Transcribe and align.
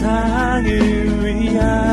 세상을 0.00 1.26
위한 1.26 1.89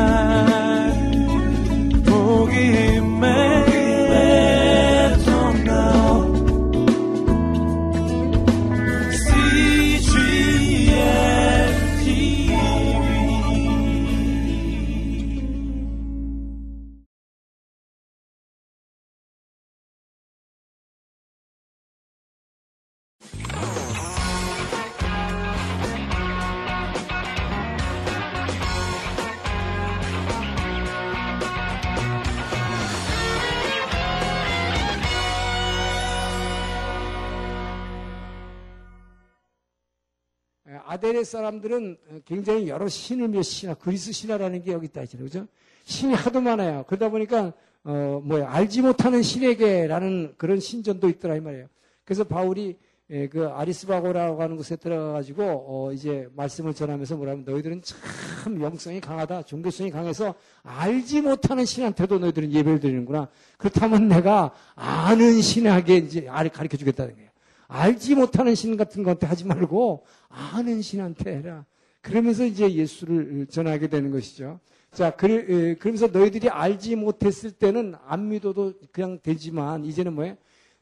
아델의 41.17 41.25
사람들은 41.25 41.97
굉장히 42.25 42.67
여러 42.67 42.87
신을 42.87 43.27
몇 43.29 43.41
신화, 43.41 43.73
그리스 43.73 44.11
신화라는 44.11 44.63
게 44.63 44.71
여기 44.71 44.85
있다 44.85 45.01
있잖아요. 45.03 45.25
그죠? 45.25 45.47
신이 45.85 46.13
하도 46.13 46.41
많아요. 46.41 46.85
그러다 46.87 47.09
보니까, 47.09 47.53
어, 47.83 48.21
뭐야, 48.23 48.49
알지 48.51 48.81
못하는 48.81 49.23
신에게라는 49.23 50.35
그런 50.37 50.59
신전도 50.59 51.09
있더라, 51.09 51.35
이 51.35 51.39
말이에요. 51.39 51.67
그래서 52.05 52.23
바울이 52.23 52.77
예, 53.09 53.29
그 53.29 53.47
아리스바고라고 53.47 54.41
하는 54.41 54.57
곳에 54.57 54.75
들어가가지고, 54.75 55.43
어, 55.43 55.93
이제 55.93 56.27
말씀을 56.35 56.73
전하면서 56.73 57.15
뭐라면 57.15 57.45
너희들은 57.45 57.81
참 57.81 58.61
영성이 58.61 58.99
강하다, 58.99 59.43
종교성이 59.43 59.89
강해서 59.89 60.35
알지 60.63 61.21
못하는 61.21 61.63
신한테도 61.63 62.19
너희들은 62.19 62.51
예배를 62.51 62.81
드리는구나. 62.81 63.29
그렇다면 63.57 64.09
내가 64.09 64.51
아는 64.75 65.41
신에게 65.41 65.95
이제 65.97 66.25
가르쳐 66.25 66.75
주겠다는 66.75 67.15
거예요. 67.15 67.26
알지 67.67 68.15
못하는 68.15 68.55
신 68.55 68.77
같은 68.77 69.03
것한테 69.03 69.27
하지 69.27 69.45
말고 69.45 70.05
아는 70.29 70.81
신한테 70.81 71.37
해라. 71.37 71.65
그러면서 72.01 72.45
이제 72.45 72.71
예수를 72.71 73.47
전하게 73.47 73.87
되는 73.87 74.11
것이죠. 74.11 74.59
자, 74.91 75.11
그러면서 75.11 76.07
너희들이 76.07 76.49
알지 76.49 76.95
못했을 76.95 77.51
때는 77.51 77.95
안 78.05 78.29
믿어도 78.29 78.73
그냥 78.91 79.19
되지만 79.21 79.85
이제는 79.85 80.13
뭐예요? 80.13 80.37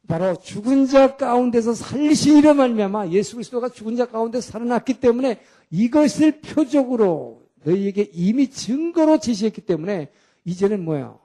바로 0.08 0.36
죽은 0.36 0.86
자 0.86 1.17
가운데서 1.17 1.73
살리시리라 1.73 2.53
말미암아 2.53 3.09
예수 3.09 3.36
그리스도가 3.36 3.70
죽은 3.70 3.95
자 3.95 4.05
가운데 4.05 4.39
살아났기 4.39 4.99
때문에 4.99 5.39
이것을 5.72 6.42
표적으로 6.42 7.47
너희에게 7.64 8.11
이미 8.14 8.49
증거로 8.49 9.20
제시했기 9.20 9.61
때문에 9.61 10.11
이제는 10.44 10.86
뭐야? 10.86 11.17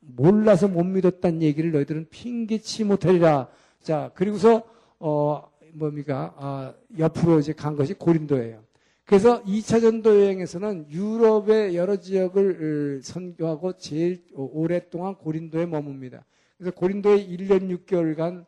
몰라서 0.00 0.68
못 0.68 0.84
믿었다는 0.84 1.40
얘기를 1.42 1.72
너희들은 1.72 2.08
핑계치 2.10 2.84
못하리라. 2.84 3.48
자, 3.82 4.10
그리고서 4.14 4.62
어, 4.98 5.50
뭡니까, 5.72 6.34
아, 6.36 6.74
옆으로 6.98 7.38
이제 7.38 7.52
간 7.52 7.76
것이 7.76 7.94
고린도예요. 7.94 8.62
그래서 9.04 9.42
2차 9.44 9.80
전도 9.80 10.20
여행에서는 10.20 10.90
유럽의 10.90 11.76
여러 11.76 11.96
지역을 11.96 13.00
선교하고 13.04 13.74
제일 13.74 14.24
오랫동안 14.34 15.14
고린도에 15.14 15.66
머뭅니다. 15.66 16.24
그래서 16.58 16.74
고린도에 16.74 17.26
1년 17.28 17.86
6개월간 17.86 18.44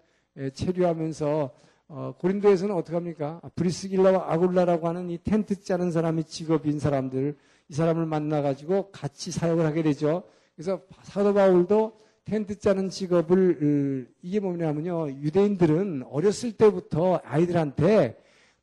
체류하면서 0.54 1.50
어, 1.90 2.14
고린도에서는 2.18 2.74
어떻게 2.74 2.94
합니까? 2.96 3.40
브리스길라와 3.54 4.32
아굴라라고 4.32 4.88
하는 4.88 5.08
이 5.08 5.18
텐트 5.22 5.62
짜는 5.62 5.90
사람이 5.90 6.24
직업인 6.24 6.78
사람들, 6.78 7.36
이 7.68 7.74
사람을 7.74 8.04
만나 8.04 8.42
가지고 8.42 8.90
같이 8.90 9.30
사역을 9.30 9.64
하게 9.64 9.82
되죠. 9.82 10.24
그래서 10.54 10.82
사도 11.02 11.32
바울도 11.32 11.98
텐트 12.28 12.58
짜는 12.58 12.90
직업을 12.90 14.06
이게 14.22 14.38
뭐냐면요 14.38 15.10
유대인들은 15.22 16.04
어렸을 16.10 16.52
때부터 16.52 17.20
아이들한테 17.24 18.16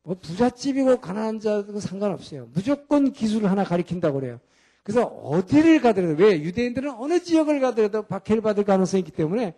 뭐 0.04 0.14
부잣집이고 0.14 1.00
가난한 1.00 1.40
자도 1.40 1.80
상관없어요. 1.80 2.48
무조건 2.54 3.12
기술을 3.12 3.50
하나 3.50 3.64
가리킨다고 3.64 4.20
그래요. 4.20 4.38
그래서 4.84 5.02
어디를 5.02 5.80
가더라도 5.80 6.22
왜 6.22 6.40
유대인들은 6.40 6.92
어느 6.92 7.20
지역을 7.20 7.58
가더라도 7.58 8.02
박해를 8.02 8.40
받을 8.40 8.62
가능성이 8.62 9.00
있기 9.00 9.10
때문에 9.10 9.54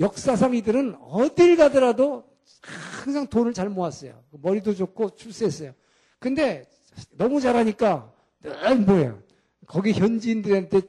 역사상 0.00 0.54
이들은 0.56 0.96
어딜 1.00 1.56
가더라도 1.56 2.24
항상 3.04 3.28
돈을 3.28 3.52
잘 3.52 3.68
모았어요. 3.68 4.20
머리도 4.30 4.74
좋고 4.74 5.10
출세했어요. 5.14 5.72
근데 6.18 6.64
너무 7.16 7.40
잘하니까 7.40 8.12
늘 8.42 8.76
뭐예요? 8.78 9.22
거기 9.72 9.92
현지인들한테 9.94 10.82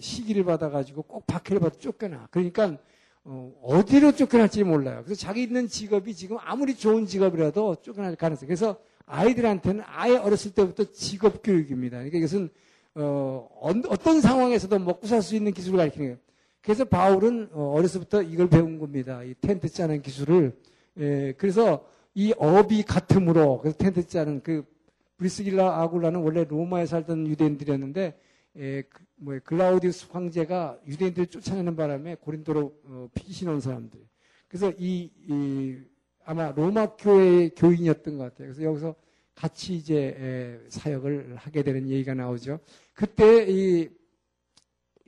시기를 0.00 0.44
받아가지고 0.44 1.02
꼭 1.02 1.26
박해를 1.26 1.60
받아 1.60 1.76
쫓겨나. 1.78 2.28
그러니까 2.30 2.78
어, 3.24 3.82
디로 3.86 4.12
쫓겨날지 4.12 4.64
몰라요. 4.64 5.02
그래서 5.04 5.20
자기 5.20 5.42
있는 5.42 5.68
직업이 5.68 6.14
지금 6.14 6.38
아무리 6.40 6.74
좋은 6.74 7.04
직업이라도 7.04 7.76
쫓겨날 7.82 8.16
가능성. 8.16 8.48
그래서 8.48 8.78
아이들한테는 9.04 9.84
아예 9.86 10.16
어렸을 10.16 10.52
때부터 10.52 10.84
직업 10.92 11.42
교육입니다. 11.42 11.98
그러니까 11.98 12.16
이것은 12.16 12.48
어, 12.94 13.50
어떤 13.60 14.22
상황에서도 14.22 14.78
먹고 14.78 15.06
살 15.06 15.20
수 15.20 15.36
있는 15.36 15.52
기술을 15.52 15.76
가르치는 15.76 16.06
거예요. 16.06 16.18
그래서 16.62 16.86
바울은 16.86 17.50
어, 17.52 17.74
어렸을부터 17.76 18.22
이걸 18.22 18.48
배운 18.48 18.78
겁니다. 18.78 19.22
이 19.24 19.34
텐트 19.42 19.68
짜는 19.68 20.00
기술을. 20.00 20.56
예, 21.00 21.34
그래서 21.36 21.84
이 22.14 22.32
업이 22.38 22.82
같음으로 22.82 23.58
그래서 23.58 23.76
텐트 23.76 24.06
짜는 24.06 24.40
그 24.42 24.64
브리스길라 25.22 25.80
아굴라는 25.82 26.20
원래 26.20 26.44
로마에 26.44 26.86
살던 26.86 27.28
유대인들이었는데 27.28 28.18
에, 28.56 28.82
그, 28.82 29.04
뭐, 29.14 29.38
글라우디우스 29.44 30.08
황제가 30.10 30.80
유대인들을 30.86 31.28
쫓아내는 31.28 31.76
바람에 31.76 32.16
고린도로 32.16 32.80
어, 32.84 33.08
피신 33.14 33.48
온 33.48 33.60
사람들. 33.60 34.00
그래서 34.48 34.72
이, 34.76 35.10
이, 35.28 35.78
아마 36.24 36.50
로마 36.52 36.96
교회의 36.96 37.50
교인이었던 37.54 38.18
것 38.18 38.24
같아요. 38.24 38.48
그래서 38.48 38.62
여기서 38.62 38.94
같이 39.34 39.74
이제 39.74 40.16
에, 40.18 40.68
사역을 40.68 41.36
하게 41.36 41.62
되는 41.62 41.88
얘기가 41.88 42.14
나오죠. 42.14 42.58
그때 42.92 43.46
이 43.48 43.88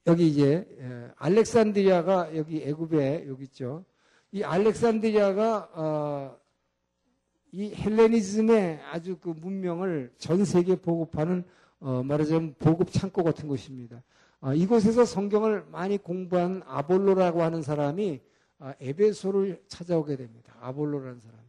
여기 0.06 0.28
이제 0.28 0.66
에, 0.78 1.10
알렉산드리아가 1.16 2.36
여기 2.36 2.62
애굽에 2.62 3.26
여기 3.28 3.44
있죠. 3.44 3.84
이 4.30 4.42
알렉산드리아가 4.42 5.70
어, 5.74 6.36
이 7.56 7.72
헬레니즘의 7.72 8.80
아주 8.90 9.16
그 9.16 9.28
문명을 9.28 10.12
전 10.18 10.44
세계에 10.44 10.74
보급하는 10.74 11.44
어, 11.78 12.02
말하자면 12.02 12.56
보급 12.58 12.90
창고 12.90 13.22
같은 13.22 13.46
곳입니다. 13.46 14.02
어, 14.40 14.52
이곳에서 14.52 15.04
성경을 15.04 15.64
많이 15.70 15.96
공부한 15.96 16.62
아볼로라고 16.66 17.44
하는 17.44 17.62
사람이 17.62 18.20
어, 18.58 18.72
에베소를 18.80 19.62
찾아오게 19.68 20.16
됩니다. 20.16 20.52
아볼로라는 20.60 21.20
사람이. 21.20 21.44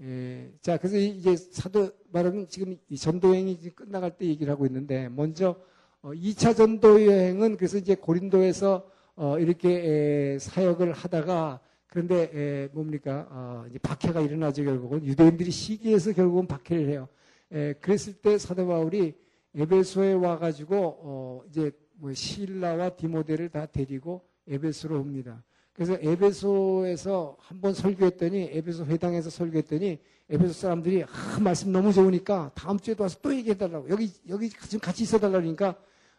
예, 0.00 0.50
자, 0.62 0.78
그래서 0.78 0.96
이제 0.96 1.36
사도 1.36 1.90
말하면 2.10 2.48
지금 2.48 2.78
이 2.88 2.96
전도여행이 2.96 3.58
끝나갈 3.74 4.16
때 4.16 4.24
얘기를 4.24 4.50
하고 4.50 4.64
있는데 4.64 5.10
먼저 5.10 5.54
어, 6.00 6.12
2차 6.12 6.56
전도여행은 6.56 7.58
그래서 7.58 7.76
이제 7.76 7.94
고린도에서 7.94 8.90
어, 9.16 9.38
이렇게 9.38 9.68
에, 9.68 10.38
사역을 10.38 10.94
하다가 10.94 11.60
그런데 11.94 12.28
에, 12.34 12.68
뭡니까? 12.72 13.28
어, 13.30 13.64
이제 13.70 13.78
박해가 13.78 14.20
일어나죠 14.20 14.64
결국은 14.64 15.04
유대인들이 15.04 15.52
시기해서 15.52 16.12
결국은 16.12 16.48
박해를 16.48 16.88
해요. 16.88 17.06
에, 17.52 17.74
그랬을 17.74 18.14
때 18.14 18.36
사도 18.36 18.66
바울이 18.66 19.14
에베소에 19.54 20.14
와가지고 20.14 20.76
어, 20.76 21.42
이제 21.48 21.70
뭐 21.92 22.12
실라와 22.12 22.96
디모데를 22.96 23.48
다 23.48 23.66
데리고 23.66 24.24
에베소로 24.48 24.98
옵니다. 24.98 25.44
그래서 25.72 25.96
에베소에서 26.00 27.36
한번 27.38 27.72
설교했더니 27.72 28.50
에베소 28.50 28.86
회당에서 28.86 29.30
설교했더니 29.30 30.00
에베소 30.28 30.52
사람들이 30.52 31.04
아, 31.04 31.38
말씀 31.38 31.70
너무 31.70 31.92
좋으니까 31.92 32.50
다음 32.56 32.76
주에도 32.80 33.04
와서 33.04 33.20
또 33.22 33.32
얘기해달라고 33.32 33.88
여기 33.90 34.10
여기 34.28 34.50
지금 34.50 34.80
같이 34.80 35.04
있어달라니까 35.04 35.76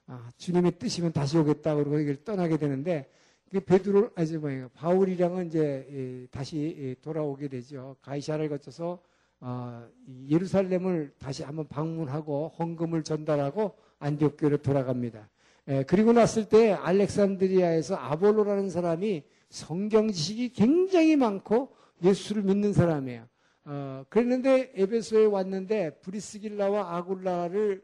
아, 0.07 0.31
주님의 0.37 0.79
뜻이면 0.79 1.11
다시 1.11 1.37
오겠다 1.37 1.75
그러고 1.75 1.95
여기를 1.95 2.23
떠나게 2.23 2.55
되는데 2.55 3.09
그 3.09 3.15
베드로 3.59 4.11
아니 4.15 4.37
뭐예요 4.37 4.69
바울이랑은 4.73 5.47
이제 5.47 6.27
다시 6.31 6.95
돌아오게 7.01 7.47
되죠. 7.47 7.95
가이샤를 8.01 8.49
거쳐서 8.49 8.99
어, 9.41 9.87
예루살렘을 10.29 11.13
다시 11.19 11.43
한번 11.43 11.67
방문하고 11.67 12.53
헌금을 12.57 13.03
전달하고 13.03 13.75
안디옥 13.99 14.37
교회로 14.37 14.57
돌아갑니다. 14.57 15.29
그리고 15.87 16.13
났을 16.13 16.45
때 16.47 16.71
알렉산드리아에서 16.73 17.95
아볼로라는 17.95 18.69
사람이 18.69 19.23
성경 19.49 20.11
지식이 20.11 20.49
굉장히 20.49 21.15
많고 21.15 21.75
예수를 22.03 22.43
믿는 22.43 22.73
사람이에요. 22.73 23.27
어, 23.65 24.05
그랬는데 24.09 24.73
에베소에 24.75 25.25
왔는데 25.25 25.99
브리스길라와 26.01 26.97
아굴라를 26.97 27.83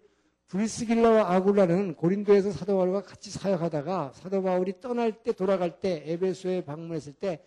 브리스길라와 0.52 1.34
아굴라는 1.34 1.96
고린도에서 1.96 2.52
사도 2.52 2.76
바울과 2.76 3.04
같이 3.04 3.32
사역하다가 3.32 4.12
사도 4.14 4.44
바울이 4.44 4.82
떠날 4.82 5.14
때 5.14 5.32
돌아갈 5.32 5.80
때 5.80 6.04
에베소에 6.06 6.66
방문했을 6.66 7.14
때 7.14 7.42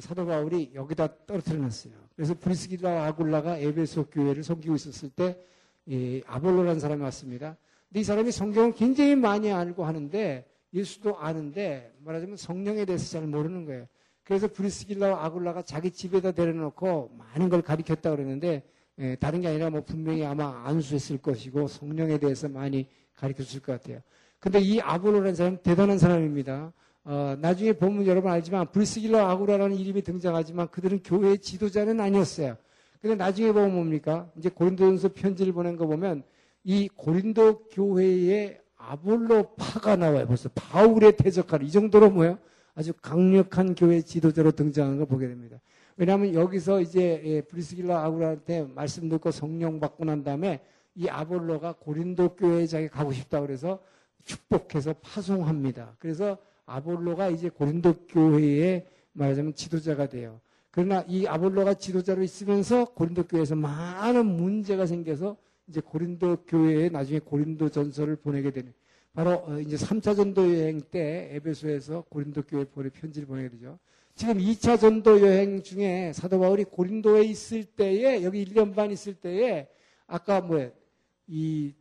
사도 0.00 0.24
바울이 0.24 0.70
여기다 0.74 1.26
떨어뜨려 1.26 1.60
놨어요. 1.60 1.92
그래서 2.14 2.32
브리스길라와 2.32 3.08
아굴라가 3.08 3.58
에베소 3.58 4.06
교회를 4.06 4.42
섬기고 4.42 4.74
있었을 4.74 5.10
때이 5.10 6.22
아볼로라는 6.24 6.80
사람이 6.80 7.02
왔습니다. 7.02 7.58
근데 7.90 8.00
이 8.00 8.04
사람이 8.04 8.32
성경을 8.32 8.72
굉장히 8.72 9.16
많이 9.16 9.52
알고 9.52 9.84
하는데 9.84 10.46
예수도 10.72 11.18
아는데 11.18 11.92
말하자면 11.98 12.38
성령에 12.38 12.86
대해서 12.86 13.18
잘 13.18 13.26
모르는 13.26 13.66
거예요. 13.66 13.86
그래서 14.24 14.48
브리스길라와 14.48 15.26
아굴라가 15.26 15.60
자기 15.60 15.90
집에다 15.90 16.32
데려놓고 16.32 17.10
많은 17.18 17.50
걸 17.50 17.60
가르쳤다 17.60 18.12
그러는데 18.12 18.62
예, 18.98 19.14
다른 19.16 19.40
게 19.40 19.48
아니라 19.48 19.70
뭐 19.70 19.82
분명히 19.82 20.24
아마 20.24 20.62
안수했을 20.64 21.18
것이고 21.18 21.68
성령에 21.68 22.18
대해서 22.18 22.48
많이 22.48 22.88
가르쳤을 23.14 23.60
것 23.60 23.72
같아요. 23.72 24.00
근데 24.38 24.60
이 24.60 24.80
아볼로라는 24.80 25.34
사람은 25.34 25.58
대단한 25.62 25.98
사람입니다. 25.98 26.72
어, 27.04 27.36
나중에 27.40 27.72
보면 27.72 28.06
여러분 28.06 28.30
알지만 28.30 28.70
브리스길라 28.72 29.30
아구라라는 29.30 29.76
이름이 29.76 30.02
등장하지만 30.02 30.68
그들은 30.70 31.02
교회의 31.02 31.38
지도자는 31.38 32.00
아니었어요. 32.00 32.56
근데 33.00 33.14
나중에 33.16 33.52
보면 33.52 33.74
뭡니까? 33.74 34.30
이제 34.36 34.48
고린도전서 34.48 35.12
편지를 35.12 35.52
보낸 35.52 35.76
거 35.76 35.86
보면 35.86 36.24
이 36.64 36.88
고린도 36.88 37.68
교회의 37.68 38.60
아볼로파가 38.76 39.96
나와요. 39.96 40.26
벌써 40.26 40.48
바울의 40.48 41.16
대적하는 41.16 41.66
이 41.66 41.70
정도로 41.70 42.10
뭐예요? 42.10 42.38
아주 42.74 42.92
강력한 42.94 43.74
교회 43.74 44.02
지도자로 44.02 44.52
등장하는 44.52 44.98
걸 44.98 45.06
보게 45.06 45.28
됩니다. 45.28 45.58
왜냐하면 45.96 46.34
여기서 46.34 46.80
이제 46.80 47.22
예, 47.24 47.40
브리스길라 47.40 48.04
아구라한테 48.04 48.64
말씀 48.74 49.08
듣고 49.08 49.30
성령 49.30 49.80
받고 49.80 50.04
난 50.04 50.22
다음에 50.22 50.60
이 50.94 51.08
아볼로가 51.08 51.74
고린도 51.78 52.36
교회에 52.36 52.88
가고 52.88 53.12
싶다 53.12 53.40
그래서 53.40 53.80
축복해서 54.24 54.94
파송합니다. 54.94 55.96
그래서 55.98 56.38
아볼로가 56.66 57.28
이제 57.28 57.48
고린도 57.48 58.06
교회의 58.08 58.86
말하자면 59.12 59.54
지도자가 59.54 60.08
돼요. 60.08 60.40
그러나 60.70 61.02
이 61.08 61.26
아볼로가 61.26 61.74
지도자로 61.74 62.22
있으면서 62.22 62.84
고린도 62.84 63.28
교회에서 63.28 63.54
많은 63.56 64.26
문제가 64.26 64.84
생겨서 64.84 65.36
이제 65.68 65.80
고린도 65.80 66.44
교회에 66.46 66.90
나중에 66.90 67.18
고린도 67.18 67.70
전설을 67.70 68.16
보내게 68.16 68.50
되는 68.50 68.72
바로 69.14 69.42
어, 69.46 69.58
이제 69.58 69.76
3차 69.76 70.14
전도 70.14 70.54
여행 70.58 70.80
때 70.80 71.30
에베소에서 71.32 72.04
고린도 72.10 72.42
교회 72.42 72.64
보내 72.64 72.90
편지를 72.90 73.26
보내게 73.26 73.48
되죠. 73.48 73.78
지금 74.16 74.38
2차 74.38 74.80
전도 74.80 75.20
여행 75.20 75.62
중에 75.62 76.10
사도 76.14 76.40
바울이 76.40 76.64
고린도에 76.64 77.24
있을 77.24 77.64
때에 77.64 78.24
여기 78.24 78.46
1년 78.46 78.74
반 78.74 78.90
있을 78.90 79.12
때에 79.12 79.68
아까 80.06 80.40
뭐이 80.40 81.74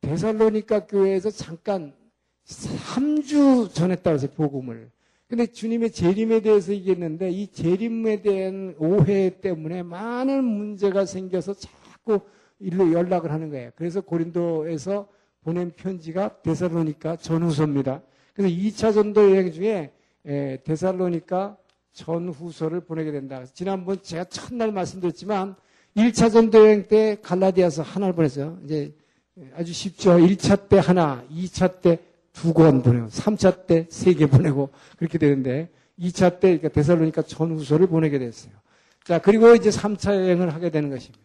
데살로니카 0.00 0.86
교회에서 0.86 1.30
잠깐 1.30 1.92
3주 2.44 3.74
전했다고 3.74 4.14
해서 4.14 4.28
복음을. 4.30 4.88
근데 5.26 5.46
주님의 5.46 5.90
재림에 5.90 6.42
대해서 6.42 6.72
얘기했는데 6.72 7.30
이 7.30 7.48
재림에 7.48 8.22
대한 8.22 8.76
오해 8.78 9.40
때문에 9.40 9.82
많은 9.82 10.44
문제가 10.44 11.04
생겨서 11.04 11.54
자꾸 11.54 12.20
일로 12.60 12.92
연락을 12.92 13.32
하는 13.32 13.50
거예요. 13.50 13.72
그래서 13.74 14.00
고린도에서 14.00 15.08
보낸 15.42 15.72
편지가 15.72 16.42
데살로니카 16.42 17.16
전후서입니다. 17.16 18.00
그래서 18.32 18.54
2차 18.54 18.94
전도 18.94 19.32
여행 19.32 19.50
중에 19.50 19.90
데살로니카 20.62 21.56
전후서를 21.92 22.80
보내게 22.80 23.12
된다. 23.12 23.44
지난번 23.52 24.00
제가 24.02 24.24
첫날 24.24 24.72
말씀드렸지만 24.72 25.56
1차 25.96 26.30
전도 26.32 26.60
여행 26.60 26.86
때 26.86 27.18
갈라디아서 27.22 27.82
하나를 27.82 28.14
보냈어요. 28.14 28.58
이제 28.64 28.94
아주 29.54 29.72
쉽죠. 29.72 30.12
1차 30.18 30.68
때 30.68 30.78
하나, 30.78 31.24
2차 31.32 31.80
때 31.80 31.98
두 32.32 32.52
권 32.54 32.80
보내고, 32.82 33.08
3차 33.08 33.66
때 33.66 33.86
세 33.90 34.14
개 34.14 34.26
보내고 34.26 34.70
그렇게 34.96 35.18
되는데 35.18 35.68
2차 35.98 36.38
때 36.40 36.56
그러니까 36.58 36.68
데살로니카 36.68 37.22
전후서를 37.22 37.88
보내게 37.88 38.18
됐어요. 38.18 38.52
자, 39.04 39.18
그리고 39.18 39.54
이제 39.54 39.70
3차 39.70 40.14
여행을 40.14 40.54
하게 40.54 40.70
되는 40.70 40.90
것입니다. 40.90 41.24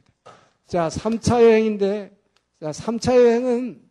자, 0.66 0.88
3차 0.90 1.44
여행인데 1.44 2.12
자, 2.60 2.72
3차 2.72 3.16
여행은 3.16 3.82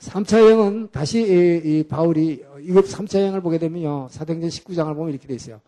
3차 0.00 0.40
여행은 0.40 0.88
다시 0.92 1.20
이, 1.22 1.78
이 1.78 1.82
바울이 1.84 2.44
이거 2.60 2.82
3차 2.82 3.20
여행을 3.20 3.40
보게 3.40 3.58
되면요. 3.58 4.08
사도행전 4.10 4.50
19장을 4.50 4.94
보면 4.94 5.10
이렇게 5.10 5.26
돼 5.26 5.34
있어요. 5.34 5.60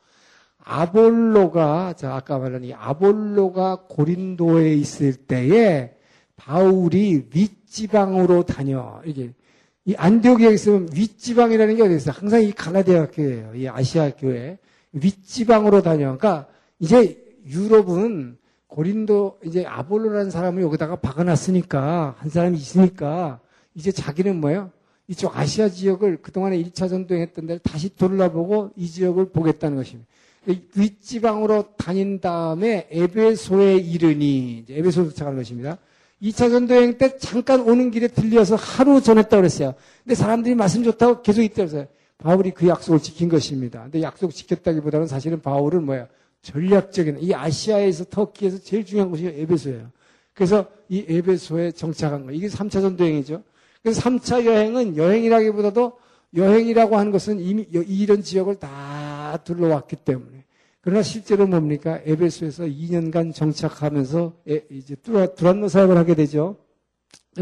아볼로가 0.69 1.95
자 1.95 2.17
아까 2.17 2.39
말한 2.39 2.65
이 2.65 2.75
아볼로가 2.75 3.85
고린도에 3.89 4.75
있을 4.75 5.15
때에 5.15 5.95
바울이 6.35 7.29
윗지방으로 7.33 8.43
다녀 8.43 9.01
이게 9.05 9.33
이 9.85 9.95
안디옥에 9.95 10.53
있으면 10.53 10.89
윗지방이라는 10.93 11.77
게 11.77 11.83
어디 11.85 11.95
있어요? 11.95 12.15
항상 12.19 12.43
이 12.43 12.51
갈라디아 12.51 13.11
교회예요. 13.13 13.55
이 13.55 13.69
아시아 13.69 14.11
교회 14.11 14.59
윗지방으로 14.91 15.83
다녀. 15.83 16.17
그러니까 16.17 16.49
이제 16.81 17.25
유럽은 17.47 18.37
고린도 18.67 19.39
이제 19.45 19.65
아볼로라는 19.65 20.33
사람을 20.33 20.63
여기다가 20.63 20.97
박아놨으니까 20.97 22.17
한 22.19 22.29
사람이 22.29 22.57
있으니까 22.59 23.39
이제 23.77 23.93
자기는 23.93 24.41
뭐예요? 24.41 24.73
이쪽 25.07 25.37
아시아 25.39 25.69
지역을 25.69 26.23
그동안에 26.23 26.61
1차 26.61 26.89
전도했던 26.89 27.47
데를 27.47 27.61
다시 27.61 27.95
돌아보고 27.95 28.73
이 28.75 28.89
지역을 28.89 29.31
보겠다는 29.31 29.77
것입니다. 29.77 30.11
윗지방으로 30.75 31.75
다닌 31.77 32.21
다음에 32.21 32.87
에베소에 32.91 33.77
이르니 33.77 34.67
에베소 34.69 35.05
도착하는 35.05 35.39
것입니다. 35.39 35.79
2차 36.23 36.51
전도여행 36.51 36.99
때 36.99 37.19
잠깐 37.19 37.61
오는 37.61 37.91
길에 37.91 38.09
들려서 38.09 38.57
하루 38.57 39.01
전했다고 39.01 39.37
그랬어요. 39.37 39.75
근데 40.05 40.15
사람들이 40.15 40.55
말씀 40.55 40.83
좋다고 40.83 41.23
계속 41.23 41.47
그랬어요. 41.53 41.87
바울이 42.19 42.53
그 42.53 42.67
약속을 42.67 43.01
지킨 43.01 43.29
것입니다. 43.29 43.83
근데 43.83 44.03
약속 44.03 44.33
지켰다기보다는 44.33 45.07
사실은 45.07 45.43
바울은 45.43 45.85
뭐야? 45.85 46.09
전략적인 46.43 47.19
이 47.21 47.35
아시아에서 47.35 48.05
터키에서 48.05 48.59
제일 48.59 48.87
중요한 48.87 49.11
곳이 49.11 49.27
에베소예요. 49.27 49.91
그래서 50.33 50.67
이 50.89 51.05
에베소에 51.09 51.73
정착한 51.73 52.25
거예요. 52.25 52.37
이게 52.37 52.47
3차 52.49 52.73
전도여행이죠. 52.73 53.43
그래서 53.83 54.01
3차 54.01 54.45
여행은 54.45 54.97
여행이라기보다도 54.97 55.93
여행이라고 56.35 56.97
하는 56.97 57.13
것은 57.13 57.41
이미 57.41 57.67
이런 57.71 58.23
지역을 58.23 58.57
다 58.57 59.39
둘러왔기 59.45 59.97
때문에. 59.97 60.36
그러나 60.87 61.03
실제로 61.03 61.49
뭡니까? 61.49 61.99
에베소에서 62.05 62.63
2년간 62.67 63.35
정착하면서 63.35 64.35
이제 64.71 64.95
두란노 64.95 65.67
사역을 65.67 65.97
하게 65.97 66.15
되죠. 66.15 66.59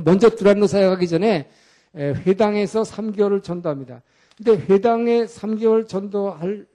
먼저 0.02 0.30
두란노 0.30 0.66
사역하기 0.66 1.06
전에 1.06 1.50
회당에서 1.94 2.84
3개월을 2.84 3.42
전도합니다. 3.42 4.00
근데 4.38 4.52
회당에 4.52 5.26
3개월 5.26 5.86
전도할 5.86 6.66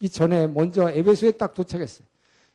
이 0.00 0.08
전에 0.08 0.46
먼저 0.46 0.90
에베소에 0.90 1.32
딱 1.32 1.52
도착했어요. 1.52 2.08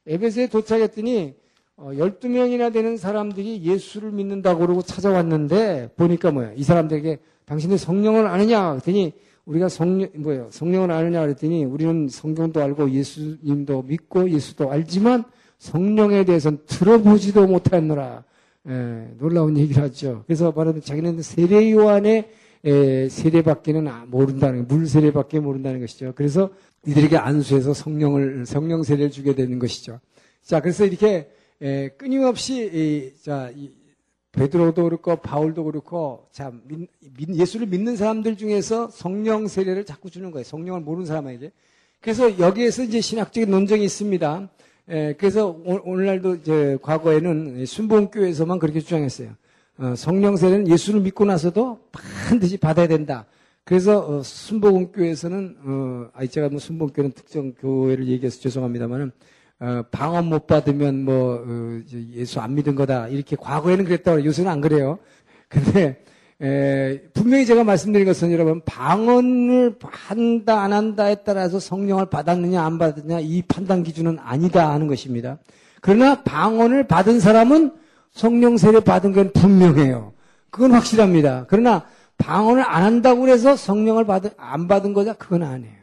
에베소에 0.07 0.47
도착했더니 0.47 1.35
12명이나 1.77 2.69
어, 2.69 2.71
되는 2.71 2.97
사람들이 2.97 3.61
예수를 3.61 4.11
믿는다고 4.11 4.61
그러고 4.61 4.81
찾아왔는데 4.81 5.91
보니까 5.97 6.31
뭐야? 6.31 6.53
이 6.55 6.63
사람들에게 6.63 7.19
당신들 7.45 7.77
성령을 7.77 8.25
아느냐? 8.25 8.71
그랬더니 8.71 9.13
우리가 9.49 9.67
성령, 9.67 10.09
뭐예요? 10.15 10.47
성령을 10.51 10.91
아느냐? 10.91 11.21
그랬더니 11.21 11.65
우리는 11.65 12.07
성경도 12.07 12.61
알고 12.61 12.91
예수님도 12.91 13.81
믿고 13.81 14.29
예수도 14.29 14.71
알지만 14.71 15.23
성령에 15.57 16.23
대해서는 16.23 16.59
들어보지도 16.67 17.47
못했노라. 17.47 18.23
예, 18.67 19.07
놀라운 19.17 19.57
얘기를 19.57 19.81
하죠. 19.83 20.23
그래서 20.27 20.51
말하면 20.51 20.81
자기는 20.81 21.23
세례 21.23 21.71
요한의 21.71 22.29
에, 22.63 23.09
세례밖에는 23.09 23.87
아, 23.87 24.05
모른다는 24.07 24.67
물 24.67 24.85
세례밖에 24.85 25.39
모른다는 25.39 25.79
것이죠. 25.79 26.13
그래서 26.15 26.51
이들에게 26.85 27.17
안수해서 27.17 27.73
성령을 27.73 28.45
성령 28.45 28.83
세례를 28.83 29.09
주게 29.09 29.33
되는 29.33 29.57
것이죠. 29.57 29.99
자, 30.43 30.59
그래서 30.59 30.85
이렇게 30.85 31.27
에, 31.59 31.89
끊임없이 31.97 32.69
이, 32.71 33.19
자, 33.23 33.49
이, 33.55 33.71
베드로도 34.31 34.83
그렇고 34.83 35.15
바울도 35.15 35.63
그렇고 35.63 36.27
자 36.31 36.51
믿, 36.65 36.89
예수를 37.29 37.67
믿는 37.67 37.95
사람들 37.95 38.37
중에서 38.37 38.89
성령 38.89 39.47
세례를 39.47 39.85
자꾸 39.85 40.09
주는 40.09 40.31
거예요. 40.31 40.43
성령을 40.43 40.81
모르는 40.81 41.05
사람에게. 41.05 41.51
그래서 42.01 42.39
여기에서 42.39 42.83
이제 42.83 43.01
신학적인 43.01 43.49
논쟁이 43.49 43.83
있습니다. 43.83 44.49
에, 44.89 45.13
그래서 45.13 45.49
오, 45.65 45.95
늘날도 45.95 46.35
이제 46.35 46.77
과거에는 46.81 47.65
순봉교에서만 47.65 48.59
그렇게 48.59 48.79
주장했어요. 48.79 49.31
어, 49.79 49.95
성령 49.95 50.35
세례는 50.35 50.67
예수를 50.67 51.01
믿고 51.01 51.25
나서도 51.25 51.79
반드시 51.91 52.57
받아야 52.57 52.87
된다. 52.87 53.25
그래서 53.63 53.99
어, 53.99 54.23
순복음교에서는 54.23 55.57
어, 55.63 56.09
아 56.13 56.25
제가 56.25 56.49
뭐 56.49 56.59
순복음교는 56.59 57.11
특정 57.11 57.53
교회를 57.53 58.07
얘기해서 58.07 58.39
죄송합니다만은 58.39 59.07
어, 59.07 59.11
방언 59.91 60.25
못 60.25 60.47
받으면 60.47 61.03
뭐 61.03 61.43
어, 61.45 61.81
예수 62.13 62.39
안 62.39 62.55
믿은 62.55 62.75
거다 62.75 63.09
이렇게 63.09 63.35
과거에는 63.35 63.85
그랬다고 63.85 64.23
요새는 64.23 64.49
안 64.49 64.61
그래요. 64.61 64.99
근데 65.49 66.01
에, 66.41 67.01
분명히 67.13 67.45
제가 67.45 67.65
말씀드린 67.65 68.05
것은 68.05 68.31
여러분 68.31 68.61
방언을 68.63 69.75
한다 69.81 70.61
안 70.61 70.71
한다에 70.71 71.15
따라서 71.25 71.59
성령을 71.59 72.05
받았느냐 72.05 72.63
안 72.63 72.77
받았느냐 72.77 73.19
이 73.19 73.41
판단 73.41 73.83
기준은 73.83 74.17
아니다 74.19 74.71
하는 74.71 74.87
것입니다. 74.87 75.39
그러나 75.81 76.23
방언을 76.23 76.87
받은 76.87 77.19
사람은 77.19 77.73
성령 78.11 78.57
세례 78.57 78.79
받은 78.79 79.11
건 79.11 79.31
분명해요. 79.33 80.13
그건 80.49 80.71
확실합니다. 80.71 81.45
그러나 81.49 81.85
방언을 82.17 82.63
안 82.63 82.83
한다고 82.83 83.27
해서 83.27 83.55
성령을 83.55 84.05
받은, 84.05 84.31
안 84.37 84.67
받은 84.67 84.93
거냐? 84.93 85.13
그건 85.13 85.43
아니에요. 85.43 85.79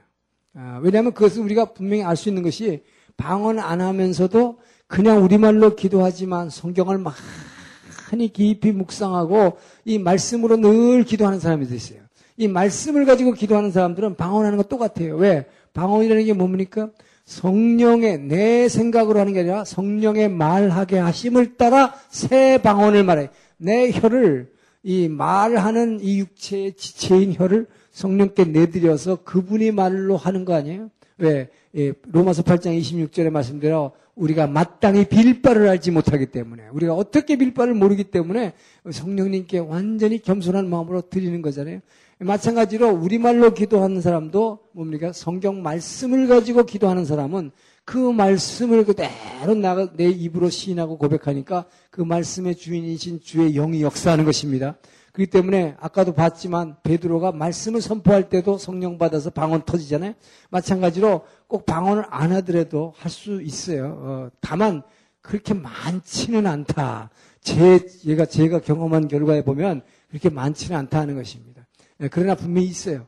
아, 0.54 0.80
왜냐하면 0.82 1.12
그것을 1.12 1.42
우리가 1.42 1.72
분명히 1.72 2.02
알 2.02 2.16
수 2.16 2.28
있는 2.28 2.42
것이 2.42 2.82
방언 3.16 3.58
안 3.58 3.80
하면서도 3.80 4.58
그냥 4.86 5.24
우리말로 5.24 5.74
기도하지만 5.74 6.50
성경을 6.50 6.98
많이 6.98 8.32
깊이 8.32 8.72
묵상하고 8.72 9.58
이 9.84 9.98
말씀으로 9.98 10.56
늘 10.56 11.04
기도하는 11.04 11.40
사람이 11.40 11.66
됐어요. 11.66 12.00
이 12.36 12.48
말씀을 12.48 13.06
가지고 13.06 13.32
기도하는 13.32 13.70
사람들은 13.70 14.16
방언하는 14.16 14.58
거 14.58 14.64
똑같아요. 14.64 15.16
왜? 15.16 15.46
방언이라는 15.72 16.24
게 16.24 16.32
뭡니까? 16.32 16.90
성령의 17.24 18.20
내 18.20 18.68
생각으로 18.68 19.18
하는 19.18 19.32
게 19.32 19.40
아니라 19.40 19.64
성령의 19.64 20.28
말하게 20.28 20.98
하심을 20.98 21.56
따라 21.56 21.94
새 22.08 22.58
방언을 22.62 23.02
말해. 23.04 23.30
내 23.56 23.90
혀를 23.90 24.52
이 24.82 25.08
말하는 25.08 25.98
이 26.00 26.20
육체의 26.20 26.74
지체인 26.74 27.34
혀를 27.34 27.66
성령께 27.90 28.44
내드려서 28.44 29.16
그분이 29.24 29.72
말로 29.72 30.16
하는 30.16 30.44
거 30.44 30.54
아니에요? 30.54 30.90
왜? 31.18 31.48
예, 31.76 31.92
로마서 32.10 32.42
8장 32.42 32.78
26절에 32.80 33.30
말씀대로 33.30 33.92
우리가 34.14 34.46
마땅히 34.46 35.04
빌 35.06 35.42
바를 35.42 35.68
알지 35.68 35.90
못하기 35.90 36.26
때문에 36.26 36.68
우리가 36.72 36.94
어떻게 36.94 37.36
빌 37.36 37.52
바를 37.52 37.74
모르기 37.74 38.04
때문에 38.04 38.54
성령님께 38.90 39.58
완전히 39.58 40.22
겸손한 40.22 40.70
마음으로 40.70 41.02
드리는 41.02 41.42
거잖아요. 41.42 41.80
마찬가지로 42.18 42.88
우리말로 42.88 43.52
기도하는 43.52 44.00
사람도 44.00 44.60
뭡니까? 44.72 45.12
성경 45.12 45.62
말씀을 45.62 46.28
가지고 46.28 46.64
기도하는 46.64 47.04
사람은 47.04 47.50
그 47.84 47.98
말씀을 47.98 48.86
그대로 48.86 49.54
나가 49.54 49.92
내 49.92 50.08
입으로 50.08 50.48
시인하고 50.48 50.96
고백하니까 50.96 51.66
그 51.90 52.00
말씀의 52.00 52.56
주인이신 52.56 53.20
주의 53.20 53.52
영이 53.52 53.82
역사하는 53.82 54.24
것입니다. 54.24 54.78
그렇기 55.16 55.30
때문에 55.30 55.76
아까도 55.80 56.12
봤지만 56.12 56.76
베드로가 56.82 57.32
말씀을 57.32 57.80
선포할 57.80 58.28
때도 58.28 58.58
성령 58.58 58.98
받아서 58.98 59.30
방언 59.30 59.64
터지잖아요. 59.64 60.12
마찬가지로 60.50 61.22
꼭 61.48 61.64
방언을 61.66 62.04
안 62.10 62.32
하더라도 62.32 62.92
할 62.96 63.10
수 63.10 63.40
있어요. 63.42 63.96
어, 64.00 64.28
다만 64.40 64.82
그렇게 65.20 65.54
많지는 65.54 66.46
않다. 66.46 67.10
제 67.40 67.80
얘가 68.06 68.26
제가 68.26 68.60
경험한 68.60 69.08
결과에 69.08 69.42
보면 69.42 69.82
그렇게 70.08 70.28
많지는 70.30 70.76
않다 70.78 71.04
는 71.06 71.14
것입니다. 71.16 71.66
예, 72.00 72.08
그러나 72.08 72.34
분명히 72.34 72.66
있어요. 72.68 73.06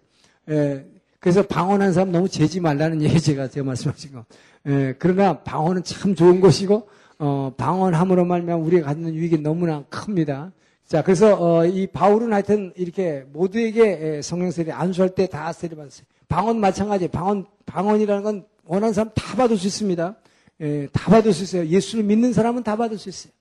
예, 0.48 0.86
그래서 1.20 1.42
방언하는 1.46 1.92
사람 1.92 2.12
너무 2.12 2.28
재지 2.28 2.60
말라는 2.60 3.02
얘기 3.02 3.20
제가 3.20 3.48
제가 3.48 3.66
말씀하신 3.66 4.12
거. 4.12 4.24
예, 4.66 4.94
그러나 4.98 5.40
방언은 5.42 5.82
참 5.84 6.14
좋은 6.14 6.40
것이고 6.40 6.88
어, 7.18 7.52
방언함으로 7.56 8.24
말면 8.24 8.60
우리가 8.60 8.86
갖는 8.86 9.14
유익이 9.14 9.38
너무나 9.38 9.82
큽니다. 9.90 10.52
자, 10.86 11.02
그래서 11.02 11.36
어, 11.38 11.66
이 11.66 11.86
바울은 11.88 12.32
하여튼 12.32 12.72
이렇게 12.76 13.24
모두에게 13.32 14.22
성령 14.22 14.50
세례 14.50 14.72
안수할 14.72 15.14
때 15.14 15.26
다 15.26 15.52
세례 15.52 15.76
받았어요. 15.76 16.06
방언 16.28 16.60
마찬가지. 16.60 17.08
방언 17.08 17.46
방언이라는 17.66 18.22
건 18.22 18.44
원하는 18.64 18.92
사람 18.92 19.10
다 19.14 19.36
받을 19.36 19.56
수 19.56 19.66
있습니다. 19.66 20.16
예, 20.60 20.88
다 20.92 21.10
받을 21.10 21.32
수 21.32 21.44
있어요. 21.44 21.66
예수를 21.66 22.04
믿는 22.04 22.32
사람은 22.32 22.62
다 22.62 22.76
받을 22.76 22.98
수 22.98 23.08
있어요. 23.08 23.32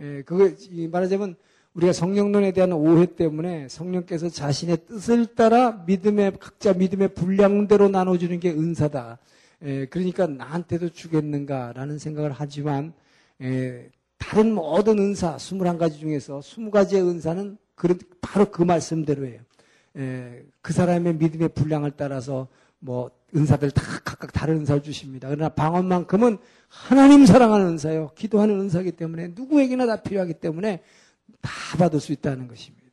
예, 0.00 0.22
그거 0.22 0.50
말하자면 0.90 1.36
우리가 1.74 1.92
성령론에 1.92 2.52
대한 2.52 2.72
오해 2.72 3.06
때문에 3.06 3.68
성령께서 3.68 4.28
자신의 4.28 4.78
뜻을 4.86 5.26
따라 5.34 5.84
믿음의 5.86 6.32
각자 6.40 6.72
믿음의 6.72 7.14
분량대로 7.14 7.88
나눠주는 7.88 8.40
게 8.40 8.50
은사다. 8.50 9.18
예, 9.64 9.86
그러니까 9.86 10.26
나한테도 10.26 10.90
주겠는가라는 10.90 11.98
생각을 11.98 12.32
하지만 12.32 12.92
예, 13.42 13.90
다른 14.18 14.54
모든 14.54 14.98
은사 14.98 15.36
21가지 15.36 15.98
중에서 15.98 16.38
20가지의 16.40 17.06
은사는 17.06 17.58
바로 18.20 18.50
그 18.50 18.62
말씀대로예요. 18.62 19.40
예, 19.96 20.44
그 20.60 20.72
사람의 20.72 21.14
믿음의 21.14 21.50
분량을 21.50 21.92
따라서 21.96 22.48
뭐 22.78 23.10
은사들 23.34 23.70
다 23.70 23.82
각각 24.04 24.32
다른 24.32 24.56
은사를 24.56 24.82
주십니다. 24.82 25.28
그러나 25.28 25.48
방언만큼은 25.48 26.38
하나님 26.68 27.26
사랑하는 27.26 27.66
은사요. 27.68 28.10
기도하는 28.14 28.60
은사이기 28.60 28.92
때문에 28.92 29.28
누구에게나 29.34 29.86
다 29.86 29.96
필요하기 29.96 30.34
때문에 30.34 30.82
다 31.40 31.50
받을 31.78 32.00
수 32.00 32.12
있다는 32.12 32.48
것입니다. 32.48 32.86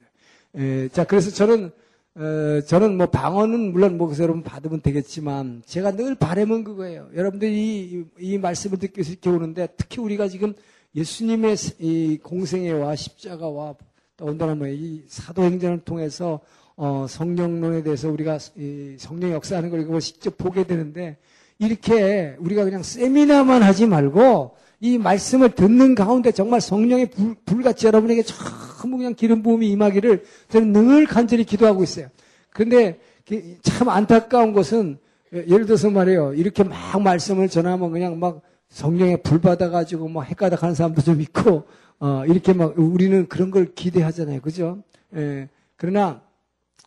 예, 0.55 0.87
자, 0.89 1.03
그래서 1.03 1.29
저는 1.31 1.71
어, 2.15 2.61
저는 2.67 2.95
뭐 2.95 3.07
방언은 3.07 3.71
물론 3.71 3.97
뭐 3.97 4.13
여러분 4.19 4.43
받으면 4.43 4.81
되겠지만 4.81 5.63
제가 5.65 5.95
늘 5.95 6.13
바람은 6.13 6.63
그거예요. 6.63 7.09
여러분들이 7.15 7.55
이, 7.91 8.05
이 8.19 8.37
말씀을 8.37 8.77
듣기 8.77 8.99
위해서 8.99 9.11
이렇게 9.13 9.29
오는데 9.31 9.67
특히 9.77 9.99
우리가 9.99 10.27
지금 10.27 10.53
예수님의 10.95 11.55
이 11.79 12.19
공생애와 12.21 12.95
십자가와 12.95 13.75
더군다나 14.15 14.53
뭐이 14.53 15.05
사도행전을 15.07 15.79
통해서 15.79 16.39
어, 16.85 17.07
성령론에 17.07 17.81
대해서 17.81 18.11
우리가 18.11 18.39
이 18.57 18.97
성령 18.99 19.31
역사하는 19.31 19.69
걸 19.69 19.79
이거 19.79 20.01
직접 20.01 20.37
보게 20.37 20.65
되는데 20.65 21.15
이렇게 21.57 22.35
우리가 22.39 22.65
그냥 22.65 22.83
세미나만 22.83 23.63
하지 23.63 23.87
말고 23.87 24.57
이 24.81 24.97
말씀을 24.97 25.51
듣는 25.51 25.95
가운데 25.95 26.33
정말 26.33 26.59
성령의 26.59 27.05
불, 27.11 27.35
불같이 27.45 27.87
여러분에게 27.87 28.23
전부 28.23 28.97
그냥 28.97 29.13
기름 29.15 29.43
부음이 29.43 29.69
임하기를 29.69 30.25
저는 30.49 30.73
늘 30.73 31.05
간절히 31.05 31.45
기도하고 31.45 31.83
있어요. 31.83 32.09
그런데 32.49 32.99
참 33.61 33.87
안타까운 33.87 34.51
것은 34.51 34.97
예를 35.31 35.65
들어서 35.65 35.89
말이에요. 35.89 36.33
이렇게 36.33 36.65
막 36.65 37.01
말씀을 37.01 37.47
전하면 37.47 37.91
그냥 37.91 38.19
막 38.19 38.41
성령에 38.67 39.21
불 39.21 39.39
받아가지고 39.39 40.09
막 40.09 40.23
헷가닥 40.23 40.61
하는 40.61 40.75
사람도 40.75 41.01
좀 41.01 41.21
있고, 41.21 41.63
어, 41.99 42.25
이렇게 42.27 42.51
막 42.51 42.77
우리는 42.77 43.27
그런 43.29 43.51
걸 43.51 43.73
기대하잖아요. 43.73 44.41
그죠? 44.41 44.83
예. 45.15 45.47
그러나, 45.77 46.21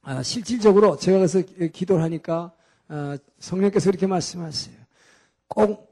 아, 0.09 0.23
실질적으로 0.23 0.97
제가 0.97 1.19
그래서 1.19 1.43
기도를 1.73 2.01
하니까, 2.05 2.53
아, 2.87 3.19
성령께서 3.41 3.91
이렇게 3.91 4.07
말씀하세요. 4.07 4.77
꼭 5.49 5.85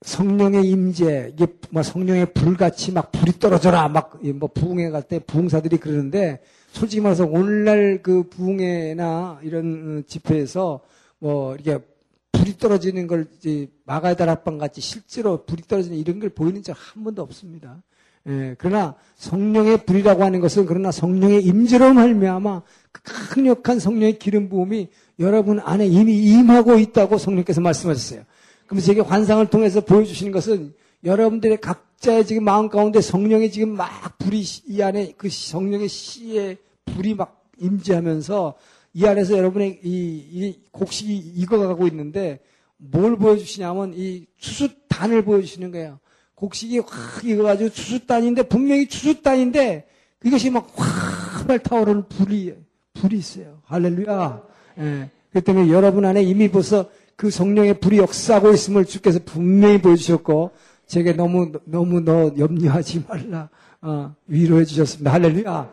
성령의 0.00 0.64
임재, 0.66 1.32
이게 1.34 1.46
뭐 1.70 1.82
성령의 1.82 2.32
불같이 2.32 2.90
막 2.90 3.12
불이 3.12 3.38
떨어져라, 3.38 3.86
막 3.88 4.18
뭐 4.34 4.48
부흥회 4.48 4.88
갈 4.88 5.02
때 5.02 5.18
부흥사들이 5.18 5.76
그러는데 5.76 6.40
솔직히 6.72 7.02
말해서 7.02 7.26
오늘날 7.26 8.00
그 8.02 8.22
부흥회나 8.30 9.40
이런 9.42 9.98
어, 9.98 10.06
집회에서 10.08 10.80
뭐 11.18 11.54
이렇게 11.56 11.84
불이 12.32 12.56
떨어지는 12.56 13.06
걸 13.06 13.26
이제 13.36 13.68
마가다락방 13.84 14.56
같이 14.56 14.80
실제로 14.80 15.44
불이 15.44 15.64
떨어지는 15.68 15.98
이런 15.98 16.18
걸 16.18 16.30
보이는 16.30 16.62
적 16.62 16.74
한 16.78 17.04
번도 17.04 17.20
없습니다. 17.20 17.82
예, 18.28 18.54
그러나 18.58 18.94
성령의 19.16 19.86
불이라고 19.86 20.22
하는 20.22 20.40
것은 20.40 20.66
그러나 20.66 20.90
성령의 20.90 21.42
임재로 21.42 21.94
말미암아 21.94 22.62
그 22.92 23.02
강력한 23.02 23.78
성령의 23.78 24.18
기름 24.18 24.48
부음이 24.48 24.88
여러분 25.18 25.60
안에 25.60 25.86
이미 25.86 26.18
임하고 26.18 26.78
있다고 26.78 27.18
성령께서 27.18 27.60
말씀하셨어요. 27.60 28.24
그러면 28.66 28.84
제게 28.84 29.00
환상을 29.00 29.46
통해서 29.48 29.80
보여주시는 29.80 30.32
것은 30.32 30.74
여러분들의 31.04 31.60
각자의 31.60 32.26
지금 32.26 32.44
마음 32.44 32.68
가운데 32.68 33.00
성령의 33.00 33.50
지금 33.50 33.76
막 33.76 34.18
불이 34.18 34.42
이 34.66 34.82
안에 34.82 35.14
그 35.16 35.28
성령의 35.28 35.88
씨의 35.88 36.58
불이 36.84 37.14
막 37.14 37.42
임재하면서 37.58 38.54
이 38.94 39.06
안에서 39.06 39.36
여러분의 39.38 39.80
이, 39.82 40.24
이 40.30 40.60
곡식이 40.72 41.16
익어가고 41.16 41.86
있는데 41.88 42.40
뭘 42.76 43.16
보여주시냐면 43.16 43.92
이 43.94 44.26
추수단을 44.38 45.24
보여주시는 45.24 45.70
거예요. 45.70 46.00
곡식이 46.40 46.78
확 46.78 47.24
익어가지고 47.24 47.70
추수단인데 47.70 48.44
분명히 48.44 48.86
추수단인데 48.88 49.86
이것이 50.24 50.50
막 50.50 50.72
활활 50.74 51.58
타오르는 51.58 52.08
불이 52.08 52.54
불이 52.94 53.18
있어요. 53.18 53.60
할렐루야. 53.66 54.42
예. 54.78 55.10
그 55.32 55.40
때문에 55.42 55.70
여러분 55.70 56.04
안에 56.04 56.22
이미 56.22 56.50
벌써 56.50 56.88
그 57.14 57.30
성령의 57.30 57.80
불이 57.80 57.98
역사하고 57.98 58.52
있음을 58.52 58.86
주께서 58.86 59.20
분명히 59.24 59.80
보여주셨고 59.80 60.52
제게 60.86 61.12
너무 61.12 61.52
너무 61.66 62.00
너 62.00 62.32
염려하지 62.36 63.04
말라 63.06 63.50
어, 63.82 64.14
위로해 64.26 64.64
주셨습니다. 64.64 65.12
할렐루야. 65.12 65.72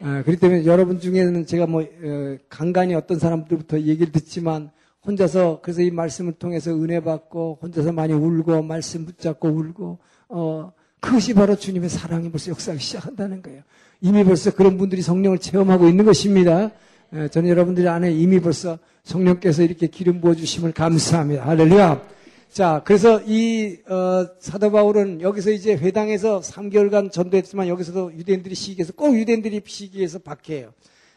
어, 0.00 0.22
그렇기 0.24 0.36
때문에 0.36 0.64
여러분 0.66 1.00
중에는 1.00 1.46
제가 1.46 1.66
뭐 1.66 1.82
어, 1.82 2.36
간간히 2.48 2.94
어떤 2.94 3.20
사람들부터 3.20 3.80
얘기를 3.82 4.12
듣지만 4.12 4.70
혼자서 5.08 5.60
그래서 5.62 5.80
이 5.80 5.90
말씀을 5.90 6.34
통해서 6.34 6.70
은혜 6.70 7.00
받고 7.00 7.60
혼자서 7.62 7.92
많이 7.92 8.12
울고 8.12 8.62
말씀 8.62 9.06
붙잡고 9.06 9.48
울고 9.48 9.98
어 10.28 10.72
그것이 11.00 11.32
바로 11.32 11.56
주님의 11.56 11.88
사랑이 11.88 12.30
벌써 12.30 12.50
역사하기 12.50 12.82
시작한다는 12.82 13.40
거예요. 13.40 13.62
이미 14.02 14.22
벌써 14.22 14.52
그런 14.52 14.76
분들이 14.76 15.00
성령을 15.00 15.38
체험하고 15.38 15.88
있는 15.88 16.04
것입니다. 16.04 16.70
예, 17.14 17.28
저는 17.28 17.48
여러분들이 17.48 17.88
안에 17.88 18.12
이미 18.12 18.38
벌써 18.38 18.78
성령께서 19.04 19.62
이렇게 19.62 19.86
기름 19.86 20.20
부어 20.20 20.34
주심을 20.34 20.72
감사합니다. 20.72 21.46
할렐루야. 21.46 22.02
자, 22.50 22.82
그래서 22.84 23.22
이 23.26 23.78
어, 23.88 24.26
사도 24.40 24.70
바울은 24.70 25.22
여기서 25.22 25.50
이제 25.50 25.74
회당에서 25.74 26.40
3개월간 26.40 27.12
전도했지만 27.12 27.68
여기서도 27.68 28.12
유대인들이 28.12 28.54
시기해서 28.54 28.92
꼭 28.92 29.16
유대인들이 29.16 29.62
시기해서 29.64 30.18
박해해요. 30.18 30.72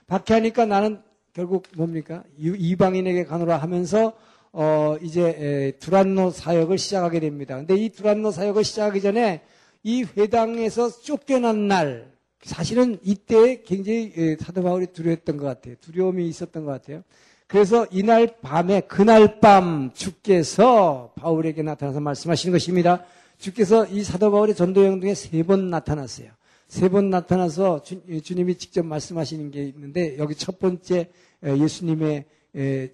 박해하니까 0.07 0.65
나는 0.65 0.99
결국 1.33 1.63
뭡니까? 1.75 2.23
이방인에게 2.37 3.23
가노라 3.25 3.57
하면서 3.57 4.13
어, 4.53 4.97
이제 5.01 5.21
에, 5.39 5.71
두란노 5.79 6.31
사역을 6.31 6.77
시작하게 6.77 7.21
됩니다. 7.21 7.55
근데 7.55 7.75
이 7.75 7.89
두란노 7.89 8.31
사역을 8.31 8.63
시작하기 8.65 9.01
전에 9.01 9.41
이 9.83 10.03
회당에서 10.03 10.89
쫓겨난 10.89 11.67
날 11.67 12.11
사실은 12.43 12.97
이때 13.03 13.61
굉장히 13.63 14.11
예, 14.17 14.35
사도 14.39 14.61
바울이 14.63 14.87
두려웠던 14.87 15.37
것 15.37 15.45
같아요. 15.45 15.75
두려움이 15.79 16.27
있었던 16.27 16.65
것 16.65 16.71
같아요. 16.71 17.03
그래서 17.47 17.85
이날 17.91 18.35
밤에 18.41 18.81
그날 18.81 19.39
밤 19.39 19.91
주께서 19.93 21.11
바울에게 21.15 21.61
나타나서 21.63 21.99
말씀하시는 21.99 22.51
것입니다. 22.51 23.05
주께서 23.37 23.85
이 23.87 24.03
사도 24.03 24.31
바울의 24.31 24.55
전도 24.55 24.99
중에 24.99 25.13
세 25.15 25.43
번 25.43 25.69
나타났어요. 25.69 26.29
세 26.71 26.87
번 26.87 27.09
나타나서 27.09 27.81
주, 27.83 28.01
님이 28.33 28.55
직접 28.55 28.85
말씀하시는 28.85 29.51
게 29.51 29.61
있는데 29.63 30.17
여기 30.17 30.35
첫 30.35 30.57
번째 30.57 31.09
예수님의 31.43 32.23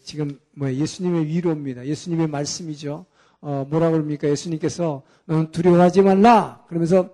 지금 0.03 0.39
뭐 0.55 0.73
예수님의 0.73 1.27
위로입니다. 1.27 1.85
예수님의 1.85 2.25
말씀이죠. 2.27 3.05
어, 3.39 3.67
뭐라고 3.69 3.93
그럽니까? 3.93 4.27
예수님께서 4.29 5.03
두려워하지 5.51 6.01
말라. 6.01 6.65
그러면서 6.67 7.11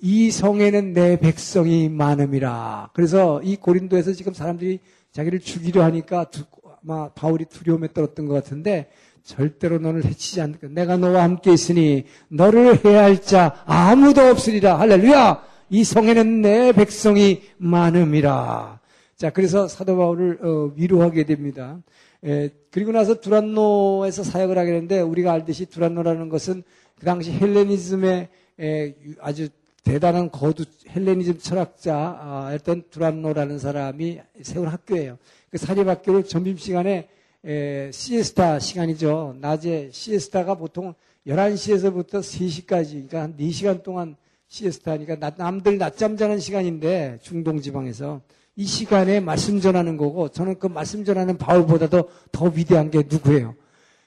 이 0.00 0.32
성에는 0.32 0.92
내 0.92 1.20
백성이 1.20 1.88
많음이라. 1.88 2.90
그래서 2.92 3.40
이 3.42 3.54
고린도에서 3.54 4.12
지금 4.12 4.34
사람들이 4.34 4.80
자기를 5.12 5.38
죽이려 5.38 5.84
하니까 5.84 6.24
두, 6.30 6.42
아마 6.82 7.10
바울이 7.10 7.44
두려움에 7.44 7.92
떨었던 7.92 8.26
것 8.26 8.34
같은데 8.34 8.90
절대로 9.22 9.78
너를 9.78 10.04
해치지 10.04 10.40
않을까. 10.40 10.66
내가 10.66 10.96
너와 10.96 11.22
함께 11.22 11.52
있으니 11.52 12.06
너를 12.26 12.84
해할 12.84 13.22
자 13.22 13.62
아무도 13.66 14.22
없으리라. 14.22 14.80
할렐루야! 14.80 15.54
이 15.68 15.82
성에는 15.82 16.42
내 16.42 16.72
백성이 16.72 17.42
많음이라. 17.56 18.78
자, 19.16 19.30
그래서 19.30 19.66
사도 19.66 19.96
바울을 19.96 20.38
어, 20.42 20.72
위로하게 20.76 21.24
됩니다. 21.24 21.82
에, 22.24 22.50
그리고 22.70 22.92
나서 22.92 23.20
두란노에서 23.20 24.22
사역을 24.22 24.56
하게 24.56 24.72
되는데 24.72 25.00
우리가 25.00 25.32
알듯이 25.32 25.66
두란노라는 25.66 26.28
것은 26.28 26.62
그 26.98 27.04
당시 27.04 27.32
헬레니즘의 27.32 28.28
에, 28.60 28.94
아주 29.20 29.48
대단한 29.82 30.30
거두 30.30 30.64
헬레니즘 30.88 31.38
철학자였던 31.38 32.84
두란노라는 32.90 33.58
사람이 33.58 34.20
세운 34.42 34.68
학교예요. 34.68 35.18
그 35.50 35.58
사립학교를 35.58 36.24
점심시간에 36.24 37.08
에, 37.44 37.90
시에스타 37.92 38.60
시간이죠. 38.60 39.36
낮에 39.40 39.90
시에스타가 39.92 40.54
보통 40.54 40.94
11시에서부터 41.26 42.20
3시까지, 42.20 42.90
그러니까 42.90 43.22
한 43.22 43.36
4시간 43.36 43.82
동안 43.82 44.16
시에스타니까 44.48 45.16
남들 45.36 45.78
낮잠 45.78 46.16
자는 46.16 46.38
시간인데 46.38 47.18
중동 47.22 47.60
지방에서 47.60 48.22
이 48.54 48.64
시간에 48.64 49.20
말씀 49.20 49.60
전하는 49.60 49.96
거고 49.96 50.28
저는 50.28 50.58
그 50.58 50.66
말씀 50.66 51.04
전하는 51.04 51.36
바울보다도 51.36 52.08
더 52.32 52.44
위대한 52.46 52.90
게 52.90 53.02
누구예요? 53.08 53.54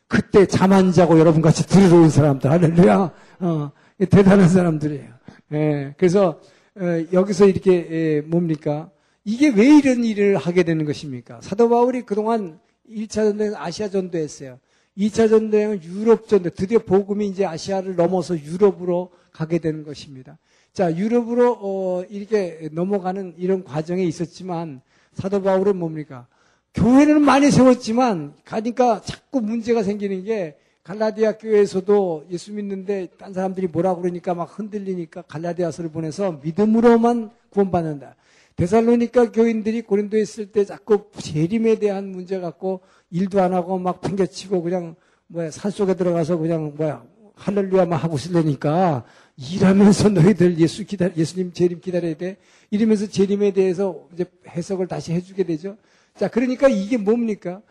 그때 0.08 0.48
잠 0.48 0.72
안 0.72 0.92
자고 0.92 1.20
여러분 1.20 1.42
같이 1.42 1.68
들으러 1.68 1.98
온 1.98 2.10
사람들 2.10 2.50
할렐루야 2.50 3.12
어, 3.42 3.72
대단한 4.10 4.50
사람들이에요. 4.50 5.14
예, 5.54 5.94
그래서 5.98 6.40
어, 6.76 7.04
여기서 7.14 7.46
이렇게 7.46 7.88
예, 7.92 8.22
뭡니까? 8.22 8.90
이게 9.24 9.50
왜 9.50 9.78
이런 9.78 10.04
일을 10.04 10.38
하게 10.38 10.64
되는 10.64 10.86
것입니까? 10.86 11.42
사도 11.42 11.70
바울이 11.70 12.04
그동안 12.04 12.60
1차 12.90 13.10
전도행 13.10 13.54
아시아 13.56 13.90
전도했어요. 13.90 14.58
2차 14.98 15.30
전도행은 15.30 15.84
유럽 15.84 16.28
전도, 16.28 16.50
드디어 16.52 16.80
복음이 16.80 17.28
이제 17.28 17.46
아시아를 17.46 17.96
넘어서 17.96 18.36
유럽으로 18.36 19.12
가게 19.32 19.60
되는 19.60 19.84
것입니다. 19.84 20.38
자, 20.74 20.96
유럽으로 20.96 21.58
어, 21.60 22.04
이렇게 22.10 22.70
넘어가는 22.72 23.36
이런 23.38 23.64
과정에 23.64 24.04
있었지만 24.04 24.82
사도 25.14 25.42
바울은 25.42 25.78
뭡니까? 25.78 26.28
교회는 26.74 27.22
많이 27.22 27.52
세웠지만 27.52 28.34
가니까 28.46 29.02
자꾸 29.02 29.42
문제가 29.42 29.84
생기는 29.84 30.24
게 30.24 30.56
갈라디아 30.84 31.38
교회에서도 31.38 32.28
예수 32.32 32.54
믿는데 32.54 33.10
딴 33.18 33.34
사람들이 33.34 33.68
뭐라 33.68 33.96
그러니까 33.96 34.34
막 34.34 34.58
흔들리니까 34.58 35.24
갈라디아서를 35.24 35.92
보내서 35.92 36.40
믿음으로만 36.44 37.32
구원받는다. 37.50 38.16
데살로니까 38.56 39.32
교인들이 39.32 39.82
고린도에 39.84 40.22
있을 40.22 40.52
때 40.52 40.66
자꾸 40.66 41.06
재림에 41.18 41.80
대한 41.80 42.12
문제 42.12 42.40
갖고 42.40 42.82
일도 43.10 43.42
안 43.42 43.54
하고 43.54 43.78
막 43.78 44.02
팽개치고 44.02 44.62
그냥 44.62 44.96
뭐야 45.28 45.52
산속에 45.52 45.96
들어가서 45.96 46.38
그냥 46.38 46.74
뭐야 46.76 47.04
할렐루야만 47.40 47.98
하고 47.98 48.16
있으려니까 48.18 49.06
일하면서 49.38 50.10
너희들 50.10 50.60
예수 50.60 50.86
기다 50.86 51.16
예수님 51.16 51.54
재림 51.54 51.80
기다려야 51.80 52.16
돼. 52.16 52.38
이러면서 52.70 53.08
재림에 53.08 53.52
대해서 53.52 54.08
이제 54.14 54.26
해석을 54.48 54.88
다시 54.88 55.14
해주게 55.14 55.44
되죠. 55.44 55.78
자, 56.18 56.28
그러니까 56.28 56.68
이게 56.68 56.98
뭡니까? 56.98 57.62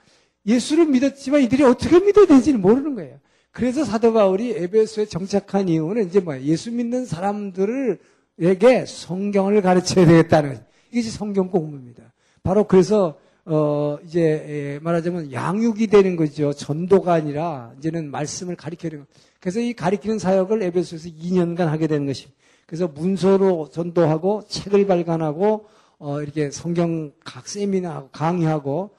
예수를 0.47 0.87
믿었지만 0.87 1.43
이들이 1.43 1.63
어떻게 1.65 2.01
믿어야 2.01 2.27
되는지는 2.27 2.61
모르는 2.61 2.95
거예요. 2.95 3.19
그래서 3.51 3.85
사도 3.85 4.13
바울이 4.13 4.53
에베소에 4.53 5.07
정착한 5.07 5.69
이유는 5.69 6.07
이제 6.07 6.21
뭐야? 6.21 6.41
예수 6.43 6.73
믿는 6.73 7.05
사람들에게 7.05 8.87
성경을 8.87 9.61
가르쳐야 9.61 10.07
되겠다는 10.07 10.59
이것이 10.91 11.11
성경 11.11 11.51
공부입니다. 11.51 12.13
바로 12.43 12.65
그래서 12.65 13.19
어 13.45 13.99
이제 14.07 14.79
말하자면 14.83 15.33
양육이 15.33 15.89
되는 15.89 16.17
거죠. 16.17 16.53
전도가 16.53 17.15
아니라 17.15 17.73
이제는 17.79 18.11
말씀을 18.11 18.57
가르치는 18.57 19.01
거. 19.01 19.07
그래서 19.41 19.61
이 19.61 19.73
가리키는 19.73 20.19
사역을 20.19 20.63
에베소에서 20.63 21.09
2년간 21.09 21.67
하게 21.67 21.87
되는 21.87 22.07
것입니다. 22.07 22.37
그래서 22.67 22.89
문서로 22.89 23.71
전도하고 23.71 24.43
책을 24.49 24.87
발간하고 24.87 25.67
어, 25.99 26.21
이렇게 26.21 26.51
성경 26.51 27.13
각 27.25 27.49
세미나하고 27.49 28.11
강의하고 28.11 28.91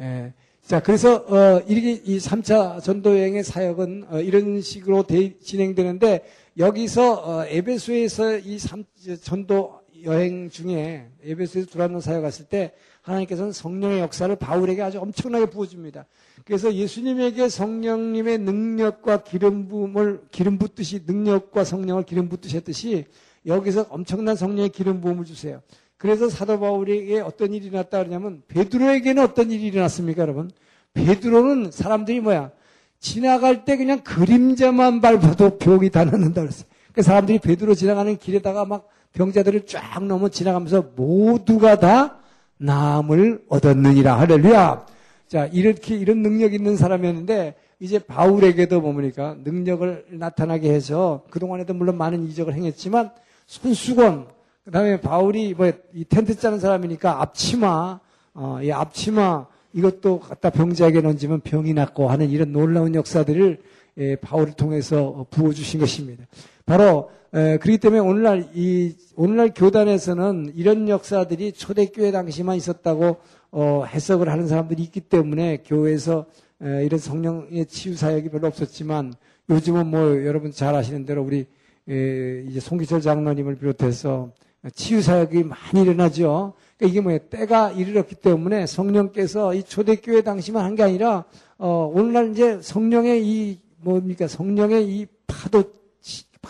예. 0.00 0.32
자 0.62 0.80
그래서 0.80 1.16
어, 1.26 1.62
이렇게 1.66 1.92
이 1.92 2.18
3차 2.18 2.82
전도 2.82 3.18
여행의 3.18 3.42
사역은 3.42 4.06
어, 4.10 4.20
이런 4.20 4.60
식으로 4.60 5.02
대, 5.02 5.38
진행되는데 5.38 6.24
여기서 6.58 7.14
어, 7.14 7.44
에베소에서 7.46 8.38
이 8.38 8.58
3, 8.58 8.84
전도 9.22 9.80
여행 10.04 10.48
중에 10.50 11.08
에베소에서 11.24 11.70
두란노 11.70 12.00
사역 12.00 12.22
갔을 12.22 12.44
때 12.44 12.72
하나님께서는 13.08 13.52
성령의 13.52 14.00
역사를 14.00 14.34
바울에게 14.34 14.82
아주 14.82 15.00
엄청나게 15.00 15.46
부어줍니다. 15.46 16.06
그래서 16.44 16.72
예수님에게 16.72 17.48
성령님의 17.48 18.38
능력과 18.38 19.24
기름 19.24 19.68
부음을 19.68 20.22
기름 20.30 20.58
붓듯이 20.58 21.02
능력과 21.06 21.64
성령을 21.64 22.04
기름 22.04 22.28
붓듯이 22.28 23.06
여기서 23.46 23.86
엄청난 23.90 24.36
성령의 24.36 24.70
기름 24.70 25.00
부음을 25.00 25.24
주세요. 25.24 25.60
그래서 25.96 26.28
사도 26.28 26.60
바울에게 26.60 27.20
어떤 27.20 27.52
일이 27.52 27.66
일어났다 27.66 27.98
그러냐면 27.98 28.42
베드로에게는 28.48 29.22
어떤 29.22 29.50
일이 29.50 29.66
일어났습니까, 29.66 30.22
여러분? 30.22 30.50
베드로는 30.94 31.70
사람들이 31.72 32.20
뭐야? 32.20 32.52
지나갈 33.00 33.64
때 33.64 33.76
그냥 33.76 34.00
그림자만 34.00 35.00
밟아도 35.00 35.58
병이 35.58 35.90
다 35.90 36.04
낫는다 36.04 36.42
그랬어요. 36.42 36.68
그 36.92 37.02
사람들이 37.02 37.38
베드로 37.38 37.74
지나가는 37.74 38.16
길에다가 38.16 38.64
막 38.64 38.88
병자들을 39.12 39.66
쫙 39.66 40.04
넘어 40.04 40.28
지나가면서 40.28 40.92
모두가 40.96 41.78
다 41.78 42.18
나음을 42.58 43.42
얻었느니라. 43.48 44.18
할렐루야. 44.18 44.86
자, 45.26 45.46
이렇게, 45.46 45.96
이런 45.96 46.22
능력 46.22 46.54
있는 46.54 46.76
사람이었는데, 46.76 47.54
이제 47.80 47.98
바울에게도 47.98 48.80
뭡니까? 48.80 49.36
능력을 49.44 50.06
나타나게 50.10 50.72
해서, 50.72 51.22
그동안에도 51.30 51.74
물론 51.74 51.96
많은 51.96 52.24
이적을 52.28 52.54
행했지만, 52.54 53.10
손수건, 53.46 54.26
그 54.64 54.70
다음에 54.70 55.00
바울이 55.00 55.54
뭐, 55.54 55.70
이 55.94 56.04
텐트 56.04 56.36
짜는 56.36 56.58
사람이니까 56.60 57.22
앞치마, 57.22 58.00
어, 58.34 58.58
이 58.62 58.70
앞치마, 58.72 59.46
이것도 59.72 60.20
갖다 60.20 60.50
병자에게 60.50 61.02
던지면 61.02 61.40
병이 61.40 61.74
낫고 61.74 62.08
하는 62.08 62.30
이런 62.30 62.52
놀라운 62.52 62.94
역사들을 62.94 63.60
예, 63.98 64.16
바울을 64.16 64.52
통해서 64.52 65.26
부어 65.30 65.52
주신 65.52 65.80
것입니다. 65.80 66.24
바로, 66.64 67.10
에, 67.34 67.58
그렇기 67.58 67.78
때문에 67.78 68.00
오늘날 68.00 68.48
이, 68.54 68.94
오늘날 69.16 69.52
교단에서는 69.54 70.52
이런 70.56 70.88
역사들이 70.88 71.52
초대교회 71.52 72.10
당시만 72.10 72.56
있었다고 72.56 73.18
어, 73.50 73.84
해석을 73.86 74.28
하는 74.28 74.46
사람들이 74.46 74.82
있기 74.84 75.00
때문에 75.02 75.62
교회에서 75.66 76.26
에, 76.62 76.84
이런 76.84 76.98
성령의 76.98 77.66
치유 77.66 77.94
사역이 77.96 78.30
별로 78.30 78.46
없었지만 78.48 79.14
요즘은 79.50 79.86
뭐 79.86 80.24
여러분 80.24 80.52
잘 80.52 80.74
아시는 80.74 81.04
대로 81.04 81.22
우리 81.22 81.46
에, 81.88 82.44
이제 82.48 82.60
송기철 82.60 83.00
장로님을 83.02 83.56
비롯해서 83.56 84.30
치유 84.74 85.00
사역이 85.02 85.44
많이 85.44 85.82
일어나죠. 85.82 86.54
그러니까 86.76 86.90
이게 86.92 87.00
뭐예요? 87.00 87.18
때가 87.30 87.72
이르렀기 87.72 88.14
때문에 88.16 88.66
성령께서 88.66 89.54
이 89.54 89.62
초대교회 89.62 90.22
당시만 90.22 90.64
한 90.64 90.74
게 90.74 90.82
아니라 90.82 91.24
어, 91.58 91.90
오늘날 91.94 92.30
이제 92.32 92.58
성령의 92.62 93.26
이 93.26 93.60
뭡니까? 93.80 94.26
성령의 94.26 94.88
이 94.88 95.06
파도 95.26 95.62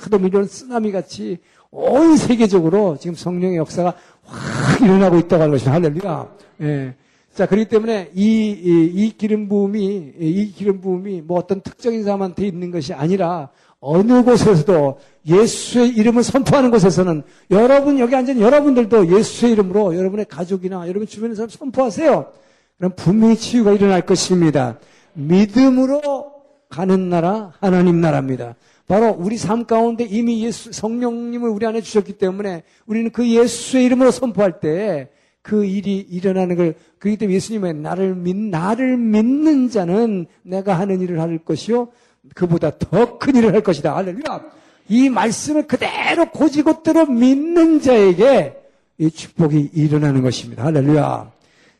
파도 0.00 0.18
밀려오는 0.18 0.48
쓰나미 0.48 0.92
같이 0.92 1.38
온 1.70 2.16
세계적으로 2.16 2.96
지금 2.98 3.14
성령의 3.14 3.56
역사가 3.58 3.94
확 4.24 4.80
일어나고 4.80 5.18
있다고 5.18 5.42
하는 5.42 5.52
것입니다. 5.52 5.72
할렐루야. 5.72 6.28
예. 6.62 6.94
자, 7.34 7.46
그렇기 7.46 7.68
때문에 7.68 8.10
이, 8.14 8.50
이, 8.50 8.90
이 8.94 9.16
기름 9.16 9.48
부음이, 9.48 10.12
이 10.18 10.52
기름 10.56 10.80
부음이 10.80 11.22
뭐 11.22 11.38
어떤 11.38 11.60
특정인 11.60 12.02
사람한테 12.02 12.46
있는 12.46 12.70
것이 12.70 12.92
아니라 12.92 13.50
어느 13.80 14.24
곳에서도 14.24 14.98
예수의 15.26 15.90
이름을 15.90 16.24
선포하는 16.24 16.70
곳에서는 16.70 17.22
여러분, 17.52 17.98
여기 18.00 18.16
앉은 18.16 18.40
여러분들도 18.40 19.16
예수의 19.16 19.52
이름으로 19.52 19.96
여러분의 19.96 20.24
가족이나 20.24 20.88
여러분 20.88 21.06
주변의 21.06 21.36
사람 21.36 21.48
선포하세요. 21.48 22.32
그럼 22.76 22.92
분명히 22.96 23.36
치유가 23.36 23.72
일어날 23.72 24.02
것입니다. 24.02 24.78
믿음으로 25.12 26.32
가는 26.68 27.08
나라, 27.08 27.52
하나님 27.60 28.00
나라입니다. 28.00 28.56
바로 28.88 29.14
우리 29.16 29.36
삶 29.36 29.66
가운데 29.66 30.04
이미 30.04 30.44
예수, 30.44 30.72
성령님을 30.72 31.48
우리 31.48 31.66
안에 31.66 31.82
주셨기 31.82 32.14
때문에 32.14 32.62
우리는 32.86 33.10
그 33.10 33.28
예수의 33.28 33.84
이름으로 33.84 34.10
선포할 34.10 34.58
때 34.58 35.10
그 35.48 35.64
일이 35.64 35.96
일어나는 35.96 36.56
걸, 36.56 36.74
그렇기 36.98 37.16
때문에 37.16 37.36
예수님은 37.36 37.80
나를 37.80 38.14
믿, 38.14 38.36
나를 38.36 38.98
믿는 38.98 39.70
자는 39.70 40.26
내가 40.42 40.78
하는 40.78 41.00
일을 41.00 41.20
할 41.20 41.38
것이요. 41.38 41.88
그보다 42.34 42.76
더 42.76 43.18
큰 43.18 43.34
일을 43.36 43.54
할 43.54 43.62
것이다. 43.62 43.96
할렐루야. 43.96 44.44
이 44.90 45.08
말씀을 45.08 45.66
그대로 45.66 46.26
고지고대로 46.30 47.06
믿는 47.06 47.80
자에게 47.80 48.56
이 48.98 49.10
축복이 49.10 49.70
일어나는 49.72 50.20
것입니다. 50.22 50.64
할렐루야. 50.64 51.32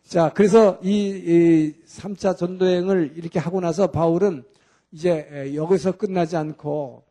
자, 0.06 0.32
그래서 0.34 0.78
이, 0.82 1.08
이 1.08 1.74
3차 1.86 2.38
전도행을 2.38 3.12
이렇게 3.16 3.38
하고 3.38 3.60
나서 3.60 3.88
바울은 3.88 4.44
이제 4.90 5.52
여기서 5.54 5.92
끝나지 5.92 6.36
않고 6.36 7.04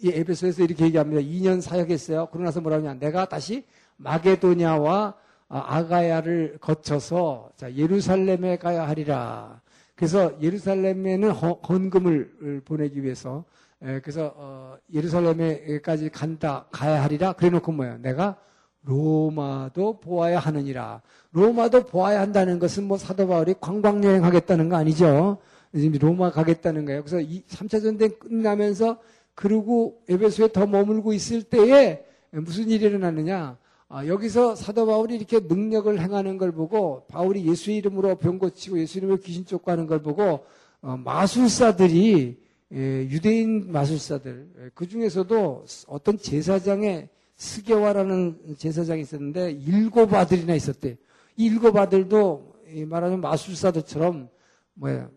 이 0.00 0.10
에베소에서 0.10 0.62
이렇게 0.62 0.84
얘기합니다. 0.84 1.20
2년 1.20 1.60
사역했어요. 1.60 2.26
그러고 2.26 2.44
나서 2.44 2.60
뭐라 2.60 2.78
하냐. 2.78 2.94
내가 2.94 3.28
다시 3.28 3.64
마게도냐와 3.96 5.14
아가야를 5.48 6.58
거쳐서 6.60 7.50
자, 7.56 7.72
예루살렘에 7.74 8.56
가야 8.56 8.88
하리라. 8.88 9.60
그래서 9.94 10.36
예루살렘에는 10.40 11.30
헌금을 11.30 12.62
보내기 12.64 13.02
위해서 13.02 13.44
그래서 13.78 14.32
어, 14.36 14.76
예루살렘에까지 14.92 16.10
간다 16.10 16.66
가야 16.70 17.02
하리라. 17.02 17.32
그래놓고 17.32 17.72
뭐야? 17.72 17.98
내가 17.98 18.36
로마도 18.82 20.00
보아야 20.00 20.38
하느니라. 20.38 21.02
로마도 21.32 21.84
보아야 21.86 22.20
한다는 22.20 22.58
것은 22.58 22.84
뭐 22.84 22.98
사도 22.98 23.26
바울이 23.28 23.54
관광 23.60 24.02
여행하겠다는 24.04 24.68
거 24.68 24.76
아니죠? 24.76 25.38
지금 25.74 25.98
로마 25.98 26.30
가겠다는 26.30 26.84
거예요. 26.84 27.02
그래서 27.02 27.20
이 27.20 27.42
3차 27.48 27.82
전쟁 27.82 28.10
끝나면서 28.18 28.98
그러고 29.34 30.00
에베소에 30.08 30.52
더 30.52 30.66
머물고 30.66 31.12
있을 31.12 31.42
때에 31.42 32.04
무슨 32.30 32.68
일이 32.68 32.86
일어났느냐? 32.86 33.58
아, 33.88 34.06
여기서 34.06 34.56
사도 34.56 34.86
바울이 34.86 35.16
이렇게 35.16 35.40
능력을 35.40 36.00
행하는 36.00 36.38
걸 36.38 36.52
보고 36.52 37.04
바울이 37.08 37.46
예수 37.46 37.70
이름으로 37.70 38.16
병 38.16 38.38
고치고 38.38 38.78
예수 38.78 38.98
이름으로 38.98 39.18
귀신 39.18 39.44
쫓고하는 39.44 39.86
걸 39.86 40.02
보고 40.02 40.44
어, 40.80 40.96
마술사들이 40.96 42.42
예, 42.72 42.78
유대인 43.08 43.70
마술사들 43.70 44.48
예, 44.58 44.70
그 44.74 44.88
중에서도 44.88 45.64
어떤 45.86 46.18
제사장의 46.18 47.08
스게와라는 47.36 48.56
제사장이 48.58 49.02
있었는데 49.02 49.52
일곱 49.52 50.12
아들이나 50.12 50.54
있었대. 50.54 50.96
이 51.36 51.46
일곱 51.46 51.76
아들도 51.76 52.54
말하자면 52.86 53.20
마술사들처럼 53.20 54.28
뭐야 54.74 55.08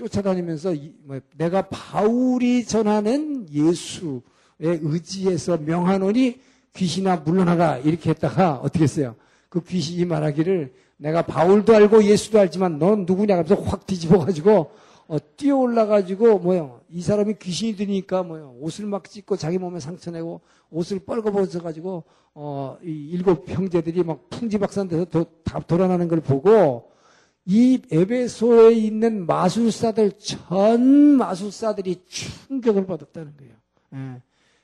쫓아다니면서 0.00 0.74
뭐 1.04 1.20
내가 1.36 1.68
바울이 1.68 2.64
전하는 2.64 3.46
예수의 3.52 4.22
의지에서 4.58 5.58
명하노니 5.58 6.40
귀신아 6.74 7.16
물러나가. 7.16 7.78
이렇게 7.78 8.10
했다가 8.10 8.60
어떻게 8.62 8.84
했어요? 8.84 9.16
그 9.48 9.62
귀신이 9.62 10.04
말하기를 10.06 10.72
내가 10.96 11.22
바울도 11.22 11.74
알고 11.74 12.04
예수도 12.04 12.38
알지만 12.38 12.78
넌 12.78 13.04
누구냐 13.04 13.34
하면서 13.34 13.54
확 13.56 13.86
뒤집어가지고 13.86 14.70
어, 15.08 15.16
뛰어 15.36 15.56
올라가지고 15.56 16.38
뭐요? 16.38 16.80
이 16.88 17.02
사람이 17.02 17.34
귀신이 17.40 17.76
되니까 17.76 18.22
뭐요? 18.22 18.54
옷을 18.60 18.86
막 18.86 19.10
찢고 19.10 19.36
자기 19.36 19.58
몸에 19.58 19.80
상처 19.80 20.10
내고 20.10 20.40
옷을 20.70 21.00
뻘거벗어가지고 21.00 22.04
어, 22.34 22.78
이 22.84 23.08
일곱 23.10 23.48
형제들이 23.48 24.04
막 24.04 24.30
풍지박산 24.30 24.88
돼서 24.88 25.04
도, 25.04 25.26
다 25.42 25.58
돌아나는 25.58 26.06
걸 26.06 26.20
보고 26.20 26.89
이 27.46 27.80
에베소에 27.90 28.72
있는 28.74 29.26
마술사들 29.26 30.12
전 30.18 30.80
마술사들이 31.16 32.02
충격을 32.06 32.86
받았다는 32.86 33.32
거예요. 33.36 33.52
예. 33.94 34.22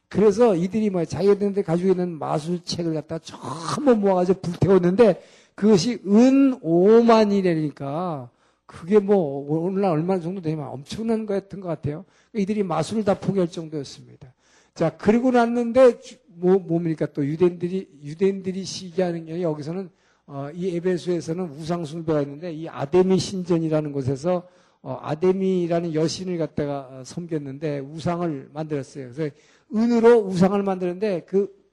그래서 0.08 0.54
이들이 0.54 0.90
뭐 0.90 1.04
자기들한테 1.04 1.62
가지고 1.62 1.90
있는 1.90 2.18
마술책을 2.18 2.94
갖다 2.94 3.18
전부 3.18 3.96
모아가지고 3.96 4.40
불태웠는데 4.40 5.22
그것이 5.54 6.00
은 6.06 6.60
5만이라니까 6.60 8.28
그게 8.66 8.98
뭐 8.98 9.46
오늘날 9.48 9.92
얼마 9.92 10.20
정도 10.20 10.40
되면 10.40 10.66
엄청난 10.68 11.26
거였던 11.26 11.60
것 11.60 11.68
같아요. 11.68 12.04
이들이 12.34 12.62
마술을 12.62 13.04
다 13.04 13.14
포기할 13.14 13.48
정도였습니다. 13.48 14.32
자 14.74 14.96
그리고 14.96 15.30
났는데 15.30 15.98
뭐 16.28 16.58
뭡니까 16.58 17.06
또 17.06 17.24
유대인들이 17.24 17.88
유대인들이 18.02 18.64
시기하는 18.64 19.24
게 19.24 19.42
여기서는 19.42 19.88
어, 20.26 20.48
이 20.54 20.76
에베소에서는 20.76 21.50
우상 21.50 21.84
숭배가 21.84 22.22
있는데 22.22 22.52
이 22.52 22.68
아데미 22.68 23.18
신전이라는 23.18 23.92
곳에서 23.92 24.46
어, 24.82 24.98
아데미라는 25.00 25.94
여신을 25.94 26.38
갖다가 26.38 26.88
어, 26.90 27.02
섬겼는데 27.04 27.80
우상을 27.80 28.50
만들었어요. 28.52 29.10
그래서 29.12 29.34
은으로 29.74 30.18
우상을 30.20 30.62
만드는데 30.62 31.20
그 31.20 31.66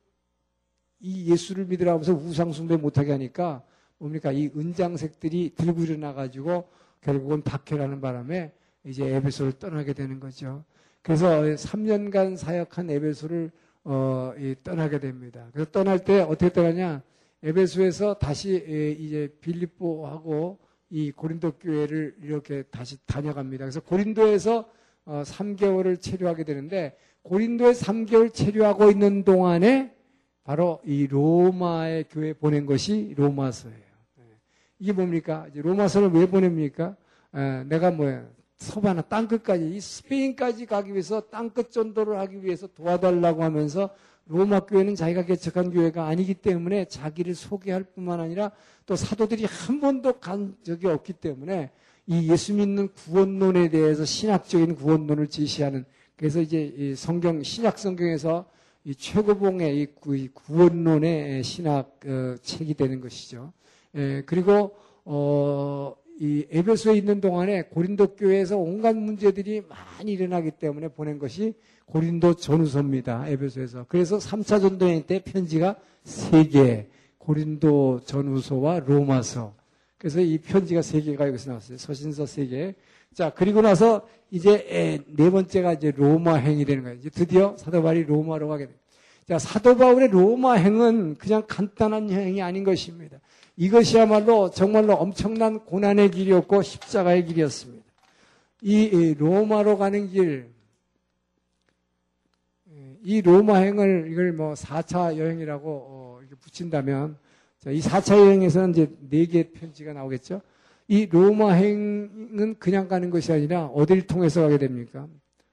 이 1.03 1.29
예수를 1.29 1.65
믿으라 1.65 1.91
하면서 1.91 2.13
우상 2.13 2.53
숭배 2.53 2.77
못하게 2.77 3.11
하니까 3.11 3.61
뭡니까 3.97 4.31
이 4.31 4.49
은장색들이 4.55 5.51
들고 5.55 5.81
일어나 5.83 6.13
가지고 6.13 6.69
결국은 7.01 7.41
박해라는 7.41 7.99
바람에 7.99 8.53
이제 8.85 9.05
에베소를 9.05 9.59
떠나게 9.59 9.91
되는 9.91 10.21
거죠. 10.21 10.63
그래서 11.01 11.41
3년간 11.41 12.37
사역한 12.37 12.89
에베소를 12.89 13.51
어, 13.83 14.33
떠나게 14.63 14.99
됩니다. 14.99 15.49
그래서 15.51 15.69
떠날 15.71 15.99
때 16.05 16.21
어떻게 16.21 16.53
떠나냐? 16.53 17.01
에베소에서 17.43 18.13
다시 18.15 18.95
이제 18.99 19.35
빌립보하고 19.41 20.59
이 20.89 21.11
고린도 21.11 21.57
교회를 21.59 22.15
이렇게 22.21 22.63
다시 22.63 22.97
다녀갑니다. 23.05 23.65
그래서 23.65 23.81
고린도에서 23.81 24.69
3개월을 25.05 25.97
어, 25.97 25.99
체류하게 25.99 26.45
되는데 26.45 26.97
고린도에 27.23 27.73
3개월 27.73 28.33
체류하고 28.33 28.89
있는 28.89 29.25
동안에 29.25 29.93
바로 30.45 30.79
이 30.85 31.07
로마의 31.07 32.05
교회 32.09 32.31
보낸 32.31 32.65
것이 32.65 33.13
로마서예요. 33.17 33.77
네. 34.17 34.23
이게 34.79 34.93
뭡니까? 34.93 35.47
로마서를 35.53 36.11
왜 36.11 36.25
보냅니까? 36.27 36.95
내가 37.67 37.91
뭐야? 37.91 38.25
서바나 38.57 39.01
땅끝까지, 39.03 39.75
이 39.75 39.79
스페인까지 39.81 40.65
가기 40.65 40.91
위해서 40.91 41.19
땅끝 41.29 41.71
전도를 41.71 42.19
하기 42.19 42.43
위해서 42.43 42.67
도와달라고 42.67 43.43
하면서 43.43 43.89
로마 44.27 44.61
교회는 44.61 44.95
자기가 44.95 45.25
개척한 45.25 45.71
교회가 45.71 46.07
아니기 46.07 46.33
때문에 46.33 46.85
자기를 46.85 47.35
소개할 47.35 47.83
뿐만 47.83 48.19
아니라 48.19 48.51
또 48.85 48.95
사도들이 48.95 49.45
한 49.45 49.79
번도 49.79 50.13
간 50.19 50.55
적이 50.63 50.87
없기 50.87 51.13
때문에 51.13 51.71
이 52.07 52.31
예수 52.31 52.53
믿는 52.53 52.89
구원론에 52.89 53.69
대해서 53.69 54.05
신학적인 54.05 54.75
구원론을 54.75 55.27
제시하는 55.27 55.85
그래서 56.15 56.41
이제 56.41 56.93
성경 56.95 57.43
신약 57.43 57.79
성경에서 57.79 58.45
이 58.85 58.95
최고봉의 58.95 59.81
이 59.81 60.27
구원론의 60.33 61.43
신학 61.43 61.99
어, 62.05 62.35
책이 62.41 62.73
되는 62.73 62.99
것이죠. 62.99 63.53
예, 63.95 64.23
그리고 64.25 64.75
어, 65.05 65.95
이 66.19 66.45
에베소에 66.49 66.95
있는 66.95 67.21
동안에 67.21 67.63
고린도 67.63 68.15
교회에서 68.15 68.57
온갖 68.57 68.95
문제들이 68.95 69.61
많이 69.67 70.13
일어나기 70.13 70.51
때문에 70.51 70.89
보낸 70.89 71.17
것이 71.17 71.53
고린도 71.93 72.33
전후서입니다. 72.33 73.27
에베소에서. 73.27 73.85
그래서 73.87 74.17
3차 74.17 74.59
전도행 74.59 75.03
때 75.03 75.21
편지가 75.23 75.75
3개. 76.03 76.87
고린도 77.19 78.01
전후서와 78.05 78.79
로마서. 78.79 79.53
그래서 79.99 80.19
이 80.19 80.39
편지가 80.39 80.81
3개가 80.81 81.27
여기서 81.27 81.51
나왔어요. 81.51 81.77
서신서 81.77 82.23
3개. 82.23 82.73
자, 83.13 83.29
그리고 83.29 83.61
나서 83.61 84.07
이제 84.31 85.03
네 85.05 85.29
번째가 85.29 85.73
이제 85.73 85.91
로마행이 85.95 86.65
되는 86.65 86.81
거예요. 86.81 86.97
이제 86.97 87.11
드디어 87.11 87.55
사도 87.57 87.83
바울이 87.83 88.05
로마로 88.05 88.47
가게 88.47 88.65
됩니다. 88.65 88.83
자, 89.27 89.37
사도 89.37 89.77
바울의 89.77 90.07
로마행은 90.07 91.17
그냥 91.19 91.43
간단한 91.47 92.09
여행이 92.09 92.41
아닌 92.41 92.63
것입니다. 92.63 93.19
이것이야말로 93.55 94.49
정말로 94.49 94.95
엄청난 94.95 95.59
고난의 95.59 96.09
길이었고 96.09 96.63
십자가의 96.63 97.27
길이었습니다. 97.27 97.85
이 98.63 99.13
로마로 99.19 99.77
가는 99.77 100.09
길, 100.09 100.52
이 103.03 103.21
로마행을 103.21 104.07
이걸 104.11 104.31
뭐 104.31 104.53
4차 104.53 105.17
여행이라고 105.17 105.69
어, 105.69 106.19
이렇게 106.21 106.35
붙인다면 106.35 107.17
자, 107.59 107.69
이 107.69 107.79
4차 107.79 108.17
여행에서는 108.17 108.69
이제 108.71 108.87
4개 109.11 109.53
편지가 109.53 109.93
나오겠죠. 109.93 110.41
이 110.87 111.05
로마행은 111.05 112.55
그냥 112.59 112.87
가는 112.87 113.09
것이 113.09 113.31
아니라 113.31 113.65
어디를 113.67 114.07
통해서 114.07 114.41
가게 114.41 114.57
됩니까? 114.57 115.07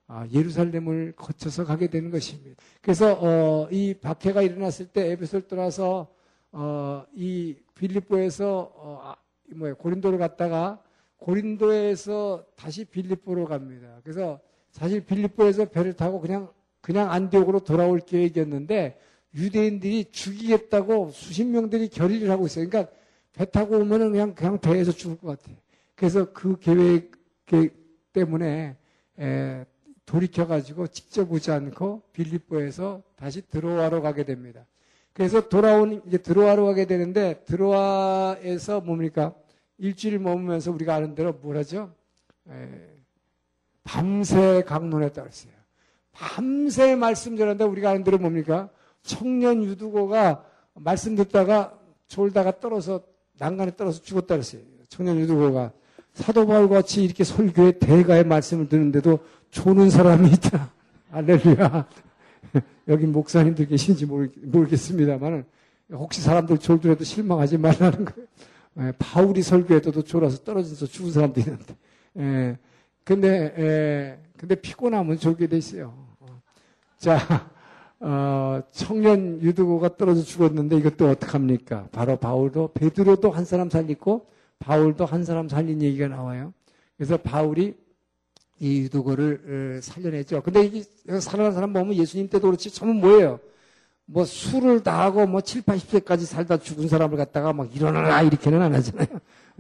아, 0.06 0.26
예루살렘을 0.32 1.12
거쳐서 1.16 1.64
가게 1.64 1.88
되는 1.88 2.10
것입니다. 2.10 2.60
그래서 2.80 3.18
어, 3.20 3.68
이 3.70 3.94
박해가 3.94 4.42
일어났을 4.42 4.86
때 4.86 5.10
에베소를 5.12 5.48
떠나서 5.48 6.08
어, 6.52 7.04
이 7.14 7.56
빌립보에서 7.74 8.72
어, 8.74 9.00
아, 9.04 9.16
뭐야 9.54 9.74
고린도를 9.74 10.18
갔다가 10.18 10.82
고린도에서 11.18 12.44
다시 12.56 12.84
빌립보로 12.84 13.46
갑니다. 13.46 14.00
그래서 14.02 14.40
사실 14.70 15.04
빌립보에서 15.04 15.66
배를 15.66 15.92
타고 15.94 16.20
그냥 16.20 16.48
그냥 16.80 17.10
안디옥으로 17.10 17.60
돌아올 17.60 18.00
계획이었는데 18.00 18.98
유대인들이 19.34 20.06
죽이겠다고 20.10 21.10
수십 21.12 21.44
명들이 21.44 21.88
결의를 21.88 22.30
하고 22.30 22.46
있어요. 22.46 22.68
그러니까 22.68 22.92
배 23.32 23.44
타고 23.44 23.76
오면은 23.76 24.10
그냥 24.10 24.34
그냥 24.34 24.58
배에서 24.58 24.92
죽을 24.92 25.18
것 25.18 25.38
같아. 25.38 25.56
그래서 25.94 26.32
그 26.32 26.58
계획, 26.58 27.20
때문에 28.12 28.76
에, 29.18 29.64
돌이켜가지고 30.06 30.88
직접 30.88 31.30
오지 31.30 31.50
않고 31.50 32.02
빌립보에서 32.12 33.02
다시 33.16 33.42
드로아로 33.42 34.02
가게 34.02 34.24
됩니다. 34.24 34.66
그래서 35.12 35.48
돌아온 35.48 36.02
이제 36.06 36.18
드로아로 36.18 36.66
가게 36.66 36.86
되는데 36.86 37.42
드로아에서 37.44 38.80
뭡니까 38.80 39.34
일주일 39.78 40.18
머무면서 40.18 40.72
우리가 40.72 40.94
아는 40.94 41.14
대로? 41.14 41.38
에, 42.48 42.90
밤새 43.82 44.62
강론했다 44.66 45.22
그랬어요. 45.22 45.59
밤새 46.12 46.94
말씀 46.96 47.36
전한다 47.36 47.64
우리가 47.66 47.90
아는 47.90 48.04
대로 48.04 48.18
뭡니까? 48.18 48.68
청년 49.02 49.62
유두고가 49.62 50.44
말씀 50.74 51.16
듣다가 51.16 51.78
졸다가 52.08 52.58
떨어서 52.60 53.02
난간에 53.38 53.76
떨어서 53.76 54.02
죽었다 54.02 54.34
그랬어요. 54.34 54.62
청년 54.88 55.18
유두고가 55.18 55.72
사도 56.12 56.46
바울 56.46 56.68
같이 56.68 57.04
이렇게 57.04 57.24
설교에 57.24 57.78
대가의 57.78 58.24
말씀을 58.24 58.68
듣는데도 58.68 59.20
조는 59.50 59.90
사람이 59.90 60.28
있다. 60.32 60.70
할렐루야. 61.10 61.86
여기 62.88 63.06
목사님들 63.06 63.66
계신지 63.66 64.06
모르겠습니다만 64.06 65.44
혹시 65.92 66.20
사람들 66.20 66.58
졸더라도 66.58 67.04
실망하지 67.04 67.58
말라는 67.58 68.04
거예요. 68.04 68.28
예, 68.78 68.92
바울이 68.98 69.42
설교에도 69.42 70.02
졸아서 70.02 70.38
떨어져서 70.44 70.86
죽은 70.86 71.12
사람도 71.12 71.40
있는데. 71.40 71.76
예, 72.18 72.58
근데, 73.10 73.52
예, 73.58 74.18
근데 74.38 74.54
피곤하면 74.54 75.18
졸게 75.18 75.48
돼 75.48 75.58
있어요. 75.58 75.92
자, 76.96 77.18
어, 77.98 78.62
청년 78.70 79.42
유두고가 79.42 79.96
떨어져 79.96 80.22
죽었는데 80.22 80.76
이것도 80.76 81.08
어떡합니까? 81.10 81.88
바로 81.90 82.16
바울도, 82.16 82.70
베드로도 82.72 83.32
한 83.32 83.44
사람 83.44 83.68
살리고 83.68 84.26
바울도 84.60 85.06
한 85.06 85.24
사람 85.24 85.48
살린 85.48 85.82
얘기가 85.82 86.06
나와요. 86.06 86.54
그래서 86.96 87.16
바울이 87.16 87.74
이 88.60 88.78
유두고를 88.82 89.78
어, 89.78 89.80
살려냈죠. 89.82 90.42
근데 90.42 90.66
이게 90.66 90.84
살아난 91.20 91.52
사람 91.52 91.72
보면 91.72 91.96
예수님 91.96 92.28
때도 92.28 92.46
그렇지 92.46 92.70
처음은 92.70 93.00
뭐예요? 93.00 93.40
뭐 94.04 94.24
술을 94.24 94.84
다 94.84 95.02
하고 95.02 95.26
뭐 95.26 95.40
7, 95.40 95.62
80세까지 95.62 96.26
살다 96.26 96.58
죽은 96.58 96.86
사람을 96.86 97.16
갖다가 97.16 97.52
막 97.52 97.74
일어나라 97.74 98.22
이렇게는 98.22 98.62
안 98.62 98.72
하잖아요. 98.76 99.08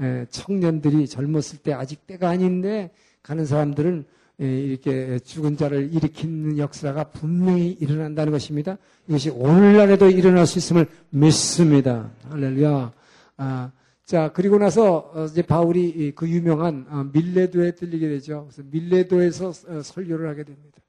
예, 0.02 0.26
청년들이 0.30 1.08
젊었을 1.08 1.58
때 1.64 1.72
아직 1.72 2.06
때가 2.06 2.28
아닌데 2.28 2.92
가는 3.22 3.44
사람들은 3.44 4.04
예, 4.42 4.60
이렇게 4.62 5.18
죽은 5.18 5.58
자를 5.58 5.92
일으키는 5.92 6.56
역사가 6.56 7.10
분명히 7.10 7.72
일어난다는 7.72 8.32
것입니다. 8.32 8.78
이것이 9.06 9.28
오늘날에도 9.30 10.08
일어날 10.08 10.46
수 10.46 10.58
있음을 10.58 10.86
믿습니다. 11.10 12.10
할렐루야. 12.30 12.92
아, 13.36 13.70
자, 14.06 14.32
그리고 14.32 14.58
나서 14.58 15.12
어, 15.14 15.26
이제 15.26 15.42
바울이 15.42 16.12
그 16.14 16.26
유명한 16.28 16.86
어, 16.88 17.06
밀레도에 17.12 17.72
들리게 17.72 18.08
되죠. 18.08 18.48
그래서 18.50 18.68
밀레도에서 18.70 19.48
어, 19.48 19.82
설교를 19.82 20.26
하게 20.28 20.44
됩니다. 20.44 20.80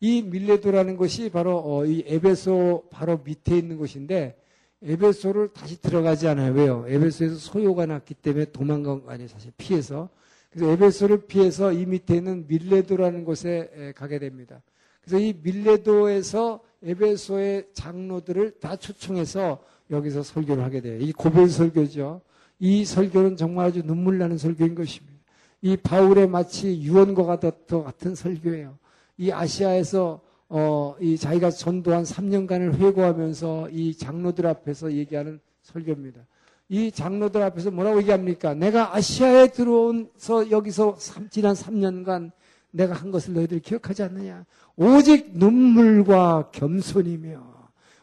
이 0.00 0.22
밀레도라는 0.22 0.96
것이 0.96 1.28
바로 1.28 1.84
이 1.84 2.04
에베소 2.06 2.88
바로 2.90 3.20
밑에 3.22 3.58
있는 3.58 3.76
곳인데 3.76 4.40
에베소를 4.82 5.52
다시 5.52 5.80
들어가지 5.80 6.26
않아요. 6.28 6.52
왜요? 6.54 6.84
에베소에서 6.88 7.34
소요가 7.36 7.84
났기 7.84 8.14
때문에 8.14 8.46
도망간 8.46 9.02
거 9.02 9.10
아니에요. 9.10 9.28
사실 9.28 9.52
피해서. 9.58 10.08
그래서 10.58 10.72
에베소를 10.72 11.26
피해서 11.26 11.72
이 11.72 11.86
밑에 11.86 12.16
있는 12.16 12.44
밀레도라는 12.48 13.24
곳에 13.24 13.92
가게 13.94 14.18
됩니다. 14.18 14.60
그래서 15.00 15.24
이 15.24 15.32
밀레도에서 15.40 16.60
에베소의 16.82 17.68
장로들을 17.74 18.58
다 18.58 18.74
초청해서 18.74 19.62
여기서 19.90 20.24
설교를 20.24 20.64
하게 20.64 20.80
돼요. 20.80 20.98
이 21.00 21.12
고별 21.12 21.48
설교죠. 21.48 22.22
이 22.58 22.84
설교는 22.84 23.36
정말 23.36 23.66
아주 23.66 23.82
눈물 23.84 24.18
나는 24.18 24.36
설교인 24.36 24.74
것입니다. 24.74 25.16
이 25.62 25.76
바울의 25.76 26.28
마치 26.28 26.80
유언과 26.80 27.24
같은 27.24 28.14
설교예요. 28.16 28.76
이 29.16 29.30
아시아에서 29.30 30.20
어, 30.48 30.96
이 31.00 31.16
자기가 31.16 31.50
전도한 31.50 32.02
3년간을 32.02 32.78
회고하면서 32.78 33.68
이 33.70 33.94
장로들 33.94 34.46
앞에서 34.46 34.92
얘기하는 34.92 35.38
설교입니다. 35.62 36.20
이 36.68 36.92
장로들 36.92 37.42
앞에서 37.42 37.70
뭐라고 37.70 37.98
얘기합니까? 38.00 38.54
내가 38.54 38.94
아시아에 38.94 39.48
들어온서 39.48 40.50
여기서 40.50 40.96
지난 41.30 41.54
3년간 41.54 42.30
내가 42.70 42.94
한 42.94 43.10
것을 43.10 43.34
너희들이 43.34 43.60
기억하지 43.60 44.02
않느냐? 44.02 44.44
오직 44.76 45.30
눈물과 45.32 46.50
겸손이며, 46.52 47.42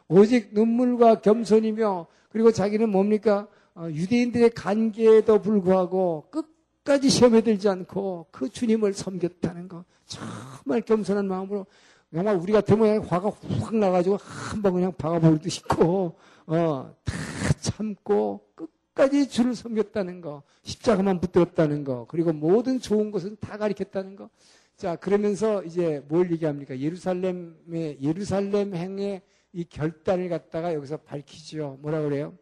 오직 0.08 0.50
눈물과 0.54 1.22
겸손이며, 1.22 2.08
그리고 2.30 2.52
자기는 2.52 2.90
뭡니까? 2.90 3.48
어, 3.76 3.88
유대인들의 3.90 4.52
관계에도 4.52 5.42
불구하고 5.42 6.28
끝까지 6.32 7.10
시험에 7.10 7.42
들지 7.42 7.68
않고 7.68 8.28
그 8.32 8.50
주님을 8.50 8.94
섬겼다는 8.94 9.68
거. 9.68 9.84
정말 10.06 10.82
겸손한 10.82 11.28
마음으로 11.28 11.66
정말 12.14 12.36
우리 12.38 12.54
같으면 12.54 13.04
화가 13.04 13.32
확 13.60 13.76
나가지고 13.76 14.18
한방 14.22 14.74
그냥 14.74 14.94
박아버릴 14.98 15.40
듯 15.40 15.58
있고, 15.58 16.16
어, 16.48 16.96
다 17.04 17.14
참고 17.60 18.48
끝까지 18.56 19.30
주를 19.30 19.56
섬겼다는 19.56 20.22
거, 20.22 20.44
십자가만 20.64 21.20
붙들었다는 21.20 21.84
거, 21.84 22.06
그리고 22.08 22.34
모든 22.34 22.80
좋은 22.80 23.12
것은 23.12 23.38
다 23.40 23.58
가리켰다는 23.58 24.16
거. 24.16 24.30
자, 24.78 24.96
그러면서 24.96 25.64
이제 25.64 26.04
뭘 26.08 26.32
얘기합니까? 26.32 26.80
예루살렘의, 26.80 27.98
예루살렘 28.02 28.76
행의 28.76 29.22
이 29.54 29.64
결단을 29.64 30.30
갖다가 30.30 30.74
여기서 30.74 30.98
밝히죠. 30.98 31.80
뭐라 31.82 32.02
그래요? 32.02 32.34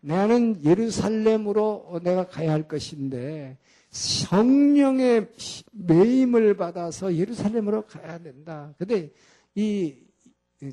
나는 0.00 0.62
예루살렘으로 0.64 2.00
내가 2.02 2.26
가야 2.26 2.52
할 2.52 2.68
것인데 2.68 3.58
성령의 3.90 5.28
매임을 5.72 6.56
받아서 6.56 7.14
예루살렘으로 7.14 7.86
가야 7.86 8.18
된다. 8.18 8.74
근데 8.76 9.10
이 9.54 9.94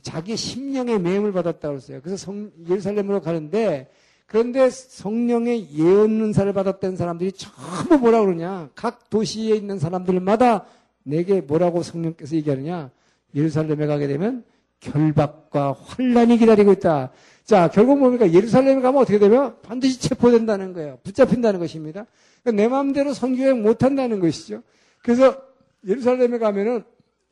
자기 0.03 0.35
심령의 0.35 0.99
매임을 0.99 1.31
받았다고 1.31 1.75
했어요. 1.75 1.99
그래서 2.03 2.17
성, 2.17 2.51
예루살렘으로 2.69 3.21
가는데 3.21 3.89
그런데 4.31 4.69
성령의 4.69 5.73
예언문사를 5.73 6.53
받았던 6.53 6.95
사람들이 6.95 7.33
전부 7.33 7.97
뭐라 7.97 8.21
그러냐? 8.21 8.69
각 8.75 9.09
도시에 9.09 9.55
있는 9.55 9.77
사람들마다 9.77 10.65
내게 11.03 11.41
뭐라고 11.41 11.83
성령께서 11.83 12.37
얘기하느냐? 12.37 12.91
예루살렘에 13.35 13.87
가게 13.87 14.07
되면 14.07 14.45
결박과 14.79 15.73
환란이 15.73 16.37
기다리고 16.37 16.71
있다. 16.71 17.11
자, 17.43 17.69
결국 17.69 17.99
뭡니까? 17.99 18.31
예루살렘에 18.31 18.81
가면 18.81 19.01
어떻게 19.01 19.19
되면 19.19 19.55
반드시 19.61 19.99
체포된다는 19.99 20.71
거예요. 20.71 20.99
붙잡힌다는 21.03 21.59
것입니다. 21.59 22.05
그러니까 22.41 22.63
내 22.63 22.69
마음대로 22.69 23.13
선교행 23.13 23.61
못 23.61 23.83
한다는 23.83 24.21
것이죠. 24.21 24.63
그래서 25.03 25.35
예루살렘에 25.85 26.37
가면은 26.37 26.83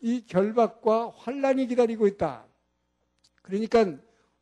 이 0.02 0.24
결박과 0.26 1.12
환란이 1.18 1.68
기다리고 1.68 2.08
있다. 2.08 2.46
그러니까 3.42 3.86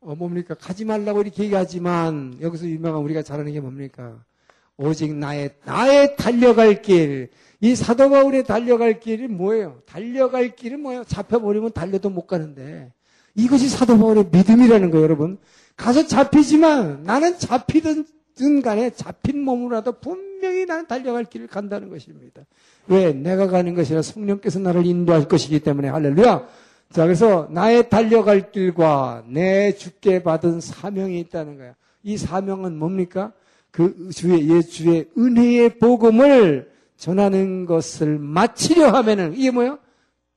어 0.00 0.14
뭡니까? 0.14 0.54
가지 0.54 0.84
말라고 0.84 1.22
이렇게 1.22 1.44
얘기하지만 1.44 2.38
여기서 2.40 2.66
유명한 2.66 3.02
우리가 3.02 3.22
잘 3.22 3.40
아는 3.40 3.52
게 3.52 3.60
뭡니까? 3.60 4.24
오직 4.76 5.12
나의 5.14 5.56
나의 5.64 6.16
달려갈 6.16 6.82
길. 6.82 7.30
이 7.60 7.74
사도 7.74 8.08
바울의 8.08 8.44
달려갈 8.44 9.00
길이 9.00 9.26
뭐예요? 9.26 9.82
달려갈 9.86 10.54
길은 10.54 10.80
뭐예요? 10.80 11.02
잡혀버리면 11.04 11.72
달려도 11.72 12.10
못 12.10 12.26
가는데 12.26 12.92
이것이 13.34 13.68
사도 13.68 13.98
바울의 13.98 14.28
믿음이라는 14.30 14.90
거예요, 14.90 15.02
여러분. 15.02 15.38
가서 15.76 16.06
잡히지만 16.06 17.02
나는 17.02 17.38
잡히든 17.38 18.62
간에 18.62 18.90
잡힌 18.90 19.42
몸으로라도 19.42 19.98
분 20.00 20.27
명히 20.40 20.64
나는 20.66 20.86
달려갈 20.86 21.24
길을 21.24 21.46
간다는 21.46 21.88
것입니다. 21.88 22.42
왜? 22.86 23.12
내가 23.12 23.46
가는 23.46 23.74
것이 23.74 23.92
아니라 23.92 24.02
성령께서 24.02 24.58
나를 24.58 24.86
인도할 24.86 25.28
것이기 25.28 25.60
때문에 25.60 25.88
할렐루야. 25.88 26.46
자, 26.90 27.04
그래서 27.04 27.48
나의 27.50 27.90
달려갈 27.90 28.50
길과 28.50 29.24
내 29.28 29.72
주께 29.72 30.22
받은 30.22 30.60
사명이 30.60 31.20
있다는 31.20 31.58
거야. 31.58 31.74
이 32.02 32.16
사명은 32.16 32.78
뭡니까? 32.78 33.32
그 33.70 34.10
주의 34.10 34.48
예주의 34.48 35.06
은혜의 35.16 35.78
복음을 35.78 36.70
전하는 36.96 37.66
것을 37.66 38.18
마치려 38.18 38.90
하면은 38.90 39.34
이게 39.34 39.50
뭐야? 39.50 39.78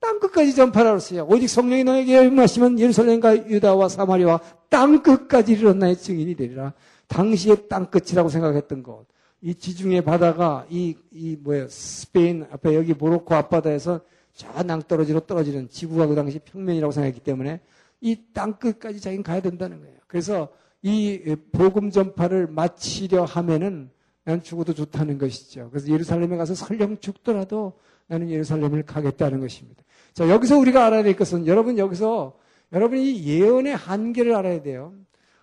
땅 0.00 0.18
끝까지 0.18 0.54
전파하라 0.54 0.90
그랬어요. 0.90 1.26
오직 1.28 1.48
성령이 1.48 1.84
너에게 1.84 2.24
임하시면 2.24 2.78
예루살렘과 2.78 3.48
유다와 3.48 3.88
사마리와 3.88 4.40
땅 4.68 5.02
끝까지 5.02 5.52
이르러 5.52 5.72
나의 5.74 5.96
증인이 5.96 6.34
되리라. 6.34 6.72
당시의 7.06 7.68
땅 7.68 7.86
끝이라고 7.86 8.28
생각했던 8.28 8.82
것. 8.82 9.06
이 9.42 9.54
지중해 9.54 10.02
바다가 10.02 10.66
이, 10.70 10.96
이 11.10 11.36
뭐예요. 11.36 11.68
스페인 11.68 12.46
앞에 12.50 12.74
여기 12.74 12.94
모로코 12.94 13.34
앞바다에서 13.34 14.00
저 14.34 14.62
낭떠러지로 14.62 15.20
떨어지는 15.20 15.68
지구가 15.68 16.06
그 16.06 16.14
당시 16.14 16.38
평면이라고 16.38 16.92
생각했기 16.92 17.20
때문에 17.20 17.60
이 18.00 18.16
땅 18.32 18.58
끝까지 18.58 19.00
자기는 19.00 19.22
가야 19.22 19.40
된다는 19.40 19.80
거예요. 19.80 19.96
그래서 20.06 20.48
이 20.82 21.36
복음 21.52 21.90
전파를 21.90 22.46
마치려 22.48 23.24
하면은 23.24 23.90
난 24.24 24.42
죽어도 24.42 24.74
좋다는 24.74 25.18
것이죠. 25.18 25.68
그래서 25.70 25.88
예루살렘에 25.88 26.36
가서 26.36 26.54
설령 26.54 26.98
죽더라도 26.98 27.74
나는 28.06 28.30
예루살렘을 28.30 28.84
가겠다는 28.84 29.40
것입니다. 29.40 29.82
자, 30.12 30.28
여기서 30.28 30.58
우리가 30.58 30.86
알아야 30.86 31.02
될 31.02 31.16
것은 31.16 31.46
여러분 31.46 31.78
여기서 31.78 32.36
여러분이 32.72 33.24
예언의 33.24 33.74
한계를 33.74 34.34
알아야 34.34 34.62
돼요. 34.62 34.94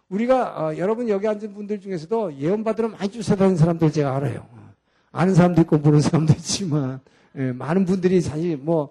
우리가 0.10 0.68
어, 0.70 0.78
여러분 0.78 1.08
여기 1.10 1.28
앉은 1.28 1.54
분들 1.54 1.82
중에서도 1.82 2.38
예언 2.38 2.64
받으러 2.64 2.90
많이 2.90 3.10
쫓아다니는 3.10 3.58
사람들 3.58 3.92
제가 3.92 4.16
알아요. 4.16 4.46
아는 5.12 5.34
사람도 5.34 5.62
있고 5.62 5.78
모르는 5.78 6.02
사람도 6.02 6.34
있지만 6.34 7.00
예, 7.36 7.52
많은 7.52 7.86
분들이 7.86 8.22
사실 8.22 8.58
뭐 8.58 8.90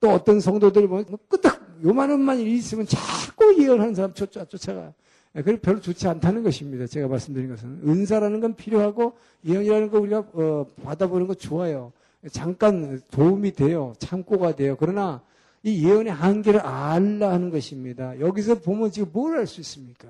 또 0.00 0.10
어떤 0.10 0.40
성도들 0.40 0.88
뭐, 0.88 1.04
뭐 1.08 1.18
끄떡 1.28 1.60
요만한만 1.84 2.38
일이 2.40 2.54
있으면 2.54 2.86
자꾸 2.86 3.54
예언하는 3.62 3.94
사람 3.94 4.12
쫓아 4.14 4.44
쫓아가. 4.46 4.92
예, 5.36 5.42
그게 5.42 5.60
별로 5.60 5.80
좋지 5.80 6.08
않다는 6.08 6.42
것입니다. 6.42 6.86
제가 6.86 7.06
말씀드린 7.06 7.50
것은 7.50 7.82
은사라는 7.86 8.40
건 8.40 8.54
필요하고 8.56 9.12
예언이라는 9.46 9.90
거 9.90 10.00
우리가 10.00 10.24
어, 10.32 10.66
받아보는 10.82 11.26
거 11.26 11.34
좋아요. 11.34 11.92
잠깐 12.32 13.00
도움이 13.10 13.52
돼요. 13.52 13.92
참고가 13.98 14.56
돼요. 14.56 14.76
그러나 14.78 15.22
이 15.62 15.86
예언의 15.86 16.12
한계를 16.12 16.60
알라 16.60 17.30
하는 17.32 17.50
것입니다. 17.50 18.18
여기서 18.18 18.56
보면 18.60 18.90
지금 18.90 19.10
뭘 19.12 19.36
알 19.36 19.46
수 19.46 19.60
있습니까? 19.60 20.08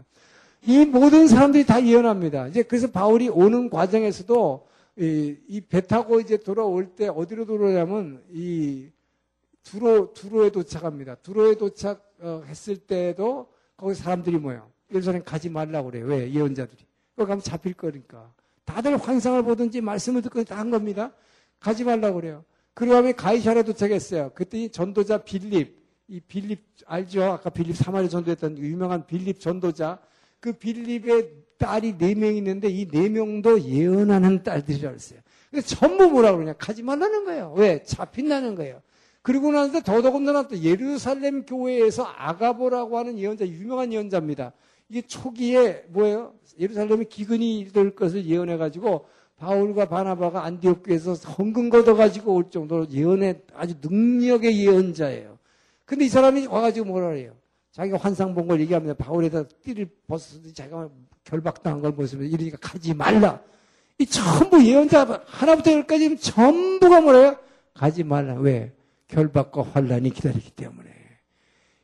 이 0.66 0.84
모든 0.84 1.26
사람들이 1.26 1.64
다 1.64 1.84
예언합니다. 1.84 2.48
이제 2.48 2.62
그래서 2.62 2.90
바울이 2.90 3.28
오는 3.28 3.70
과정에서도 3.70 4.66
이 4.98 5.62
배 5.68 5.80
타고 5.80 6.20
이제 6.20 6.36
돌아올 6.36 6.94
때 6.94 7.08
어디로 7.08 7.46
돌아오냐면 7.46 8.22
이 8.32 8.88
두로 9.62 10.12
두로에 10.12 10.50
도착합니다. 10.50 11.16
두로에 11.16 11.54
도착했을 11.54 12.76
때도 12.86 13.48
거기 13.76 13.94
사람들이 13.94 14.36
모여 14.38 14.68
예루살렘 14.92 15.22
가지 15.24 15.48
말라고 15.48 15.90
그래요. 15.90 16.06
왜 16.06 16.30
예언자들이 16.32 16.84
거기 17.16 17.28
가면 17.28 17.42
잡힐 17.42 17.72
거니까 17.74 18.32
다들 18.64 18.96
환상을 18.98 19.42
보든지 19.42 19.80
말씀을 19.80 20.22
듣고 20.22 20.44
다 20.44 20.56
한 20.58 20.70
겁니다. 20.70 21.12
가지 21.58 21.84
말라고 21.84 22.16
그래요. 22.20 22.44
그러고 22.74 23.12
가이샤에 23.14 23.62
도착했어요. 23.62 24.32
그때 24.34 24.68
전도자 24.68 25.18
빌립 25.18 25.78
이 26.08 26.20
빌립 26.20 26.60
알죠? 26.86 27.22
아까 27.24 27.48
빌립 27.50 27.76
사마리 27.76 28.08
전도했던 28.10 28.58
유명한 28.58 29.06
빌립 29.06 29.40
전도자 29.40 29.98
그 30.40 30.52
빌립의 30.52 31.30
딸이 31.58 31.98
네 31.98 32.14
명 32.14 32.34
있는데 32.36 32.68
이 32.68 32.86
네 32.86 33.08
명도 33.08 33.60
예언하는 33.62 34.42
딸들이라고 34.42 34.94
했어요. 34.94 35.20
근데 35.50 35.62
전부 35.66 36.08
뭐라고 36.08 36.38
그러냐? 36.38 36.54
가지 36.54 36.82
말라는 36.82 37.24
거예요. 37.24 37.52
왜? 37.56 37.82
잡힌다는 37.82 38.54
거예요. 38.54 38.80
그리고 39.22 39.52
나서 39.52 39.80
더더군다나 39.82 40.48
또 40.48 40.56
예루살렘 40.58 41.44
교회에서 41.44 42.04
아가보라고 42.04 42.96
하는 42.96 43.18
예언자, 43.18 43.46
유명한 43.46 43.92
예언자입니다. 43.92 44.52
이게 44.88 45.02
초기에 45.02 45.84
뭐예요? 45.88 46.32
예루살렘에 46.58 47.04
기근이 47.04 47.68
될 47.72 47.94
것을 47.94 48.24
예언해가지고 48.24 49.04
바울과 49.36 49.88
바나바가 49.88 50.44
안디옥 50.44 50.82
교에서 50.84 51.12
헌금 51.14 51.68
걷어가지고 51.70 52.34
올 52.34 52.50
정도로 52.50 52.88
예언의 52.90 53.42
아주 53.54 53.74
능력의 53.82 54.58
예언자예요. 54.66 55.38
근데 55.84 56.06
이 56.06 56.08
사람이 56.08 56.46
와가지고 56.46 56.86
뭐라 56.86 57.08
그래요? 57.08 57.34
자기가 57.72 57.98
환상 57.98 58.34
본 58.34 58.48
걸 58.48 58.60
얘기합니다. 58.60 58.94
바울에다 58.94 59.44
띠를 59.62 59.88
벗었더니 60.06 60.52
자기가 60.52 60.88
결박당한 61.24 61.80
걸 61.80 61.94
보시면서 61.94 62.34
이러니까 62.34 62.58
가지 62.60 62.94
말라. 62.94 63.40
이 63.98 64.06
전부 64.06 64.64
예언자 64.64 65.22
하나부터 65.26 65.72
열까지 65.72 66.16
전부가 66.18 67.00
뭐래요? 67.00 67.36
가지 67.74 68.02
말라. 68.02 68.34
왜? 68.34 68.72
결박과 69.08 69.62
환란이 69.62 70.10
기다리기 70.10 70.52
때문에. 70.52 70.88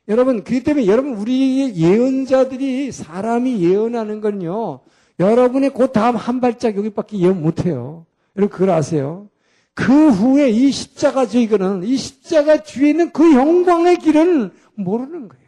여러분, 0.09 0.43
그렇기 0.43 0.63
때문에 0.63 0.87
여러분 0.87 1.15
우리 1.15 1.75
예언자들이 1.75 2.91
사람이 2.91 3.61
예언하는 3.63 4.21
건요. 4.21 4.79
여러분의 5.19 5.71
그 5.73 5.91
다음 5.91 6.15
한 6.15 6.39
발짝 6.41 6.77
여기밖에 6.77 7.17
예언 7.19 7.41
못 7.41 7.65
해요. 7.65 8.05
여러분 8.35 8.53
그걸 8.53 8.69
아세요? 8.71 9.29
그 9.73 10.09
후에 10.09 10.49
이 10.49 10.71
십자가 10.71 11.25
저이거는 11.27 11.83
이 11.83 11.97
십자가 11.97 12.63
뒤에 12.63 12.89
있는 12.91 13.11
그 13.11 13.33
영광의 13.33 13.97
길은 13.97 14.51
모르는 14.75 15.27
거예요. 15.27 15.46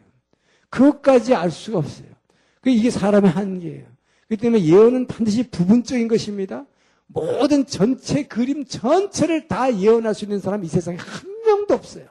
그것까지 0.70 1.34
알 1.34 1.50
수가 1.50 1.78
없어요. 1.78 2.08
그 2.60 2.70
이게 2.70 2.90
사람의 2.90 3.30
한계예요. 3.30 3.86
그렇기 4.28 4.42
때문에 4.42 4.64
예언은 4.64 5.06
반드시 5.06 5.48
부분적인 5.50 6.08
것입니다. 6.08 6.64
모든 7.06 7.66
전체 7.66 8.22
그림 8.22 8.64
전체를 8.64 9.48
다 9.48 9.76
예언할 9.76 10.14
수 10.14 10.24
있는 10.24 10.38
사람이 10.38 10.66
이 10.66 10.70
세상에 10.70 10.96
한 10.96 11.42
명도 11.44 11.74
없어요. 11.74 12.06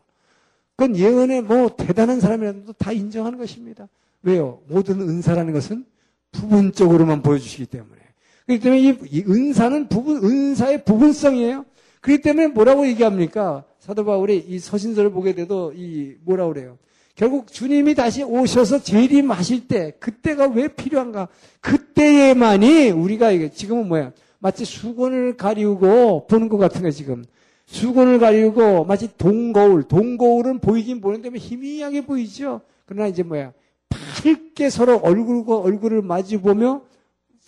그건 0.75 0.95
예언에 0.97 1.41
뭐 1.41 1.75
대단한 1.75 2.19
사람이라도 2.19 2.73
다 2.73 2.91
인정하는 2.91 3.37
것입니다. 3.37 3.87
왜요? 4.21 4.61
모든 4.67 5.01
은사라는 5.01 5.53
것은 5.53 5.85
부분적으로만 6.31 7.21
보여주시기 7.21 7.65
때문에. 7.67 7.99
그렇기 8.45 8.63
때문에 8.63 8.81
이, 8.81 8.97
이 9.11 9.23
은사는 9.27 9.87
부분, 9.87 10.23
은사의 10.23 10.83
부분성이에요. 10.83 11.65
그렇기 12.01 12.21
때문에 12.21 12.47
뭐라고 12.47 12.87
얘기합니까? 12.87 13.63
사도 13.79 14.03
바울이 14.03 14.37
이 14.37 14.59
서신서를 14.59 15.11
보게 15.11 15.33
돼도 15.33 15.73
이 15.75 16.15
뭐라고 16.23 16.53
그래요? 16.53 16.77
결국 17.19 17.51
주님이 17.51 17.95
다시 17.95 18.23
오셔서 18.23 18.81
재림하실 18.81 19.67
때 19.67 19.91
그때가 19.99 20.47
왜 20.47 20.69
필요한가? 20.69 21.27
그때에만이 21.59 22.91
우리가 22.91 23.31
이게 23.31 23.51
지금은 23.51 23.89
뭐야? 23.89 24.13
마치 24.39 24.63
수건을 24.63 25.35
가리우고 25.35 26.27
보는 26.27 26.47
것 26.47 26.55
같은 26.55 26.81
거 26.81 26.91
지금. 26.91 27.25
수건을 27.65 28.19
가리우고 28.19 28.85
마치 28.85 29.09
동거울, 29.17 29.83
동거울은 29.83 30.59
보이긴 30.59 31.01
보는데 31.01 31.29
희미하게 31.37 32.05
보이죠. 32.05 32.61
그러나 32.85 33.07
이제 33.07 33.21
뭐야? 33.21 33.51
밝게 33.89 34.69
서로 34.69 34.95
얼굴과 34.99 35.57
얼굴을 35.57 36.01
마주 36.01 36.39
보며 36.39 36.83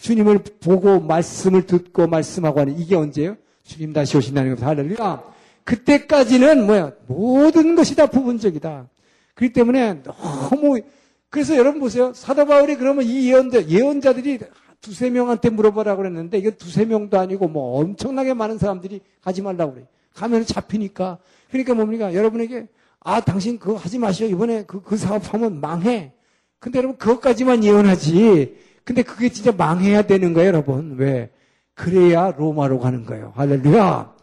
주님을 0.01 0.39
보고 0.60 0.99
말씀을 0.99 1.65
듣고 1.65 2.07
말씀하고 2.07 2.60
하는 2.60 2.77
이게 2.77 2.97
언제예요? 2.97 3.38
주님 3.63 3.93
다시 3.93 4.17
오신다는 4.17 4.49
겁니다. 4.49 4.67
할렐루야. 4.67 5.23
그때까지는 5.63 6.65
뭐야? 6.65 6.91
모든 7.07 7.75
것이 7.75 7.95
다 7.95 8.07
부분적이다. 8.07 8.89
그렇기 9.35 9.53
때문에 9.53 10.03
너무 10.03 10.81
그래서 11.29 11.55
여러분 11.55 11.79
보세요. 11.79 12.13
사도 12.13 12.45
바울이 12.45 12.75
그러면 12.75 13.05
이 13.05 13.29
예언자 13.29 13.67
예언자들이 13.67 14.39
두세 14.81 15.09
명한테 15.09 15.49
물어보라고 15.49 16.01
그랬는데 16.01 16.37
이게 16.37 16.51
두세 16.51 16.85
명도 16.85 17.19
아니고 17.19 17.47
뭐 17.47 17.79
엄청나게 17.79 18.33
많은 18.33 18.57
사람들이 18.57 19.01
가지 19.21 19.41
말라고 19.41 19.73
그래. 19.73 19.87
가면 20.13 20.45
잡히니까. 20.45 21.19
그러니까 21.49 21.73
뭡니까? 21.73 22.13
여러분에게 22.13 22.67
아 22.99 23.21
당신 23.21 23.57
그거 23.59 23.75
하지 23.75 23.97
마시오. 23.97 24.27
이번에 24.27 24.65
그, 24.65 24.81
그 24.81 24.97
사업하면 24.97 25.61
망해. 25.61 26.11
근데 26.59 26.79
여러분 26.79 26.97
그것까지만 26.97 27.63
예언하지. 27.63 28.57
근데 28.83 29.03
그게 29.03 29.29
진짜 29.29 29.51
망해야 29.51 30.01
되는 30.03 30.33
거예요, 30.33 30.47
여러분. 30.47 30.95
왜? 30.97 31.29
그래야 31.73 32.31
로마로 32.37 32.79
가는 32.79 33.05
거예요. 33.05 33.31
할렐루야. 33.35 34.13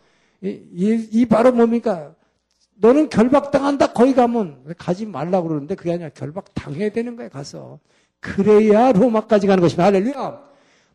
이, 0.42 0.48
이, 0.72 1.08
이 1.10 1.26
바로 1.26 1.52
뭡니까? 1.52 2.14
너는 2.80 3.08
결박당한다. 3.08 3.92
거기 3.92 4.14
가면 4.14 4.74
가지 4.78 5.04
말라고 5.04 5.48
그러는데 5.48 5.74
그게 5.74 5.92
아니라 5.92 6.10
결박당해야 6.10 6.90
되는 6.90 7.16
거예요. 7.16 7.30
가서. 7.30 7.78
그래야 8.20 8.92
로마까지 8.92 9.46
가는 9.46 9.60
것입니다. 9.60 9.84
할렐루야. 9.84 10.40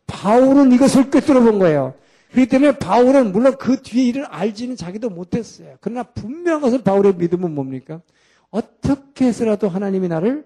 바울은 0.07 0.71
이것을 0.71 1.09
꿰뚫어 1.09 1.41
본 1.41 1.59
거예요. 1.59 1.93
그렇기 2.31 2.49
때문에 2.49 2.77
바울은 2.77 3.31
물론 3.31 3.55
그 3.57 3.81
뒤에 3.81 4.05
일을 4.05 4.25
알지는 4.25 4.75
자기도 4.75 5.09
못했어요. 5.09 5.75
그러나 5.81 6.03
분명한 6.03 6.61
것은 6.61 6.83
바울의 6.83 7.15
믿음은 7.15 7.53
뭡니까? 7.53 8.01
어떻게 8.49 9.25
해서라도 9.25 9.69
하나님이 9.69 10.07
나를 10.07 10.45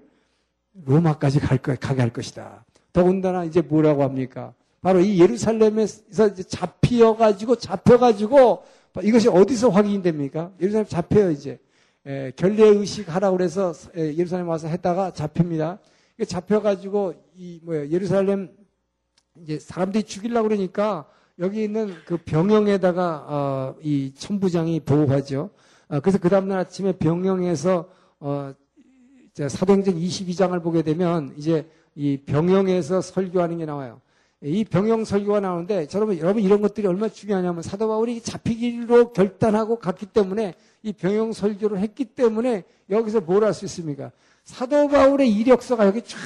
로마까지 0.85 1.39
갈 1.39 1.57
거, 1.57 1.75
가게 1.75 2.01
할 2.01 2.11
것이다. 2.11 2.65
더군다나 2.93 3.43
이제 3.45 3.61
뭐라고 3.61 4.03
합니까? 4.03 4.53
바로 4.81 4.99
이 4.99 5.19
예루살렘에서 5.19 6.33
잡혀가지고, 6.47 7.55
잡혀가지고, 7.55 8.63
이것이 9.03 9.29
어디서 9.29 9.69
확인됩니까? 9.69 10.51
예루살렘 10.61 10.87
잡혀요, 10.87 11.31
이제. 11.31 11.59
에, 12.05 12.31
결례의식 12.35 13.13
하라고 13.13 13.37
그래서 13.37 13.73
예루살렘 13.95 14.47
와서 14.47 14.67
했다가 14.67 15.11
잡힙니다. 15.11 15.79
잡혀가지고, 16.25 17.13
이, 17.35 17.59
뭐야, 17.63 17.89
예루살렘, 17.89 18.49
이제 19.41 19.59
사람들이 19.59 20.03
죽이려고 20.03 20.47
그러니까, 20.47 21.07
여기 21.39 21.63
있는 21.63 21.93
그 22.05 22.17
병영에다가, 22.17 23.25
어, 23.27 23.75
이 23.81 24.13
천부장이 24.15 24.79
보호하죠. 24.79 25.51
어, 25.89 25.99
그래서 25.99 26.17
그 26.17 26.29
다음날 26.29 26.59
아침에 26.59 26.93
병영에서, 26.93 27.89
어, 28.19 28.53
사도행전 29.35 29.95
22장을 29.95 30.63
보게 30.63 30.81
되면, 30.81 31.33
이제 31.37 31.69
이 31.93 32.17
병영에서 32.25 33.01
설교하는 33.01 33.57
게 33.59 33.65
나와요. 33.65 34.01
이 34.43 34.63
병영 34.63 35.03
설교가 35.03 35.39
나오는데 35.39 35.87
여러분 35.95 36.17
여러분 36.19 36.43
이런 36.43 36.61
것들이 36.61 36.85
얼마나 36.85 37.11
중요하냐면 37.11 37.63
사도 37.63 37.87
바울이 37.87 38.21
잡히기로 38.21 39.11
결단하고 39.13 39.79
갔기 39.79 40.05
때문에 40.07 40.53
이 40.83 40.93
병영 40.93 41.33
설교를 41.33 41.79
했기 41.79 42.05
때문에 42.05 42.63
여기서 42.89 43.21
뭘 43.21 43.43
할 43.43 43.53
수 43.53 43.65
있습니까? 43.65 44.11
사도 44.43 44.87
바울의 44.87 45.29
이력서가 45.29 45.87
여기 45.87 46.01
쫙 46.03 46.17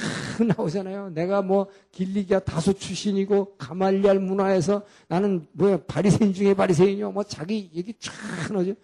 나오잖아요. 0.56 1.10
내가 1.10 1.42
뭐 1.42 1.66
길리기아 1.90 2.38
다소 2.40 2.72
출신이고 2.74 3.56
가말리알 3.56 4.20
문화에서 4.20 4.82
나는 5.08 5.46
뭐야 5.52 5.78
바리새인 5.88 6.32
중에 6.32 6.54
바리새인이요. 6.54 7.10
뭐 7.12 7.24
자기 7.24 7.70
얘기 7.74 7.94
쫙 7.98 8.12
나오죠. 8.52 8.74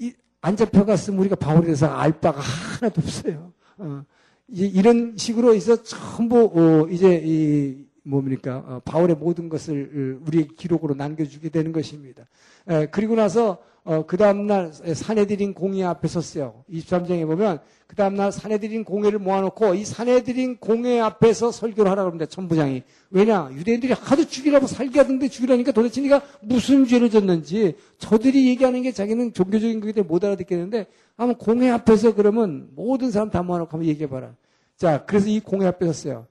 이, 0.00 0.12
안 0.40 0.56
잡혀갔으면 0.56 1.20
우리가 1.20 1.36
바울에 1.36 1.62
대해서 1.64 1.86
알 1.88 2.12
바가 2.18 2.40
하나도 2.40 3.02
없어요. 3.02 3.52
어. 3.76 4.04
이제 4.48 4.66
이런 4.66 5.16
식으로 5.18 5.54
해서 5.54 5.82
전부 5.82 6.50
어, 6.54 6.88
이제 6.88 7.20
이 7.22 7.84
뭡니까 8.02 8.64
어, 8.66 8.80
바울의 8.84 9.16
모든 9.16 9.48
것을 9.48 10.18
어, 10.22 10.26
우리의 10.26 10.48
기록으로 10.56 10.94
남겨주게 10.94 11.48
되는 11.48 11.72
것입니다. 11.72 12.24
에, 12.68 12.86
그리고 12.86 13.14
나서 13.14 13.58
어, 13.82 14.04
그 14.06 14.16
다음날 14.16 14.72
사내들인 14.72 15.54
공회 15.54 15.84
앞에 15.84 16.06
섰어요. 16.06 16.64
23장에 16.70 17.26
보면 17.26 17.60
그 17.86 17.96
다음날 17.96 18.30
사내들인 18.30 18.84
공회를 18.84 19.18
모아놓고 19.18 19.74
이 19.74 19.84
사내들인 19.84 20.58
공회 20.58 21.00
앞에서 21.00 21.50
설교를 21.50 21.90
하라고 21.90 22.08
합니다. 22.08 22.26
천부장이. 22.26 22.82
왜냐? 23.10 23.50
유대인들이 23.52 23.94
하도 23.94 24.26
죽이라고 24.26 24.66
살게 24.66 25.00
하던데 25.00 25.28
죽이라니까 25.28 25.72
도대체 25.72 26.00
네가 26.02 26.22
무슨 26.42 26.86
죄를 26.86 27.10
졌는지 27.10 27.74
저들이 27.98 28.48
얘기하는 28.48 28.82
게 28.82 28.92
자기는 28.92 29.32
종교적인 29.32 29.80
거기 29.80 29.92
때문에 29.92 30.08
못 30.08 30.24
알아듣겠는데 30.24 30.86
한번 31.16 31.36
공회 31.36 31.70
앞에서 31.70 32.14
그러면 32.14 32.68
모든 32.76 33.10
사람 33.10 33.30
다 33.30 33.42
모아놓고 33.42 33.72
한번 33.72 33.88
얘기해봐라. 33.88 34.34
자, 34.76 35.04
그래서 35.04 35.28
이 35.28 35.40
공회 35.40 35.66
앞에 35.66 35.86
섰어요. 35.86 36.26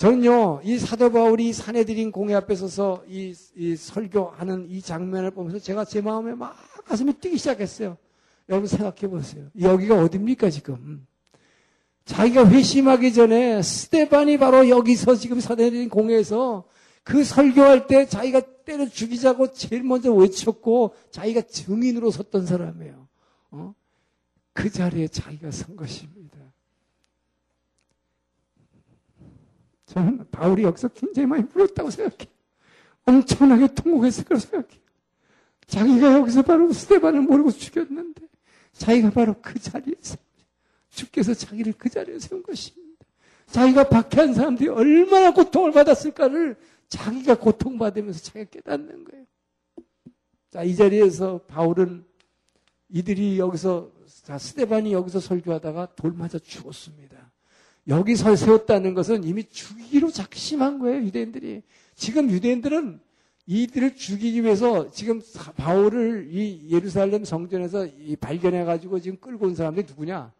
저는요, 0.00 0.62
이 0.64 0.78
사도 0.78 1.12
바울이 1.12 1.52
사내들인 1.52 2.10
공회 2.10 2.32
앞에 2.34 2.54
서서 2.54 3.04
이, 3.06 3.34
이 3.54 3.76
설교하는 3.76 4.70
이 4.70 4.80
장면을 4.80 5.30
보면서 5.30 5.58
제가 5.58 5.84
제 5.84 6.00
마음에 6.00 6.32
막 6.34 6.56
가슴이 6.86 7.12
뛰기 7.12 7.36
시작했어요. 7.36 7.98
여러분 8.48 8.66
생각해 8.66 9.08
보세요. 9.08 9.50
여기가 9.60 10.02
어딥니까, 10.02 10.48
지금? 10.48 11.06
자기가 12.06 12.48
회심하기 12.48 13.12
전에 13.12 13.60
스테반이 13.60 14.38
바로 14.38 14.70
여기서 14.70 15.16
지금 15.16 15.38
사대린 15.38 15.90
공회에서 15.90 16.64
그 17.02 17.22
설교할 17.22 17.86
때 17.86 18.06
자기가 18.06 18.40
때려 18.64 18.88
죽이자고 18.88 19.52
제일 19.52 19.82
먼저 19.82 20.10
외쳤고 20.14 20.94
자기가 21.10 21.42
증인으로 21.42 22.10
섰던 22.10 22.46
사람이에요. 22.46 23.06
어? 23.50 23.74
그 24.54 24.70
자리에 24.70 25.08
자기가 25.08 25.50
선 25.50 25.76
것입니다. 25.76 26.19
저는 29.90 30.24
바울이 30.30 30.62
여기서 30.62 30.88
굉장히 30.88 31.26
많이 31.26 31.46
불렀다고 31.48 31.90
생각해요. 31.90 32.30
엄청나게 33.06 33.74
통곡했을 33.74 34.24
거라고 34.24 34.40
생각해요. 34.40 34.80
자기가 35.66 36.12
여기서 36.14 36.42
바로 36.42 36.72
스테반을 36.72 37.22
모르고 37.22 37.50
죽였는데 37.50 38.22
자기가 38.72 39.10
바로 39.10 39.34
그 39.42 39.58
자리에서 39.58 40.16
주께서 40.90 41.34
자기를 41.34 41.74
그 41.76 41.88
자리에 41.88 42.20
세운 42.20 42.42
것입니다. 42.42 43.04
자기가 43.46 43.88
박해한 43.88 44.34
사람들이 44.34 44.68
얼마나 44.68 45.32
고통을 45.32 45.72
받았을까를 45.72 46.56
자기가 46.88 47.38
고통받으면서 47.38 48.20
자기가 48.20 48.44
깨닫는 48.44 49.04
거예요. 49.04 49.26
자, 50.52 50.62
이 50.62 50.76
자리에서 50.76 51.38
바울은 51.48 52.04
이들이 52.90 53.40
여기서, 53.40 53.90
자, 54.22 54.38
스테반이 54.38 54.92
여기서 54.92 55.18
설교하다가 55.18 55.94
돌 55.96 56.12
맞아 56.12 56.38
죽었습니다. 56.38 57.19
여기 57.90 58.14
서 58.14 58.34
세웠다는 58.34 58.94
것은 58.94 59.24
이미 59.24 59.44
죽이기로 59.44 60.10
작심한 60.10 60.78
거예요, 60.78 61.02
유대인들이. 61.02 61.62
지금 61.94 62.30
유대인들은 62.30 63.00
이들을 63.46 63.96
죽이기 63.96 64.44
위해서 64.44 64.90
지금 64.92 65.20
바울을 65.56 66.28
이 66.30 66.68
예루살렘 66.70 67.24
성전에서 67.24 67.88
발견해가지고 68.20 69.00
지금 69.00 69.18
끌고 69.18 69.46
온 69.46 69.54
사람들이 69.56 69.86
누구냐? 69.88 70.32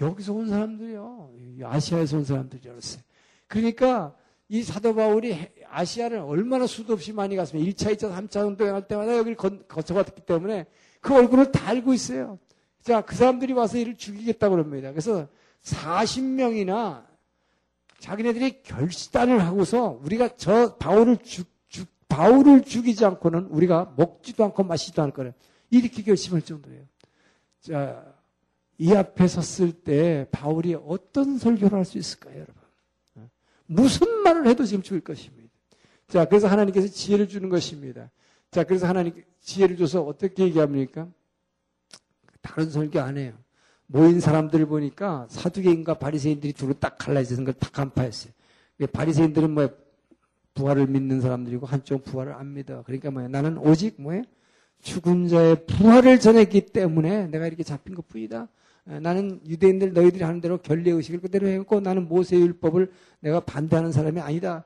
여기서 0.00 0.32
온 0.32 0.48
사람들이요. 0.48 1.30
아시아에서 1.62 2.16
온 2.16 2.24
사람들이었어요. 2.24 3.02
그러니까 3.46 4.16
이 4.48 4.62
사도 4.64 4.92
바울이 4.94 5.38
아시아를 5.70 6.18
얼마나 6.18 6.66
수도 6.66 6.94
없이 6.94 7.12
많이 7.12 7.36
갔으면 7.36 7.64
1차, 7.64 7.96
2차, 7.96 8.12
3차 8.12 8.44
운동을 8.44 8.74
할 8.74 8.88
때마다 8.88 9.16
여기를 9.16 9.36
거쳐갔기 9.36 10.22
때문에 10.22 10.66
그 11.00 11.14
얼굴을 11.14 11.52
다 11.52 11.68
알고 11.68 11.94
있어요. 11.94 12.38
자, 12.82 13.02
그 13.02 13.14
사람들이 13.14 13.52
와서 13.52 13.78
이를 13.78 13.96
죽이겠다고 13.96 14.56
그럽니다. 14.56 14.90
그래서 14.90 15.28
40명이나 15.62 17.06
자기네들이 17.98 18.62
결단을 18.62 19.44
하고서 19.44 20.00
우리가 20.02 20.36
저 20.36 20.76
바울을 20.76 21.18
죽, 21.18 21.48
죽, 21.68 21.88
바울을 22.08 22.62
죽이지 22.62 23.04
않고는 23.04 23.46
우리가 23.46 23.94
먹지도 23.96 24.44
않고 24.44 24.64
마시지도 24.64 25.02
않을 25.02 25.14
거예요. 25.14 25.32
이렇게 25.70 26.02
결심할 26.02 26.42
정도예요. 26.42 26.82
자, 27.60 28.12
이 28.78 28.92
앞에 28.92 29.28
섰을 29.28 29.72
때 29.72 30.26
바울이 30.32 30.74
어떤 30.74 31.38
설교를 31.38 31.78
할 31.78 31.84
수 31.84 31.98
있을까요, 31.98 32.34
여러분? 32.34 32.62
무슨 33.66 34.08
말을 34.22 34.48
해도 34.48 34.64
지금 34.64 34.82
죽을 34.82 35.00
것입니다. 35.00 35.48
자, 36.08 36.24
그래서 36.24 36.48
하나님께서 36.48 36.88
지혜를 36.88 37.28
주는 37.28 37.48
것입니다. 37.48 38.10
자, 38.50 38.64
그래서 38.64 38.86
하나님 38.86 39.22
지혜를 39.40 39.76
줘서 39.76 40.02
어떻게 40.02 40.42
얘기합니까? 40.44 41.08
다른 42.42 42.68
설교 42.70 43.00
안 43.00 43.16
해요. 43.16 43.32
모인 43.86 44.20
사람들을 44.20 44.66
보니까 44.66 45.26
사두개인과 45.28 45.94
바리새인들이 45.94 46.52
둘로 46.54 46.72
딱 46.74 46.96
갈라지는 46.98 47.44
걸 47.44 47.54
다 47.54 47.68
간파했어요. 47.70 48.32
바리새인들은 48.92 49.50
뭐 49.50 49.68
부활을 50.54 50.86
믿는 50.86 51.20
사람들이고 51.20 51.66
한쪽 51.66 52.04
부활을 52.04 52.32
안 52.34 52.54
믿어. 52.54 52.82
그러니까 52.84 53.10
뭐야 53.10 53.28
나는 53.28 53.58
오직 53.58 54.00
뭐예요? 54.00 54.22
죽은 54.80 55.28
자의 55.28 55.64
부활을 55.66 56.18
전했기 56.20 56.66
때문에 56.66 57.28
내가 57.28 57.46
이렇게 57.46 57.62
잡힌 57.62 57.94
것 57.94 58.08
뿐이다. 58.08 58.48
나는 58.84 59.40
유대인들 59.46 59.92
너희들이 59.92 60.24
하는 60.24 60.40
대로 60.40 60.58
결례 60.58 60.90
의식을 60.90 61.20
그대로 61.20 61.46
했고 61.46 61.80
나는 61.80 62.08
모세 62.08 62.36
율법을 62.36 62.90
내가 63.20 63.40
반대하는 63.40 63.92
사람이 63.92 64.20
아니다. 64.20 64.64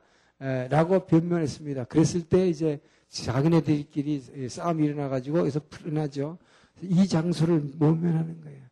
라고 0.70 1.06
변명했습니다. 1.06 1.84
그랬을 1.84 2.22
때 2.22 2.48
이제 2.48 2.80
자기네들끼리 3.08 4.48
싸움이 4.48 4.84
일어나 4.86 5.08
가지고 5.08 5.40
여기서 5.40 5.60
풀어나죠. 5.68 6.38
이 6.82 7.06
장소를 7.06 7.62
모면하는 7.76 8.40
거예요. 8.40 8.65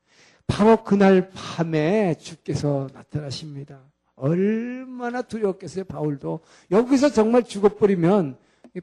바로 0.47 0.83
그날 0.85 1.31
밤에 1.35 2.15
주께서 2.19 2.89
나타나십니다. 2.93 3.81
얼마나 4.17 5.23
두려웠겠어요, 5.23 5.85
바울도. 5.85 6.41
여기서 6.71 7.11
정말 7.11 7.43
죽어버리면 7.43 8.37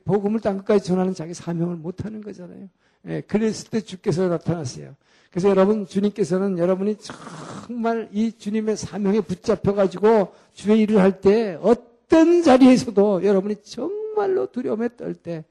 복음을 0.03 0.39
땅 0.39 0.57
끝까지 0.57 0.85
전하는 0.85 1.13
자기 1.13 1.33
사명을 1.33 1.75
못하는 1.75 2.21
거잖아요. 2.21 2.67
예, 3.07 3.21
그랬을 3.21 3.69
때 3.69 3.81
주께서 3.81 4.27
나타났어요. 4.27 4.95
그래서 5.31 5.49
여러분, 5.49 5.87
주님께서는 5.87 6.57
여러분이 6.57 6.97
정말 6.99 8.09
이 8.11 8.31
주님의 8.37 8.75
사명에 8.77 9.21
붙잡혀가지고 9.21 10.33
주의 10.53 10.81
일을 10.81 10.99
할 10.99 11.21
때 11.21 11.57
어떤 11.61 12.43
자리에서도 12.43 13.23
여러분이 13.23 13.55
정말로 13.63 14.47
두려움에 14.47 14.89
떨 14.97 15.13
때 15.15 15.45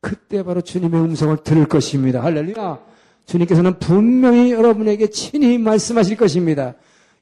그때 0.00 0.42
바로 0.42 0.60
주님의 0.62 1.00
음성을 1.00 1.36
들을 1.44 1.66
것입니다. 1.68 2.22
할렐루야. 2.24 2.80
주님께서는 3.26 3.78
분명히 3.78 4.52
여러분에게 4.52 5.10
친히 5.10 5.58
말씀하실 5.58 6.16
것입니다. 6.16 6.74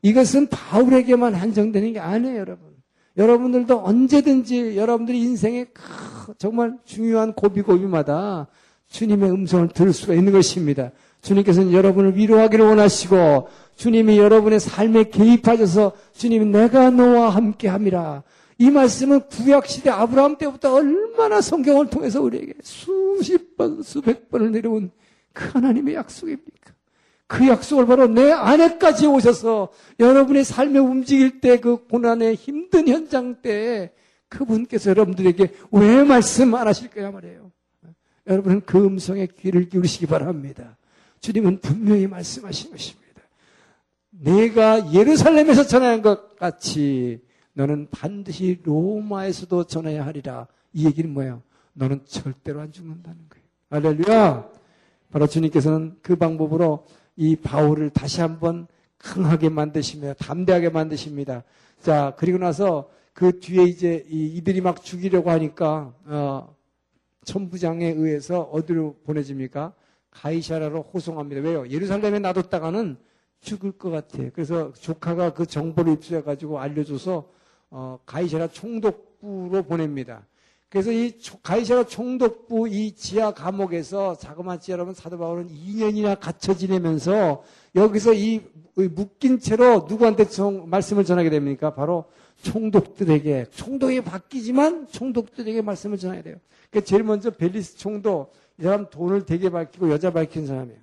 이것은 0.02 0.48
바울에게만 0.48 1.34
한정되는 1.34 1.92
게 1.94 1.98
아니에요, 1.98 2.38
여러분. 2.38 2.68
여러분들도 3.16 3.84
언제든지 3.84 4.76
여러분들이 4.76 5.20
인생의 5.20 5.66
정말 6.38 6.74
중요한 6.84 7.32
고비고비마다 7.32 8.46
주님의 8.88 9.30
음성을 9.30 9.68
들을 9.68 9.92
수가 9.92 10.14
있는 10.14 10.32
것입니다. 10.32 10.92
주님께서는 11.20 11.72
여러분을 11.72 12.16
위로하기를 12.16 12.64
원하시고 12.64 13.48
주님이 13.74 14.18
여러분의 14.18 14.60
삶에 14.60 15.10
개입하셔서 15.10 15.92
주님이 16.12 16.46
내가 16.46 16.90
너와 16.90 17.30
함께 17.30 17.68
함이라. 17.68 18.22
이 18.58 18.70
말씀은 18.70 19.20
구약시대 19.28 19.90
아브라함 19.90 20.36
때부터 20.38 20.74
얼마나 20.74 21.40
성경을 21.40 21.90
통해서 21.90 22.20
우리에게 22.20 22.54
수십 22.62 23.56
번, 23.56 23.82
수백 23.82 24.30
번을 24.30 24.52
내려온 24.52 24.90
그 25.38 25.50
하나님의 25.50 25.94
약속입니까? 25.94 26.74
그 27.28 27.46
약속을 27.46 27.86
바로 27.86 28.08
내 28.08 28.32
안에까지 28.32 29.06
오셔서 29.06 29.68
여러분의 30.00 30.42
삶에 30.44 30.80
움직일 30.80 31.40
때 31.40 31.58
그 31.58 31.86
고난의 31.86 32.34
힘든 32.34 32.88
현장 32.88 33.40
때 33.40 33.92
그분께서 34.28 34.90
여러분들에게 34.90 35.54
왜 35.70 36.02
말씀 36.02 36.52
안 36.56 36.66
하실 36.66 36.90
거야 36.90 37.12
말이에요. 37.12 37.52
여러분은 38.26 38.62
그 38.66 38.84
음성에 38.84 39.28
귀를 39.38 39.68
기울이시기 39.68 40.06
바랍니다. 40.06 40.76
주님은 41.20 41.60
분명히 41.60 42.08
말씀하신 42.08 42.72
것입니다. 42.72 43.22
내가 44.10 44.92
예루살렘에서 44.92 45.64
전하는 45.64 46.02
것 46.02 46.36
같이 46.36 47.20
너는 47.52 47.88
반드시 47.92 48.60
로마에서도 48.64 49.64
전해야 49.64 50.04
하리라. 50.04 50.48
이 50.72 50.84
얘기는 50.86 51.08
뭐예요? 51.12 51.42
너는 51.74 52.00
절대로 52.06 52.60
안 52.60 52.72
죽는다는 52.72 53.18
거예요. 53.28 53.46
할렐루야! 53.70 54.57
바로 55.10 55.26
주님께서는 55.26 55.96
그 56.02 56.16
방법으로 56.16 56.86
이 57.16 57.36
바울을 57.36 57.90
다시 57.90 58.20
한번 58.20 58.66
강하게 58.98 59.48
만드시며 59.48 60.14
담대하게 60.14 60.70
만드십니다. 60.70 61.44
자, 61.80 62.14
그리고 62.18 62.38
나서 62.38 62.90
그 63.12 63.40
뒤에 63.40 63.64
이제 63.64 64.04
이들이 64.08 64.60
막 64.60 64.82
죽이려고 64.82 65.30
하니까, 65.30 65.92
어, 66.06 66.54
천부장에 67.24 67.86
의해서 67.86 68.42
어디로 68.42 68.96
보내집니까? 69.04 69.72
가이샤라로 70.10 70.82
호송합니다. 70.82 71.42
왜요? 71.42 71.68
예루살렘에 71.68 72.18
놔뒀다가는 72.18 72.96
죽을 73.40 73.72
것 73.72 73.90
같아요. 73.90 74.30
그래서 74.32 74.72
조카가 74.72 75.34
그 75.34 75.46
정보를 75.46 75.94
입수해가지고 75.94 76.58
알려줘서 76.58 77.28
어, 77.70 77.98
가이샤라 78.06 78.48
총독부로 78.48 79.62
보냅니다. 79.64 80.26
그래서 80.70 80.92
이 80.92 81.14
가이샤라 81.42 81.84
총독부 81.84 82.68
이 82.68 82.94
지하 82.94 83.32
감옥에서 83.32 84.16
자그마치 84.16 84.70
여러분 84.70 84.92
사도 84.92 85.18
바울은 85.18 85.48
2년이나 85.48 86.18
갇혀 86.20 86.54
지내면서 86.54 87.42
여기서 87.74 88.12
이 88.12 88.42
묶인 88.74 89.40
채로 89.40 89.86
누구한테 89.88 90.26
말씀을 90.66 91.04
전하게 91.04 91.30
됩니까? 91.30 91.74
바로 91.74 92.04
총독들에게 92.42 93.46
총독이 93.50 94.02
바뀌지만 94.02 94.88
총독들에게 94.88 95.62
말씀을 95.62 95.96
전해야 95.96 96.22
돼요. 96.22 96.36
그 96.70 96.84
제일 96.84 97.02
먼저 97.02 97.30
벨리스 97.30 97.78
총독 97.78 98.32
이 98.60 98.62
사람 98.62 98.90
돈을 98.90 99.24
되게 99.24 99.50
밝히고 99.50 99.90
여자 99.90 100.12
밝힌 100.12 100.46
사람이에요. 100.46 100.78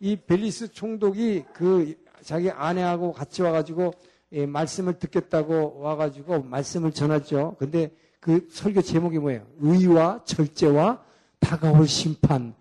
이 0.00 0.16
벨리스 0.16 0.72
총독이 0.72 1.44
그 1.54 1.94
자기 2.22 2.50
아내하고 2.50 3.12
같이 3.12 3.42
와가지고 3.42 3.94
예, 4.32 4.46
말씀을 4.46 4.98
듣겠다고 4.98 5.80
와가지고 5.80 6.42
말씀을 6.42 6.92
전하죠. 6.92 7.56
근데 7.58 7.90
그 8.20 8.46
설교 8.50 8.82
제목이 8.82 9.18
뭐예요? 9.18 9.46
의와 9.60 10.24
절제와 10.24 11.02
다가올 11.40 11.88
심판. 11.88 12.54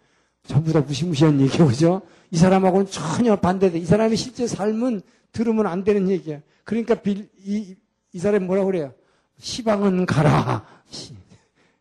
전부 0.43 0.73
다 0.73 0.81
무시무시한 0.81 1.39
얘기죠. 1.41 2.01
이 2.31 2.37
사람하고는 2.37 2.87
전혀 2.87 3.35
반대돼. 3.35 3.77
이 3.77 3.85
사람의 3.85 4.17
실제 4.17 4.47
삶은 4.47 5.01
들으면 5.31 5.67
안 5.67 5.83
되는 5.83 6.09
얘기야. 6.09 6.41
그러니까 6.63 6.95
빌, 6.95 7.29
이, 7.45 7.75
이 8.13 8.19
사람이 8.19 8.45
뭐라고 8.45 8.67
그래요? 8.67 8.93
시방은 9.37 10.05
가라. 10.05 10.65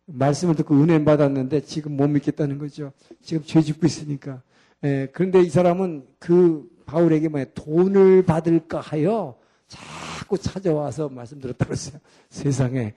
말씀을 0.05 0.55
듣고 0.55 0.75
은혜 0.75 1.03
받았는데 1.03 1.61
지금 1.61 1.95
못 1.95 2.07
믿겠다는 2.07 2.57
거죠. 2.57 2.91
지금 3.21 3.43
죄 3.43 3.61
짓고 3.61 3.85
있으니까. 3.85 4.41
예, 4.83 5.07
그런데 5.13 5.41
이 5.41 5.49
사람은 5.49 6.05
그 6.19 6.67
바울에게 6.85 7.27
뭐 7.27 7.43
돈을 7.53 8.23
받을까 8.23 8.79
하여 8.79 9.37
자꾸 9.67 10.37
찾아와서 10.37 11.09
말씀 11.09 11.39
들었다 11.39 11.65
그랬어요. 11.65 11.99
세상에. 12.29 12.93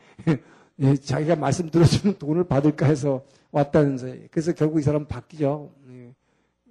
예, 0.81 0.97
자기가 0.97 1.37
말씀 1.37 1.71
들어주면 1.71 2.19
돈을 2.19 2.45
받을까 2.45 2.87
해서 2.87 3.25
왔다면서요. 3.51 4.15
그래서 4.31 4.53
결국 4.53 4.81
이 4.81 4.83
사람 4.83 5.07
바뀌죠. 5.07 5.73
예. 5.91 6.15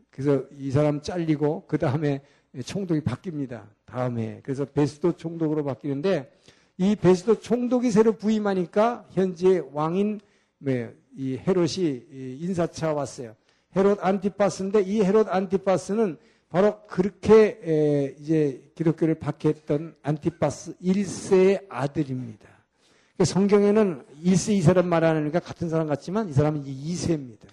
그래서 0.09 0.43
이 0.57 0.71
사람 0.71 1.01
잘리고 1.01 1.65
그 1.67 1.77
다음에 1.77 2.21
총독이 2.65 3.01
바뀝니다. 3.01 3.63
다음에 3.85 4.41
그래서 4.43 4.65
베스도 4.65 5.15
총독으로 5.15 5.63
바뀌는데 5.63 6.31
이 6.77 6.95
베스도 6.95 7.39
총독이 7.39 7.91
새로 7.91 8.13
부임하니까 8.13 9.07
현재 9.11 9.63
왕인 9.71 10.19
네, 10.57 10.93
이 11.15 11.37
헤롯이 11.37 12.05
인사차 12.39 12.93
왔어요. 12.93 13.35
헤롯 13.75 13.99
안티파스인데 14.01 14.81
이 14.81 15.01
헤롯 15.01 15.27
안티파스는 15.29 16.17
바로 16.49 16.81
그렇게 16.87 18.15
이제 18.19 18.69
기독교를 18.75 19.15
박해했던 19.15 19.95
안티파스 20.01 20.77
1세의 20.79 21.65
아들입니다. 21.69 22.50
그러니까 23.21 23.25
성경에는 23.25 24.03
1세 24.25 24.53
이 24.53 24.61
사람 24.61 24.87
말하니까 24.87 25.39
같은 25.39 25.69
사람 25.69 25.87
같지만 25.87 26.29
이 26.29 26.33
사람은 26.33 26.65
이제 26.65 26.71
2세입니다. 26.71 27.45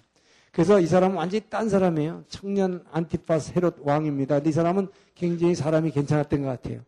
그래서 0.51 0.79
이 0.79 0.87
사람은 0.87 1.15
완전히 1.15 1.43
딴 1.47 1.69
사람이에요. 1.69 2.23
청년 2.27 2.83
안티파스 2.91 3.53
헤롯 3.55 3.77
왕입니다. 3.81 4.35
근데 4.35 4.49
이 4.49 4.53
사람은 4.53 4.87
굉장히 5.13 5.53
사람이 5.53 5.91
괜찮았던 5.91 6.41
것 6.41 6.47
같아요. 6.47 6.81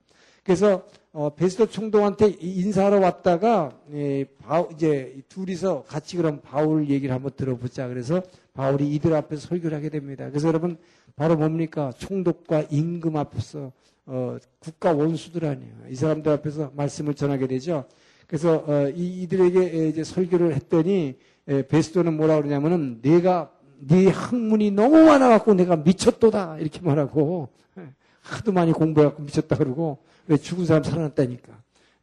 그래서 0.43 0.83
어, 1.13 1.29
베스도 1.35 1.67
총독한테 1.67 2.37
인사하러 2.39 2.99
왔다가 2.99 3.77
예, 3.93 4.25
바, 4.43 4.65
이제 4.73 5.21
둘이서 5.29 5.83
같이 5.83 6.17
그럼 6.17 6.41
바울 6.41 6.89
얘기를 6.89 7.13
한번 7.13 7.31
들어보자. 7.35 7.87
그래서 7.87 8.23
바울이 8.55 8.89
이들 8.95 9.13
앞에서 9.13 9.47
설교를 9.47 9.77
하게 9.77 9.89
됩니다. 9.89 10.27
그래서 10.29 10.47
여러분 10.47 10.77
바로 11.15 11.35
뭡니까 11.35 11.91
총독과 11.99 12.65
임금 12.71 13.15
앞에서 13.15 13.71
어, 14.07 14.37
국가 14.59 14.91
원수들 14.91 15.45
아니에요. 15.45 15.73
이 15.89 15.93
사람들 15.95 16.31
앞에서 16.31 16.71
말씀을 16.75 17.13
전하게 17.13 17.45
되죠. 17.45 17.85
그래서 18.31 18.63
어, 18.65 18.87
이, 18.95 19.23
이들에게 19.23 19.89
이제 19.89 20.05
설교를 20.05 20.55
했더니 20.55 21.17
예, 21.49 21.67
베스도는 21.67 22.15
뭐라 22.15 22.37
그러냐면은 22.37 23.01
내가 23.01 23.51
네 23.77 24.07
학문이 24.07 24.71
너무 24.71 25.03
많아갖고 25.03 25.53
내가 25.53 25.75
미쳤도다 25.75 26.59
이렇게 26.59 26.79
말하고 26.79 27.49
예, 27.77 27.89
하도 28.21 28.53
많이 28.53 28.71
공부해갖고 28.71 29.23
미쳤다 29.23 29.57
그러고 29.57 29.97
왜 30.27 30.37
죽은 30.37 30.65
사람 30.65 30.81
살아났다니까. 30.81 31.51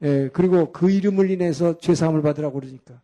예, 0.03 0.29
그리고 0.31 0.71
그 0.71 0.91
이름을 0.91 1.31
인해서 1.31 1.79
죄사함을 1.79 2.21
받으라고 2.21 2.61
그러니까. 2.61 3.01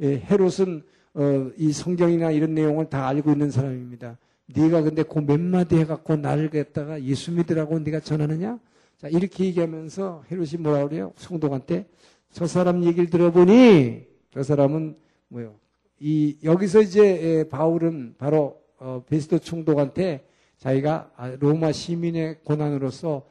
예, 0.00 0.20
헤롯은 0.30 0.84
어, 1.14 1.50
이 1.56 1.72
성경이나 1.72 2.30
이런 2.30 2.54
내용을 2.54 2.88
다 2.88 3.08
알고 3.08 3.32
있는 3.32 3.50
사람입니다. 3.50 4.18
네가 4.54 4.82
근데 4.82 5.02
그 5.02 5.18
몇 5.18 5.40
마디 5.40 5.74
해갖고 5.78 6.14
나를 6.14 6.48
갖다가 6.50 7.02
예수 7.02 7.32
믿으라고 7.32 7.80
네가 7.80 7.98
전하느냐? 7.98 8.60
자 8.98 9.08
이렇게 9.08 9.46
얘기하면서 9.46 10.26
헤롯이 10.30 10.58
뭐라 10.60 10.86
그래요? 10.86 11.12
성도한테 11.16 11.86
저 12.30 12.46
사람 12.46 12.84
얘기를 12.84 13.10
들어보니 13.10 14.06
저 14.32 14.42
사람은 14.42 14.96
뭐요? 15.28 15.54
이 16.00 16.36
여기서 16.44 16.82
이제 16.82 17.02
예, 17.02 17.48
바울은 17.48 18.14
바로 18.18 18.60
어, 18.78 19.02
베스도 19.06 19.38
총독한테 19.38 20.24
자기가 20.58 21.10
아, 21.16 21.28
로마 21.40 21.72
시민의 21.72 22.40
고난으로서 22.44 23.26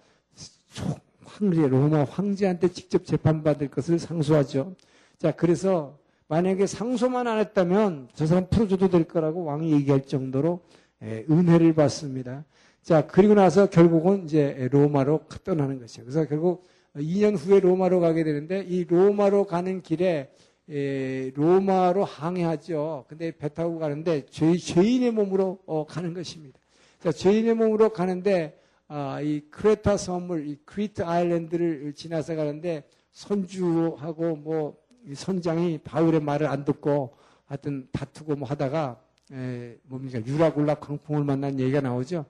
황제, 1.23 1.67
로마 1.67 2.03
황제한테 2.03 2.69
직접 2.69 3.05
재판받을 3.05 3.69
것을 3.69 3.99
상소하죠. 3.99 4.75
자, 5.17 5.31
그래서 5.31 5.97
만약에 6.27 6.67
상소만 6.67 7.27
안 7.27 7.39
했다면 7.39 8.09
저 8.13 8.25
사람 8.25 8.47
풀어줘도 8.49 8.89
될 8.89 9.05
거라고 9.05 9.45
왕이 9.45 9.71
얘기할 9.71 10.05
정도로 10.05 10.61
예, 11.03 11.25
은혜를 11.29 11.73
받습니다. 11.73 12.43
자, 12.81 13.05
그리고 13.07 13.33
나서 13.33 13.69
결국은 13.69 14.25
이제 14.25 14.67
로마로 14.71 15.25
떠나는 15.43 15.79
것이죠. 15.79 16.03
그래서 16.03 16.25
결국 16.25 16.65
2년 16.97 17.37
후에 17.37 17.59
로마로 17.59 17.99
가게 17.99 18.23
되는데 18.23 18.63
이 18.67 18.83
로마로 18.85 19.45
가는 19.45 19.81
길에 19.81 20.31
예, 20.69 21.31
로마로 21.33 22.03
항해하죠. 22.03 23.05
근데 23.07 23.31
배 23.31 23.47
타고 23.47 23.79
가는데 23.79 24.25
죄, 24.25 24.57
죄인의 24.57 25.11
몸으로 25.11 25.59
어, 25.65 25.85
가는 25.85 26.13
것입니다. 26.13 26.59
자, 26.99 27.11
죄인의 27.11 27.53
몸으로 27.53 27.89
가는데 27.89 28.59
아, 28.89 29.21
이 29.21 29.41
크레타 29.49 29.97
섬을, 29.97 30.47
이 30.47 30.57
Crete 30.65 31.03
Island를 31.03 31.93
지나서 31.93 32.35
가는데 32.35 32.83
선주하고 33.11 34.35
뭐 34.37 34.77
선장이 35.13 35.79
바울의 35.79 36.21
말을 36.21 36.47
안 36.47 36.65
듣고 36.65 37.15
하여튼 37.45 37.87
다투고 37.91 38.35
뭐 38.35 38.47
하다가 38.47 38.99
에, 39.31 39.77
뭡니까 39.83 40.19
유라굴로 40.25 40.75
광풍을 40.75 41.23
만난 41.23 41.59
얘기가 41.59 41.81
나오죠. 41.81 42.25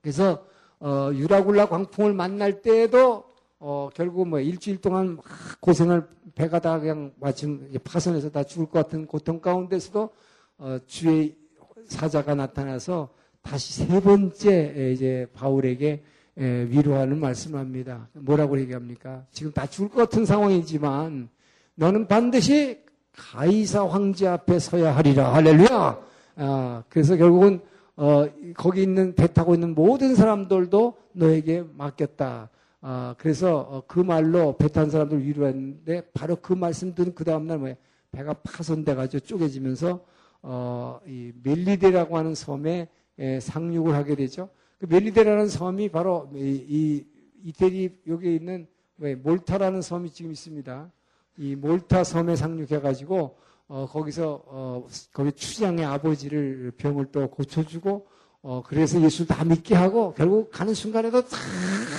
그래서 0.00 0.46
어, 0.78 1.10
유라굴라 1.12 1.68
광풍을 1.68 2.14
만날 2.14 2.62
때에도 2.62 3.29
어, 3.62 3.90
결국 3.92 4.26
뭐 4.26 4.40
일주일 4.40 4.80
동안 4.80 5.16
막 5.16 5.24
고생을 5.60 6.08
배가 6.34 6.60
다 6.60 6.80
그냥 6.80 7.12
마침 7.20 7.70
파손해서 7.84 8.30
다 8.30 8.42
죽을 8.42 8.66
것 8.66 8.72
같은 8.72 9.06
고통 9.06 9.40
가운데서도 9.40 10.10
어, 10.58 10.78
주의 10.86 11.36
사자가 11.84 12.34
나타나서 12.34 13.10
다시 13.42 13.84
세 13.84 14.00
번째 14.00 14.92
이제 14.94 15.26
바울에게 15.34 16.02
위로하는 16.36 17.18
말씀을 17.18 17.58
합니다. 17.58 18.08
뭐라고 18.14 18.58
얘기합니까? 18.60 19.24
지금 19.30 19.52
다 19.52 19.66
죽을 19.66 19.90
것 19.90 19.96
같은 19.96 20.24
상황이지만 20.24 21.28
너는 21.74 22.06
반드시 22.06 22.82
가이사 23.12 23.86
황제 23.86 24.26
앞에 24.26 24.58
서야 24.58 24.96
하리라. 24.96 25.34
할렐루야. 25.34 26.00
아, 26.36 26.82
그래서 26.88 27.16
결국은 27.16 27.60
어, 27.96 28.26
거기 28.54 28.82
있는 28.82 29.14
배 29.14 29.26
타고 29.26 29.52
있는 29.54 29.74
모든 29.74 30.14
사람들도 30.14 30.96
너에게 31.12 31.64
맡겼다. 31.74 32.48
아, 32.82 33.14
그래서 33.18 33.58
어, 33.58 33.82
그 33.86 34.00
말로 34.00 34.56
배 34.56 34.68
탄 34.68 34.88
사람들 34.88 35.22
위로했는데 35.24 36.10
바로 36.12 36.36
그 36.36 36.52
말씀 36.52 36.94
들은 36.94 37.14
그 37.14 37.24
다음날 37.24 37.58
뭐야 37.58 37.74
배가 38.10 38.34
파손돼가지고 38.34 39.20
쪼개지면서 39.26 40.04
어, 40.42 41.00
이 41.06 41.32
멜리데라고 41.42 42.16
하는 42.16 42.34
섬에 42.34 42.88
예, 43.18 43.40
상륙을 43.40 43.94
하게 43.94 44.14
되죠. 44.14 44.48
그 44.78 44.86
멜리데라는 44.88 45.48
섬이 45.48 45.90
바로 45.90 46.30
이, 46.34 46.64
이 46.68 47.06
이태리 47.44 48.00
여기에 48.06 48.34
있는 48.34 48.66
몰타라는 48.96 49.82
섬이 49.82 50.10
지금 50.10 50.30
있습니다. 50.32 50.90
이 51.38 51.54
몰타 51.56 52.04
섬에 52.04 52.36
상륙해가지고 52.36 53.36
어, 53.68 53.86
거기서 53.86 54.42
어, 54.46 54.86
거기 55.12 55.32
추장의 55.32 55.84
아버지를 55.84 56.72
병을 56.78 57.06
또 57.12 57.28
고쳐주고 57.28 58.06
어, 58.42 58.62
그래서 58.66 59.00
예수 59.02 59.26
다 59.26 59.44
믿게 59.44 59.74
하고 59.74 60.14
결국 60.16 60.50
가는 60.50 60.72
순간에도 60.72 61.22
다 61.22 61.36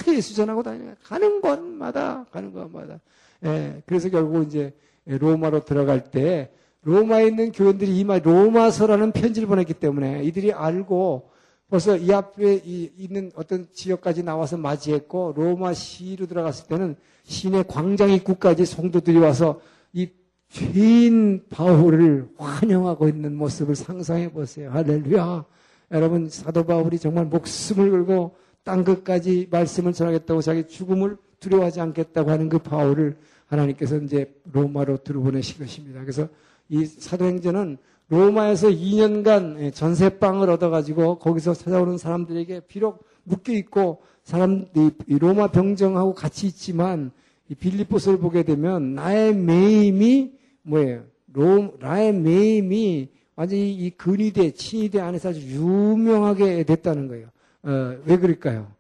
예수 0.08 0.36
전하고 0.36 0.64
다니는 0.64 0.96
가는 1.04 1.40
곳마다 1.40 2.26
가는 2.32 2.52
곳마다 2.52 3.00
예, 3.46 3.82
그래서 3.86 4.10
결국 4.10 4.48
이제 4.48 4.74
로마로 5.06 5.66
들어갈 5.66 6.12
때 6.12 6.52
로마에 6.84 7.28
있는 7.28 7.52
교원들이 7.52 7.98
이마 8.00 8.18
로마서라는 8.20 9.12
편지를 9.12 9.48
보냈기 9.48 9.76
때문에 9.76 10.24
이들이 10.24 10.52
알고 10.52 11.30
벌써 11.70 11.96
이 11.96 12.12
앞에 12.12 12.62
있는 12.66 13.32
어떤 13.36 13.68
지역까지 13.72 14.24
나와서 14.24 14.58
맞이했고 14.58 15.34
로마 15.38 15.74
시로 15.74 16.26
들어갔을 16.26 16.68
때는 16.68 16.96
시내 17.24 17.64
광장 17.68 18.10
입구까지 18.10 18.66
성도들이 18.66 19.20
와서 19.20 19.62
이 19.94 20.10
죄인 20.50 21.46
바울을 21.50 22.30
환영하고 22.38 23.08
있는 23.08 23.36
모습을 23.38 23.76
상상해 23.76 24.30
보세요. 24.32 24.70
할렐루야. 24.72 25.46
여러분 25.92 26.30
사도 26.30 26.64
바울이 26.64 26.98
정말 27.00 27.26
목숨을 27.26 27.92
걸고 27.92 28.36
땅 28.64 28.84
끝까지 28.84 29.48
말씀을 29.52 29.94
전하겠다고 29.94 30.42
자기 30.42 30.68
죽음을 30.68 31.18
두려워하지 31.40 31.82
않겠다고 31.82 32.30
하는 32.30 32.50
그 32.50 32.60
바울을 32.60 33.18
하나님께서 33.48 33.98
이제 33.98 34.34
로마로 34.52 34.98
들어보내신 34.98 35.58
것입니다. 35.60 36.00
그래서 36.02 36.30
이 36.70 36.86
사도행전은 36.86 37.78
로마에서 38.08 38.70
2년간 38.70 39.74
전세방을 39.74 40.50
얻어가지고 40.50 41.20
거기서 41.20 41.54
찾아오는 41.54 41.98
사람들에게 41.98 42.62
비록 42.68 43.06
묶여 43.24 43.54
있고 43.54 44.02
사람들이 44.24 44.92
로마 45.20 45.48
병정하고 45.48 46.14
같이 46.14 46.48
있지만 46.48 47.12
이 47.50 47.56
빌리포스를 47.56 48.20
보게 48.20 48.44
되면 48.44 48.96
나의 48.96 49.36
매임이 49.36 50.34
뭐예요? 50.64 51.04
로, 51.34 51.74
나의 51.80 52.14
매임이 52.14 53.10
완전히 53.36 53.74
이 53.74 53.90
근위대, 53.92 54.52
친위대 54.52 55.00
안에서 55.00 55.30
아주 55.30 55.42
유명하게 55.42 56.64
됐다는 56.64 57.08
거예요. 57.08 57.28
어, 57.64 57.98
왜 58.06 58.18
그럴까요? 58.18 58.72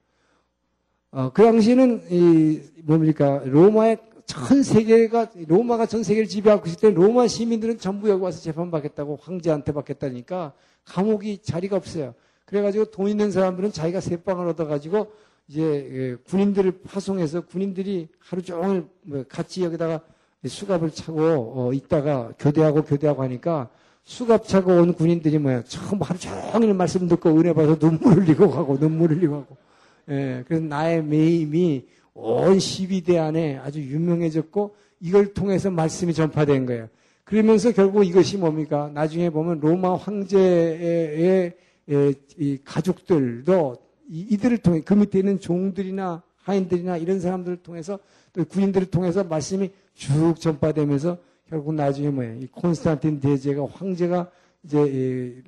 어, 1.11 1.31
그 1.33 1.43
당시에는 1.43 2.03
이 2.09 2.61
뭡니까 2.83 3.41
로마의 3.45 3.97
전 4.25 4.63
세계가 4.63 5.31
로마가 5.47 5.85
전 5.85 6.03
세계를 6.03 6.27
지배하고 6.27 6.65
있을 6.67 6.79
때 6.79 6.89
로마 6.91 7.27
시민들은 7.27 7.79
전부 7.79 8.09
여기 8.09 8.23
와서 8.23 8.41
재판받겠다고 8.41 9.19
황제한테 9.21 9.73
받겠다니까 9.73 10.53
감옥이 10.85 11.39
자리가 11.39 11.75
없어요. 11.75 12.13
그래가지고 12.45 12.85
돈 12.85 13.07
있는 13.07 13.31
사람들은 13.31 13.71
자기가 13.71 13.99
세방을 13.99 14.47
얻어가지고 14.49 15.11
이제 15.47 15.61
예, 15.61 16.15
군인들을 16.29 16.81
파송해서 16.83 17.41
군인들이 17.41 18.07
하루 18.19 18.41
종일 18.41 18.85
뭐 19.01 19.23
같이 19.27 19.63
여기다가 19.63 19.99
수갑을 20.45 20.91
차고 20.91 21.19
어, 21.21 21.73
있다가 21.73 22.31
교대하고 22.39 22.83
교대하고 22.83 23.21
하니까 23.23 23.69
수갑차고 24.03 24.71
온 24.71 24.93
군인들이 24.93 25.37
뭐야 25.37 25.63
처음 25.63 26.01
하루 26.01 26.19
종일 26.19 26.73
말씀 26.73 27.07
듣고 27.07 27.29
은혜 27.39 27.53
받아서 27.53 27.77
눈물 27.77 28.17
흘리고 28.17 28.49
가고 28.49 28.77
눈물 28.79 29.11
흘리고 29.11 29.41
가고 29.41 29.57
예, 30.09 30.43
그래서 30.47 30.63
나의 30.65 31.03
매임이 31.03 31.85
온 32.13 32.57
12대 32.57 33.17
안에 33.17 33.57
아주 33.57 33.79
유명해졌고 33.79 34.75
이걸 34.99 35.33
통해서 35.33 35.71
말씀이 35.71 36.13
전파된 36.13 36.65
거예요. 36.65 36.89
그러면서 37.23 37.71
결국 37.71 38.03
이것이 38.03 38.37
뭡니까? 38.37 38.91
나중에 38.93 39.29
보면 39.29 39.59
로마 39.59 39.95
황제의 39.95 41.53
가족들도 42.65 43.77
이들을 44.09 44.57
통해 44.57 44.81
그 44.83 44.93
밑에 44.93 45.19
있는 45.19 45.39
종들이나 45.39 46.23
하인들이나 46.43 46.97
이런 46.97 47.19
사람들을 47.19 47.57
통해서 47.57 47.99
또 48.33 48.43
군인들을 48.43 48.87
통해서 48.87 49.23
말씀이 49.23 49.71
쭉 49.93 50.35
전파되면서 50.39 51.17
결국 51.51 51.73
나중에 51.73 52.09
뭐예요? 52.09 52.37
이 52.39 52.47
콘스탄틴 52.47 53.19
대제가 53.19 53.67
황제가 53.69 54.31
이제 54.63 55.43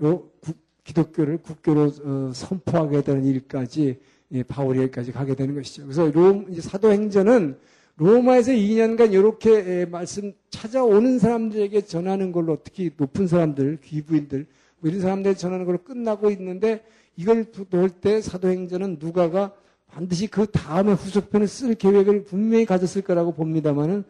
기독교를 0.84 1.38
국교로 1.38 1.92
어, 2.04 2.32
선포하게 2.34 3.04
되는 3.04 3.24
일까지 3.24 4.02
바울이 4.50 4.80
여기까지 4.80 5.14
가게 5.14 5.34
되는 5.34 5.56
것이죠. 5.56 5.84
그래서 5.84 6.12
롬 6.12 6.54
사도행전은 6.54 7.58
로마에서 7.96 8.52
2년간 8.52 9.14
이렇게 9.14 9.86
말씀 9.86 10.34
찾아오는 10.50 11.20
사람들에게 11.20 11.82
전하는 11.82 12.34
걸로 12.34 12.58
특히 12.62 12.92
높은 12.98 13.28
사람들, 13.28 13.78
귀부인들 13.82 14.46
뭐 14.80 14.90
이런 14.90 15.00
사람들에게 15.00 15.38
전하는 15.38 15.66
걸로 15.66 15.78
끝나고 15.78 16.32
있는데 16.32 16.84
이걸 17.16 17.46
놓을 17.70 17.90
때 17.90 18.20
사도행전은 18.20 18.98
누가가 19.00 19.54
반드시 19.88 20.28
그 20.28 20.48
다음에 20.48 20.92
후속편을 20.92 21.48
쓸 21.48 21.76
계획을 21.76 22.26
분명히 22.26 22.66
가졌을 22.66 23.04
거라고 23.04 23.32
봅니다만은 23.34 24.00
어, 24.00 24.04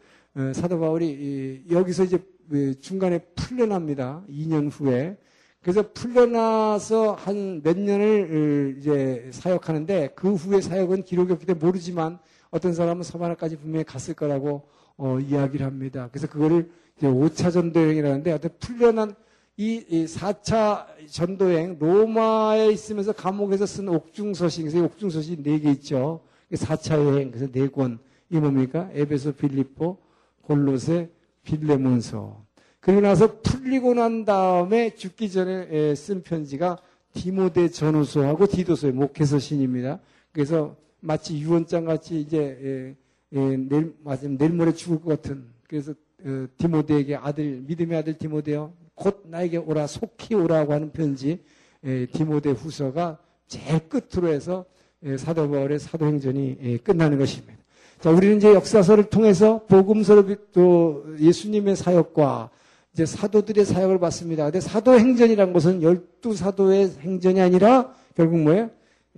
사도 0.53 0.79
바울이 0.79 1.63
여기서 1.69 2.03
이제 2.05 2.19
그 2.49 2.79
중간에 2.79 3.19
풀려납니다. 3.35 4.23
2년 4.29 4.69
후에. 4.71 5.17
그래서 5.61 5.91
풀려나서 5.93 7.13
한 7.13 7.61
몇 7.63 7.79
년을 7.79 8.73
어, 8.75 8.79
이제 8.79 9.29
사역하는데 9.31 10.09
그 10.15 10.33
후에 10.33 10.59
사역은 10.59 11.03
기록이 11.03 11.31
없기 11.31 11.45
때문에 11.45 11.65
모르지만 11.65 12.19
어떤 12.51 12.73
사람은 12.73 13.03
서바나까지 13.03 13.57
분명히 13.57 13.85
갔을 13.85 14.13
거라고 14.13 14.67
어, 14.97 15.19
이야기를 15.19 15.65
합니다. 15.65 16.09
그래서 16.11 16.27
그거를 16.27 16.69
이제 16.97 17.07
5차 17.07 17.51
전도여행이라는데 17.51 18.31
어떤 18.33 18.51
풀려난 18.59 19.15
이, 19.55 19.85
이 19.87 20.05
4차 20.05 20.85
전도여행 21.09 21.77
로마에 21.79 22.69
있으면서 22.71 23.13
감옥에서 23.13 23.65
쓴 23.65 23.87
옥중서신 23.87 24.67
그래서 24.67 24.83
옥중서신 24.85 25.43
4개 25.43 25.65
있죠. 25.77 26.21
4차 26.51 27.03
여행 27.05 27.31
그래서 27.31 27.47
4권 27.51 27.99
이 28.29 28.37
뭡니까? 28.37 28.89
에베소 28.93 29.33
빌립보 29.33 29.97
골로새, 30.43 31.09
빌레몬서. 31.43 32.43
그리고 32.79 33.01
나서 33.01 33.39
풀리고 33.41 33.93
난 33.93 34.25
다음에 34.25 34.93
죽기 34.93 35.31
전에 35.31 35.95
쓴 35.95 36.21
편지가 36.21 36.77
디모데 37.13 37.69
전후서하고 37.69 38.47
디도서의 38.47 38.93
목회서 38.93 39.39
신입니다. 39.39 39.99
그래서 40.31 40.75
마치 40.99 41.37
유언장 41.39 41.85
같이 41.85 42.19
이제 42.19 42.95
내일 43.29 43.95
맞으면 44.03 44.37
내일 44.37 44.53
모레 44.53 44.73
죽을 44.73 45.01
것 45.01 45.21
같은 45.21 45.45
그래서 45.67 45.93
어, 46.25 46.45
디모데에게 46.57 47.15
아들 47.15 47.61
믿음의 47.67 47.97
아들 47.97 48.17
디모데요 48.17 48.73
곧 48.95 49.23
나에게 49.25 49.57
오라 49.57 49.87
속히 49.87 50.35
오라고 50.35 50.71
하는 50.71 50.91
편지 50.91 51.43
디모데 52.13 52.51
후서가 52.51 53.17
제일 53.47 53.89
끝으로 53.89 54.29
해서 54.29 54.65
사도 55.17 55.49
바울의 55.49 55.79
사도행전이 55.79 56.79
끝나는 56.83 57.17
것입니다. 57.17 57.62
자, 58.03 58.09
우리는 58.09 58.35
이제 58.35 58.53
역사서를 58.53 59.05
통해서 59.05 59.61
복음서를 59.69 60.35
또 60.51 61.05
예수님의 61.21 61.77
사역과 61.77 62.49
이제 62.91 63.05
사도들의 63.05 63.63
사역을 63.63 63.97
봤습니다. 63.99 64.43
근데 64.43 64.59
사도 64.59 64.99
행전이란 64.99 65.53
것은 65.53 65.81
열두 65.81 66.35
사도의 66.35 66.95
행전이 66.99 67.39
아니라 67.39 67.93
결국 68.13 68.39
뭐예요? 68.39 68.69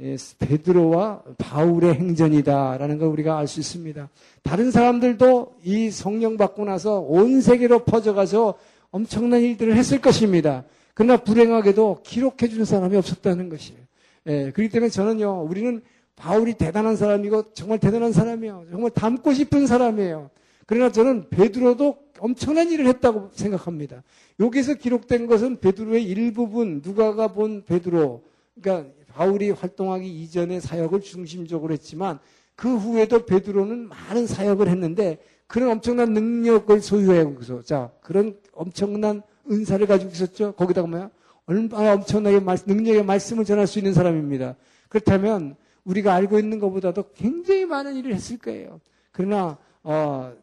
예, 0.01 0.15
베드로와 0.37 1.23
바울의 1.39 1.95
행전이다라는 1.95 2.99
걸 2.99 3.07
우리가 3.07 3.39
알 3.39 3.47
수 3.47 3.59
있습니다. 3.59 4.07
다른 4.43 4.69
사람들도 4.69 5.55
이 5.63 5.89
성령 5.89 6.37
받고 6.37 6.65
나서 6.65 6.99
온 6.99 7.41
세계로 7.41 7.85
퍼져가서 7.85 8.53
엄청난 8.91 9.41
일들을 9.41 9.75
했을 9.75 9.99
것입니다. 9.99 10.63
그러나 10.93 11.17
불행하게도 11.17 12.01
기록해 12.03 12.49
주는 12.49 12.65
사람이 12.65 12.95
없었다는 12.97 13.49
것이에요. 13.49 13.79
예, 14.27 14.51
그렇기 14.51 14.69
때문에 14.69 14.89
저는요, 14.91 15.41
우리는 15.49 15.81
바울이 16.15 16.53
대단한 16.53 16.95
사람이고 16.95 17.53
정말 17.53 17.79
대단한 17.79 18.11
사람이에요. 18.13 18.65
정말 18.71 18.91
닮고 18.91 19.33
싶은 19.33 19.67
사람이에요. 19.67 20.29
그러나 20.65 20.91
저는 20.91 21.29
베드로도 21.29 21.97
엄청난 22.19 22.71
일을 22.71 22.87
했다고 22.87 23.31
생각합니다. 23.33 24.03
여기서 24.39 24.75
기록된 24.75 25.27
것은 25.27 25.59
베드로의 25.59 26.03
일부분, 26.03 26.81
누가가 26.83 27.27
본 27.27 27.63
베드로, 27.65 28.23
그러니까 28.59 28.89
바울이 29.13 29.51
활동하기 29.51 30.07
이전의 30.23 30.61
사역을 30.61 31.01
중심적으로 31.01 31.73
했지만 31.73 32.19
그 32.55 32.75
후에도 32.75 33.25
베드로는 33.25 33.89
많은 33.89 34.27
사역을 34.27 34.67
했는데 34.69 35.19
그런 35.47 35.69
엄청난 35.69 36.13
능력을 36.13 36.81
소유해서 36.81 37.61
자 37.61 37.91
그런 38.01 38.37
엄청난 38.53 39.21
은사를 39.49 39.85
가지고 39.85 40.11
있었죠. 40.11 40.53
거기다가 40.53 40.87
뭐야? 40.87 41.09
얼마나 41.45 41.93
엄청나게 41.93 42.39
능력의 42.65 43.05
말씀을 43.05 43.45
전할 43.45 43.67
수 43.67 43.77
있는 43.77 43.93
사람입니다. 43.93 44.55
그렇다면 44.89 45.55
우리가 45.85 46.13
알고 46.13 46.39
있는 46.39 46.59
것보다도 46.59 47.05
굉장히 47.15 47.65
많은 47.65 47.95
일을 47.95 48.13
했을 48.13 48.37
거예요. 48.37 48.79
그러나 49.11 49.57
어, 49.83 50.33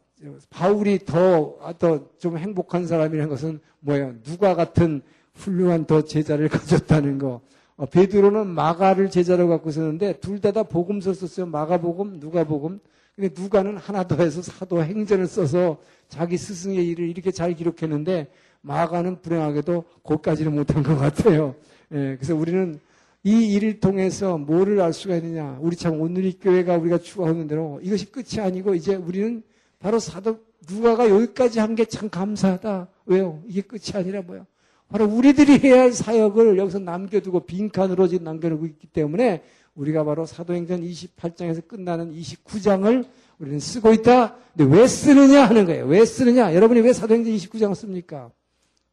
바울이 0.49 0.99
더 1.05 1.59
더 1.77 1.99
좀 2.17 2.37
행복한 2.37 2.87
사람이라는 2.87 3.29
것은 3.29 3.59
뭐예요? 3.81 4.15
누가 4.23 4.55
같은 4.55 5.01
훌륭한 5.35 5.85
더 5.85 6.01
제자를 6.03 6.47
가졌다는 6.49 7.17
거. 7.19 7.41
어, 7.75 7.85
베드로는 7.85 8.47
마가를 8.47 9.09
제자로 9.09 9.47
갖고 9.47 9.69
있었는데 9.69 10.19
둘 10.19 10.39
다 10.39 10.51
다 10.51 10.63
복음서 10.63 11.13
썼어요. 11.13 11.47
마가복음, 11.47 12.19
누가복음. 12.19 12.79
근데 13.15 13.29
누가는 13.39 13.77
하나 13.77 14.07
더 14.07 14.15
해서 14.15 14.41
사도 14.41 14.83
행전을 14.83 15.27
써서 15.27 15.77
자기 16.07 16.37
스승의 16.37 16.87
일을 16.87 17.09
이렇게 17.09 17.31
잘 17.31 17.53
기록했는데 17.53 18.27
마가는 18.61 19.21
불행하게도 19.21 19.83
거기까지는 20.03 20.55
못한 20.55 20.81
것 20.83 20.95
같아요. 20.95 21.53
예, 21.91 22.15
그래서 22.15 22.33
우리는 22.35 22.79
이 23.23 23.53
일을 23.53 23.79
통해서 23.79 24.37
뭐를 24.37 24.81
알 24.81 24.91
수가 24.93 25.15
있느냐. 25.17 25.57
우리 25.61 25.75
참 25.77 25.99
오늘 26.01 26.25
이 26.25 26.33
교회가 26.37 26.77
우리가 26.77 26.97
추구하는 26.97 27.47
대로 27.47 27.79
이것이 27.81 28.11
끝이 28.11 28.39
아니고 28.41 28.75
이제 28.75 28.95
우리는 28.95 29.41
바로 29.79 29.99
사도 29.99 30.39
누가가 30.69 31.09
여기까지 31.09 31.59
한 31.59 31.75
게 31.75 31.85
참 31.85 32.09
감사하다. 32.09 32.87
왜요? 33.05 33.41
이게 33.47 33.61
끝이 33.61 33.91
아니라 33.95 34.21
뭐야? 34.21 34.45
바로 34.89 35.05
우리들이 35.05 35.59
해야 35.59 35.81
할 35.81 35.91
사역을 35.93 36.57
여기서 36.57 36.79
남겨두고 36.79 37.41
빈칸으로 37.41 38.07
지금 38.07 38.25
남겨두고 38.25 38.65
있기 38.67 38.87
때문에 38.87 39.41
우리가 39.75 40.03
바로 40.03 40.25
사도행전 40.25 40.81
28장에서 40.81 41.67
끝나는 41.67 42.13
29장을 42.13 43.05
우리는 43.39 43.59
쓰고 43.59 43.91
있다. 43.93 44.35
근데 44.55 44.77
왜 44.77 44.85
쓰느냐 44.87 45.45
하는 45.45 45.65
거예요. 45.65 45.85
왜 45.85 46.05
쓰느냐? 46.05 46.53
여러분이 46.53 46.81
왜 46.81 46.93
사도행전 46.93 47.33
29장을 47.33 47.73
씁니까? 47.73 48.29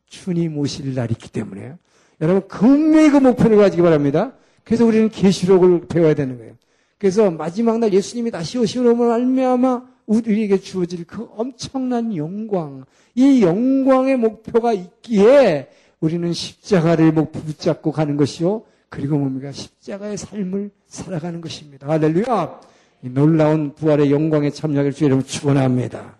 주님 0.07 0.57
오실 0.57 0.95
날이 0.95 1.13
있기 1.13 1.31
때문에요. 1.31 1.79
여러분 2.21 2.47
분명히 2.49 3.11
그 3.11 3.17
목표를 3.17 3.57
가지기 3.57 3.83
바랍니다. 3.83 4.33
그래서 4.65 4.85
우리는 4.85 5.09
계시록을 5.09 5.89
배워야 5.89 6.15
되는 6.15 6.39
거예요. 6.39 6.55
그래서 6.99 7.31
마지막 7.31 7.79
날 7.79 7.93
예수님이 7.93 8.31
다시 8.31 8.59
오시면 8.59 9.11
알미암아 9.11 9.83
우리에게 10.07 10.59
주어질 10.59 11.05
그 11.05 11.29
엄청난 11.37 12.15
영광, 12.17 12.85
이 13.15 13.43
영광의 13.43 14.17
목표가 14.17 14.73
있기에 14.73 15.69
우리는 16.01 16.33
십자가를 16.33 17.13
목표 17.13 17.41
붙잡고 17.41 17.93
가는 17.93 18.17
것이요. 18.17 18.65
그리고 18.89 19.17
뭡니까? 19.19 19.53
십자가의 19.53 20.17
삶을 20.17 20.71
살아가는 20.87 21.41
것입니다. 21.41 21.89
할렐루야! 21.89 22.61
이 23.03 23.09
놀라운 23.09 23.75
부활의 23.75 24.11
영광에 24.11 24.51
참여하길 24.51 24.93
주 24.93 25.05
여러분 25.05 25.25
축원합니다. 25.25 26.20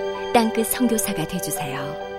땅끝 0.33 0.67
성교사가 0.67 1.27
되주세요 1.27 2.10